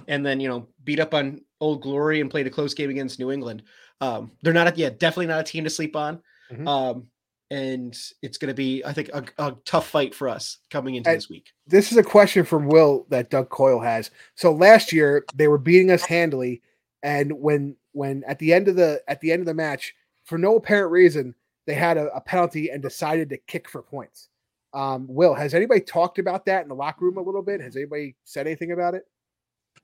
and 0.07 0.25
then 0.25 0.39
you 0.39 0.49
know 0.49 0.67
beat 0.83 0.99
up 0.99 1.13
on 1.13 1.41
Old 1.61 1.81
Glory 1.81 2.19
and 2.21 2.29
played 2.29 2.47
a 2.47 2.49
close 2.51 2.73
game 2.73 2.89
against 2.89 3.19
New 3.19 3.31
England. 3.31 3.63
Um, 4.01 4.31
they're 4.41 4.53
not 4.53 4.67
a, 4.67 4.73
yeah 4.77 4.89
definitely 4.89 5.27
not 5.27 5.39
a 5.39 5.43
team 5.43 5.63
to 5.63 5.69
sleep 5.69 5.95
on. 5.95 6.21
Mhm. 6.51 6.67
Um, 6.67 7.07
and 7.53 7.95
it's 8.23 8.37
going 8.37 8.47
to 8.49 8.53
be 8.55 8.83
I 8.83 8.93
think 8.93 9.09
a, 9.13 9.23
a 9.37 9.55
tough 9.65 9.87
fight 9.87 10.15
for 10.15 10.27
us 10.27 10.57
coming 10.71 10.95
into 10.95 11.09
And- 11.09 11.17
this 11.17 11.29
week. 11.29 11.53
this 11.67 11.91
is 11.91 11.97
a 11.97 12.03
question 12.03 12.45
from 12.45 12.67
Will 12.67 13.05
that 13.09 13.29
Doug 13.29 13.49
Coyle 13.49 13.79
has. 13.79 14.09
So 14.35 14.51
last 14.51 14.91
year 14.91 15.23
they 15.35 15.47
were 15.47 15.57
beating 15.59 15.91
us 15.91 16.03
handily, 16.03 16.61
and 17.03 17.31
when 17.33 17.75
when 17.91 18.23
at 18.25 18.39
the 18.39 18.53
end 18.53 18.67
of 18.67 18.75
the 18.75 19.01
at 19.07 19.21
the 19.21 19.31
end 19.31 19.41
of 19.41 19.45
the 19.45 19.53
match, 19.53 19.93
for 20.25 20.37
no 20.37 20.55
apparent 20.55 20.91
reason, 20.91 21.35
they 21.67 21.75
had 21.75 21.97
a, 21.97 22.07
a 22.15 22.21
penalty 22.21 22.69
and 22.69 22.81
decided 22.81 23.29
to 23.29 23.37
kick 23.37 23.69
for 23.69 23.81
points. 23.83 24.29
Um, 24.73 25.05
Will, 25.07 25.35
has 25.35 25.53
anybody 25.53 25.81
talked 25.81 26.17
about 26.17 26.45
that 26.47 26.63
in 26.63 26.69
the 26.69 26.75
locker 26.75 27.05
room 27.05 27.17
a 27.17 27.21
little 27.21 27.43
bit? 27.43 27.61
Has 27.61 27.75
anybody 27.75 28.15
said 28.23 28.47
anything 28.47 28.71
about 28.71 28.95
it? 28.95 29.05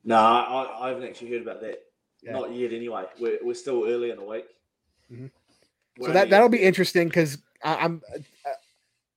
No, 0.03 0.15
I, 0.15 0.85
I 0.85 0.87
haven't 0.89 1.03
actually 1.03 1.29
heard 1.29 1.43
about 1.43 1.61
that. 1.61 1.79
Yeah. 2.23 2.31
Not 2.33 2.53
yet, 2.53 2.73
anyway. 2.73 3.05
We're, 3.19 3.37
we're 3.43 3.53
still 3.53 3.85
early 3.87 4.09
in 4.09 4.17
the 4.17 4.23
week. 4.25 4.45
Mhm. 5.13 5.29
So 6.01 6.11
that 6.11 6.29
that'll 6.29 6.49
be 6.49 6.63
interesting 6.63 7.07
because 7.07 7.37
I'm 7.63 8.01
uh, 8.13 8.17
uh, 8.49 8.53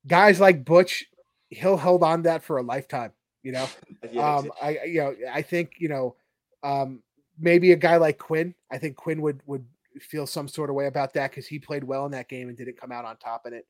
guys 0.07 0.41
like 0.41 0.65
Butch, 0.65 1.05
he'll 1.51 1.77
hold 1.77 2.03
on 2.03 2.19
to 2.19 2.23
that 2.25 2.43
for 2.43 2.59
a 2.59 2.63
lifetime. 2.63 3.13
You 3.43 3.53
know, 3.53 3.69
yeah, 4.11 4.37
um, 4.37 4.53
I 4.63 4.79
I- 4.79 4.85
you 4.85 5.01
know 5.01 5.15
I 5.33 5.43
think 5.43 5.73
you 5.79 5.89
know 5.89 6.17
um, 6.63 7.03
maybe 7.39 7.73
a 7.73 7.77
guy 7.77 7.97
like 7.97 8.19
Quinn. 8.19 8.55
I 8.71 8.79
think 8.79 8.97
Quinn 8.97 9.21
would 9.23 9.41
would 9.47 9.65
feel 10.01 10.27
some 10.27 10.49
sort 10.49 10.71
of 10.71 10.77
way 10.77 10.87
about 10.87 11.13
that 11.15 11.31
because 11.31 11.47
he 11.47 11.59
played 11.59 11.85
well 11.85 12.07
in 12.07 12.13
that 12.13 12.29
game 12.29 12.49
and 12.49 12.57
didn't 12.57 12.81
come 12.81 12.93
out 12.93 13.05
on 13.05 13.17
top 13.19 13.47
in 13.47 13.53
it. 13.53 13.67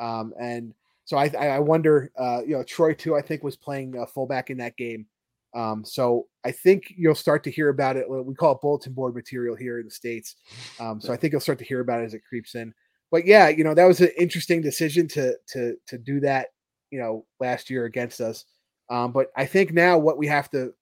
Um, 0.00 0.32
and 0.40 0.74
so 1.04 1.16
I 1.16 1.30
I 1.38 1.46
I 1.48 1.58
wonder 1.58 2.10
uh, 2.16 2.42
you 2.46 2.56
know 2.56 2.62
Troy 2.62 2.94
too. 2.94 3.14
I 3.16 3.22
think 3.22 3.42
was 3.42 3.56
playing 3.56 3.98
uh, 3.98 4.06
fullback 4.06 4.50
in 4.50 4.58
that 4.58 4.76
game. 4.76 5.06
Um, 5.54 5.84
so 5.86 6.26
I 6.44 6.52
think 6.52 6.92
you'll 6.96 7.14
start 7.14 7.42
to 7.44 7.50
hear 7.50 7.70
about 7.70 7.96
it. 7.96 8.04
We 8.08 8.34
call 8.34 8.52
it 8.52 8.60
bulletin 8.60 8.92
board 8.92 9.14
material 9.14 9.56
here 9.56 9.78
in 9.78 9.86
the 9.86 9.90
states. 9.90 10.36
Um, 10.78 11.00
so 11.00 11.12
I 11.12 11.16
think 11.16 11.32
you'll 11.32 11.40
start 11.40 11.58
to 11.60 11.64
hear 11.64 11.80
about 11.80 12.02
it 12.02 12.04
as 12.04 12.14
it 12.14 12.20
creeps 12.28 12.54
in. 12.54 12.74
But 13.10 13.26
yeah, 13.26 13.48
you 13.48 13.64
know 13.64 13.74
that 13.74 13.86
was 13.86 14.00
an 14.00 14.10
interesting 14.18 14.60
decision 14.60 15.08
to 15.08 15.36
to 15.48 15.76
to 15.86 15.98
do 15.98 16.20
that. 16.20 16.48
You 16.90 17.00
know, 17.00 17.26
last 17.40 17.70
year 17.70 17.84
against 17.84 18.20
us. 18.20 18.44
Um, 18.88 19.12
but 19.12 19.28
I 19.36 19.46
think 19.46 19.72
now 19.72 19.98
what 19.98 20.18
we 20.18 20.28
have 20.28 20.48
to 20.50 20.72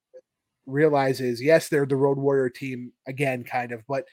realize 0.67 1.21
is 1.21 1.43
yes, 1.43 1.69
they're 1.69 1.87
the 1.87 1.97
road 1.97 2.19
warrior 2.19 2.51
team 2.51 2.93
again, 3.07 3.45
kind 3.45 3.73
of, 3.73 3.83
but 3.89 4.05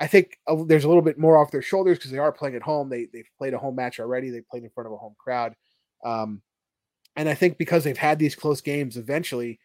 I 0.00 0.06
think 0.06 0.38
there's 0.66 0.84
a 0.84 0.88
little 0.88 1.02
bit 1.02 1.18
more 1.18 1.36
off 1.36 1.50
their 1.50 1.62
shoulders 1.62 1.98
because 1.98 2.10
they 2.10 2.18
are 2.18 2.32
playing 2.32 2.56
at 2.56 2.62
home. 2.62 2.88
They 2.88 3.06
they've 3.12 3.28
played 3.38 3.54
a 3.54 3.58
home 3.58 3.76
match 3.76 4.00
already. 4.00 4.30
They 4.30 4.40
played 4.40 4.64
in 4.64 4.70
front 4.70 4.86
of 4.86 4.94
a 4.94 4.96
home 4.96 5.14
crowd, 5.18 5.54
um, 6.04 6.40
and 7.16 7.28
I 7.28 7.34
think 7.34 7.58
because 7.58 7.84
they've 7.84 7.96
had 7.96 8.18
these 8.18 8.34
close 8.34 8.62
games, 8.62 8.96
eventually, 8.96 9.60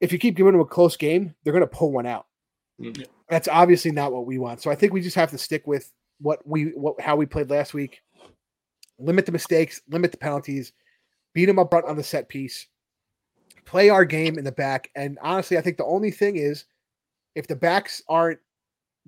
if 0.00 0.12
you 0.12 0.18
keep 0.18 0.36
giving 0.36 0.52
them 0.52 0.62
a 0.62 0.64
close 0.64 0.96
game, 0.96 1.34
they're 1.44 1.52
going 1.52 1.60
to 1.60 1.66
pull 1.66 1.92
one 1.92 2.06
out. 2.06 2.26
Mm. 2.80 3.06
That's 3.28 3.48
obviously 3.48 3.90
not 3.90 4.12
what 4.12 4.26
we 4.26 4.38
want. 4.38 4.62
So 4.62 4.70
I 4.70 4.74
think 4.74 4.94
we 4.94 5.02
just 5.02 5.16
have 5.16 5.30
to 5.30 5.38
stick 5.38 5.66
with 5.66 5.92
what 6.20 6.46
we 6.46 6.66
what 6.74 7.00
how 7.00 7.16
we 7.16 7.26
played 7.26 7.50
last 7.50 7.74
week. 7.74 8.00
Limit 8.98 9.26
the 9.26 9.32
mistakes, 9.32 9.80
limit 9.88 10.12
the 10.12 10.18
penalties, 10.18 10.72
beat 11.34 11.46
them 11.46 11.58
up 11.58 11.70
front 11.70 11.86
on 11.86 11.96
the 11.96 12.02
set 12.02 12.28
piece, 12.28 12.66
play 13.64 13.88
our 13.88 14.04
game 14.04 14.38
in 14.38 14.44
the 14.44 14.52
back. 14.52 14.90
And 14.94 15.18
honestly, 15.22 15.56
I 15.56 15.62
think 15.62 15.78
the 15.78 15.86
only 15.86 16.10
thing 16.10 16.36
is 16.36 16.64
if 17.34 17.46
the 17.46 17.56
backs 17.56 18.02
aren't 18.08 18.40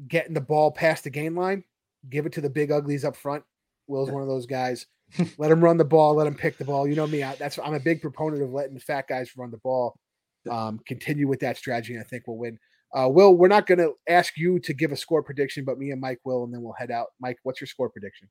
getting 0.08 0.34
the 0.34 0.40
ball 0.40 0.70
past 0.70 1.04
the 1.04 1.10
gain 1.10 1.34
line, 1.34 1.64
give 2.08 2.26
it 2.26 2.32
to 2.32 2.40
the 2.40 2.50
big 2.50 2.72
uglies 2.72 3.04
up 3.04 3.16
front. 3.16 3.44
Will's 3.86 4.10
one 4.10 4.22
of 4.22 4.28
those 4.28 4.46
guys. 4.46 4.86
let 5.38 5.50
him 5.50 5.62
run 5.62 5.76
the 5.76 5.84
ball, 5.84 6.14
let 6.14 6.26
him 6.26 6.34
pick 6.34 6.56
the 6.56 6.64
ball. 6.64 6.86
You 6.88 6.94
know 6.94 7.06
me. 7.06 7.22
I, 7.22 7.34
that's 7.34 7.58
I'm 7.58 7.74
a 7.74 7.80
big 7.80 8.00
proponent 8.00 8.42
of 8.42 8.52
letting 8.52 8.74
the 8.74 8.80
fat 8.80 9.08
guys 9.08 9.36
run 9.36 9.50
the 9.50 9.58
ball. 9.58 9.94
Um, 10.50 10.80
continue 10.86 11.28
with 11.28 11.40
that 11.40 11.56
strategy, 11.56 11.94
and 11.94 12.02
I 12.02 12.06
think 12.06 12.24
we'll 12.26 12.38
win. 12.38 12.58
Uh, 12.94 13.08
Will, 13.08 13.36
we're 13.36 13.48
not 13.48 13.66
going 13.66 13.78
to 13.78 13.94
ask 14.08 14.36
you 14.36 14.58
to 14.60 14.74
give 14.74 14.92
a 14.92 14.96
score 14.96 15.22
prediction, 15.22 15.64
but 15.64 15.78
me 15.78 15.90
and 15.90 16.00
Mike 16.00 16.20
will, 16.24 16.44
and 16.44 16.52
then 16.52 16.62
we'll 16.62 16.74
head 16.74 16.90
out. 16.90 17.08
Mike, 17.20 17.38
what's 17.42 17.60
your 17.60 17.68
score 17.68 17.88
prediction? 17.88 18.28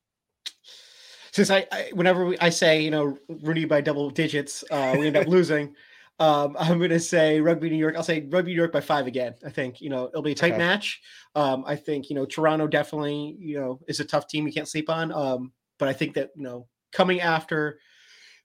since 1.31 1.49
I, 1.49 1.65
I 1.71 1.91
whenever 1.93 2.25
we, 2.25 2.37
I 2.39 2.49
say 2.49 2.81
you 2.81 2.91
know 2.91 3.17
Rooney 3.27 3.65
by 3.65 3.81
double 3.81 4.09
digits, 4.09 4.63
uh, 4.69 4.95
we 4.97 5.07
end 5.07 5.17
up 5.17 5.27
losing. 5.29 5.75
Um, 6.19 6.55
I'm 6.59 6.77
going 6.77 6.91
to 6.91 6.99
say 6.99 7.41
Rugby 7.41 7.69
New 7.69 7.77
York. 7.77 7.95
I'll 7.95 8.03
say 8.03 8.27
Rugby 8.29 8.51
New 8.51 8.57
York 8.57 8.71
by 8.71 8.81
five 8.81 9.07
again. 9.07 9.33
I 9.45 9.49
think 9.49 9.81
you 9.81 9.89
know 9.89 10.07
it'll 10.07 10.21
be 10.21 10.33
a 10.33 10.35
tight 10.35 10.51
Okay. 10.51 10.57
match. 10.57 11.01
Um, 11.35 11.63
I 11.65 11.75
think 11.75 12.09
you 12.09 12.15
know 12.15 12.25
Toronto 12.25 12.67
definitely 12.67 13.37
you 13.39 13.59
know 13.59 13.79
is 13.87 13.99
a 13.99 14.05
tough 14.05 14.27
team 14.27 14.45
you 14.45 14.53
can't 14.53 14.67
sleep 14.67 14.89
on. 14.89 15.11
Um, 15.11 15.53
but 15.79 15.87
I 15.87 15.93
think 15.93 16.13
that 16.15 16.29
you 16.35 16.43
know 16.43 16.67
coming 16.91 17.21
after 17.21 17.79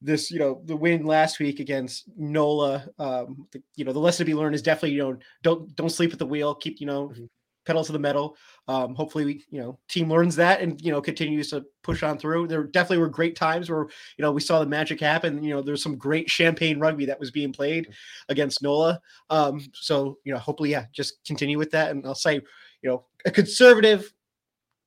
this, 0.02 0.30
you 0.30 0.38
know, 0.38 0.60
the 0.64 0.76
win 0.76 1.04
last 1.06 1.38
week 1.38 1.58
against 1.60 2.04
Nola, 2.16 2.86
um, 2.98 3.46
the, 3.52 3.62
you 3.76 3.84
know, 3.84 3.92
the 3.92 3.98
lesson 3.98 4.24
to 4.26 4.30
be 4.30 4.34
learned 4.36 4.54
is 4.54 4.62
definitely 4.62 4.92
you 4.92 5.02
know 5.02 5.18
don't 5.42 5.74
don't 5.76 5.90
sleep 5.90 6.12
at 6.12 6.18
the 6.18 6.26
wheel. 6.26 6.54
Keep 6.54 6.80
you 6.80 6.86
know 6.86 7.08
Mhm. 7.08 7.28
pedal 7.64 7.82
to 7.84 7.92
the 7.92 7.98
metal. 7.98 8.36
Um, 8.68 8.94
hopefully, 8.94 9.24
we, 9.24 9.44
you 9.50 9.60
know, 9.60 9.78
team 9.88 10.08
learns 10.10 10.36
that 10.36 10.60
and 10.60 10.80
you 10.82 10.92
know 10.92 11.00
continues 11.00 11.50
to 11.50 11.64
push 11.82 12.02
on 12.02 12.18
through. 12.18 12.46
There 12.46 12.64
definitely 12.64 12.98
were 12.98 13.08
great 13.08 13.36
times 13.36 13.70
where 13.70 13.86
you 14.18 14.22
know 14.22 14.32
we 14.32 14.40
saw 14.40 14.58
the 14.60 14.66
magic 14.66 15.00
happen. 15.00 15.42
You 15.42 15.54
know, 15.54 15.62
there's 15.62 15.82
some 15.82 15.96
great 15.96 16.28
champagne 16.30 16.78
rugby 16.78 17.06
that 17.06 17.18
was 17.20 17.30
being 17.30 17.52
played 17.52 17.88
against 18.28 18.62
NOLA. 18.62 19.00
Um, 19.30 19.60
so 19.72 20.18
you 20.24 20.32
know, 20.32 20.38
hopefully, 20.38 20.70
yeah, 20.70 20.86
just 20.92 21.24
continue 21.24 21.58
with 21.58 21.70
that. 21.72 21.90
And 21.90 22.06
I'll 22.06 22.14
say, 22.14 22.34
you 22.82 22.90
know, 22.90 23.06
a 23.24 23.30
conservative 23.30 24.12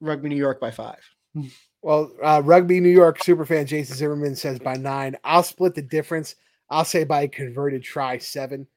rugby 0.02 0.30
New 0.30 0.36
York 0.38 0.60
by 0.62 0.72
five. 0.72 1.02
Well, 1.82 2.12
uh, 2.22 2.42
rugby 2.44 2.80
New 2.80 2.90
York 2.90 3.20
superfan 3.20 3.66
Jason 3.66 3.96
Zimmerman 3.96 4.36
says 4.36 4.60
by 4.60 4.76
nine. 4.76 5.16
I'll 5.24 5.44
split 5.44 5.76
the 5.76 5.82
difference. 5.82 6.36
I'll 6.70 6.86
say 6.86 7.04
by 7.04 7.28
converted 7.28 7.84
try 7.84 8.18
seven. 8.18 8.68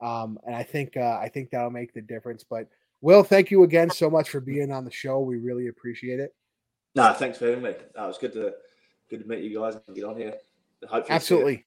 Um, 0.00 0.38
and 0.46 0.54
I 0.54 0.62
think 0.62 0.96
uh, 0.96 1.18
I 1.20 1.28
think 1.28 1.50
that'll 1.50 1.70
make 1.70 1.92
the 1.92 2.02
difference. 2.02 2.44
But 2.44 2.68
Will, 3.00 3.24
thank 3.24 3.50
you 3.50 3.64
again 3.64 3.90
so 3.90 4.08
much 4.08 4.30
for 4.30 4.40
being 4.40 4.72
on 4.72 4.84
the 4.84 4.90
show. 4.90 5.20
We 5.20 5.36
really 5.36 5.68
appreciate 5.68 6.20
it. 6.20 6.34
No, 6.94 7.12
thanks 7.12 7.38
for 7.38 7.46
having 7.46 7.62
me. 7.62 7.70
Uh, 7.70 8.04
it 8.04 8.06
was 8.06 8.18
good 8.18 8.32
to 8.34 8.52
good 9.10 9.22
to 9.22 9.28
meet 9.28 9.42
you 9.42 9.58
guys 9.58 9.76
and 9.86 9.96
get 9.96 10.04
on 10.04 10.16
here. 10.16 10.34
Hopefully 10.82 11.14
Absolutely. 11.14 11.66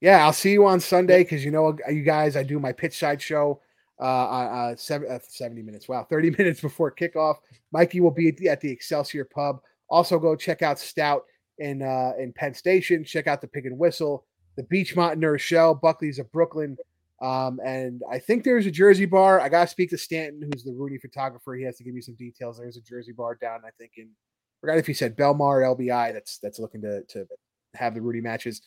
Yeah, 0.00 0.24
I'll 0.24 0.32
see 0.32 0.52
you 0.52 0.66
on 0.66 0.80
Sunday 0.80 1.24
because 1.24 1.44
you 1.44 1.50
know 1.50 1.76
you 1.88 2.02
guys. 2.02 2.36
I 2.36 2.42
do 2.42 2.58
my 2.58 2.72
pitch 2.72 2.98
side 2.98 3.22
show 3.22 3.60
uh, 4.00 4.04
uh, 4.04 4.76
seven, 4.76 5.10
uh, 5.10 5.18
70 5.26 5.62
minutes. 5.62 5.88
Wow, 5.88 6.04
30 6.04 6.30
minutes 6.38 6.60
before 6.60 6.92
kickoff. 6.92 7.36
Mikey 7.72 8.00
will 8.00 8.10
be 8.10 8.28
at 8.28 8.36
the, 8.36 8.48
at 8.48 8.60
the 8.60 8.70
Excelsior 8.70 9.24
Pub. 9.24 9.60
Also, 9.94 10.18
go 10.18 10.34
check 10.34 10.60
out 10.60 10.80
Stout 10.80 11.22
in 11.58 11.80
uh, 11.80 12.14
in 12.18 12.32
Penn 12.32 12.52
Station. 12.52 13.04
Check 13.04 13.28
out 13.28 13.40
the 13.40 13.46
Pig 13.46 13.66
and 13.66 13.78
Whistle, 13.78 14.26
the 14.56 14.64
Beachmont 14.64 15.18
Nurse 15.18 15.40
Shell, 15.40 15.76
Buckley's 15.76 16.18
of 16.18 16.32
Brooklyn. 16.32 16.76
Um, 17.22 17.60
and 17.64 18.02
I 18.10 18.18
think 18.18 18.42
there's 18.42 18.66
a 18.66 18.72
Jersey 18.72 19.04
bar. 19.06 19.40
I 19.40 19.48
gotta 19.48 19.68
speak 19.68 19.90
to 19.90 19.96
Stanton, 19.96 20.42
who's 20.42 20.64
the 20.64 20.72
Rooney 20.72 20.98
photographer. 20.98 21.54
He 21.54 21.62
has 21.62 21.76
to 21.76 21.84
give 21.84 21.94
me 21.94 22.00
some 22.00 22.16
details. 22.16 22.58
There's 22.58 22.76
a 22.76 22.80
Jersey 22.80 23.12
bar 23.12 23.36
down, 23.36 23.60
I 23.64 23.70
think 23.78 23.92
in 23.96 24.08
forgot 24.60 24.78
if 24.78 24.86
he 24.88 24.94
said 24.94 25.16
Belmar 25.16 25.62
LBI. 25.62 26.12
That's 26.12 26.38
that's 26.38 26.58
looking 26.58 26.82
to 26.82 27.02
to 27.04 27.24
have 27.74 27.94
the 27.94 28.02
Rudy 28.02 28.20
matches. 28.20 28.62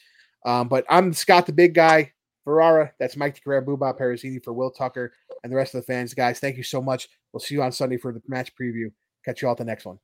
Um, 0.46 0.70
but 0.70 0.86
I'm 0.90 1.12
Scott 1.12 1.46
the 1.46 1.52
Big 1.52 1.74
Guy. 1.74 2.14
Ferrara. 2.46 2.94
That's 2.98 3.18
Mike 3.18 3.44
Carrera, 3.44 3.62
Booba 3.62 4.00
Parasini 4.00 4.42
for 4.42 4.54
Will 4.54 4.72
Tucker 4.72 5.12
and 5.44 5.52
the 5.52 5.58
rest 5.58 5.76
of 5.76 5.82
the 5.82 5.86
fans. 5.86 6.14
Guys, 6.14 6.40
thank 6.40 6.56
you 6.56 6.64
so 6.64 6.82
much. 6.82 7.10
We'll 7.34 7.42
see 7.42 7.56
you 7.56 7.62
on 7.62 7.74
Sunday 7.74 7.98
for 7.98 8.14
the 8.14 8.22
match 8.26 8.54
preview. 8.56 8.90
Catch 9.26 9.42
you 9.42 9.50
all 9.50 9.52
at 9.52 9.58
the 9.58 9.66
next 9.66 9.86
one. 9.86 10.00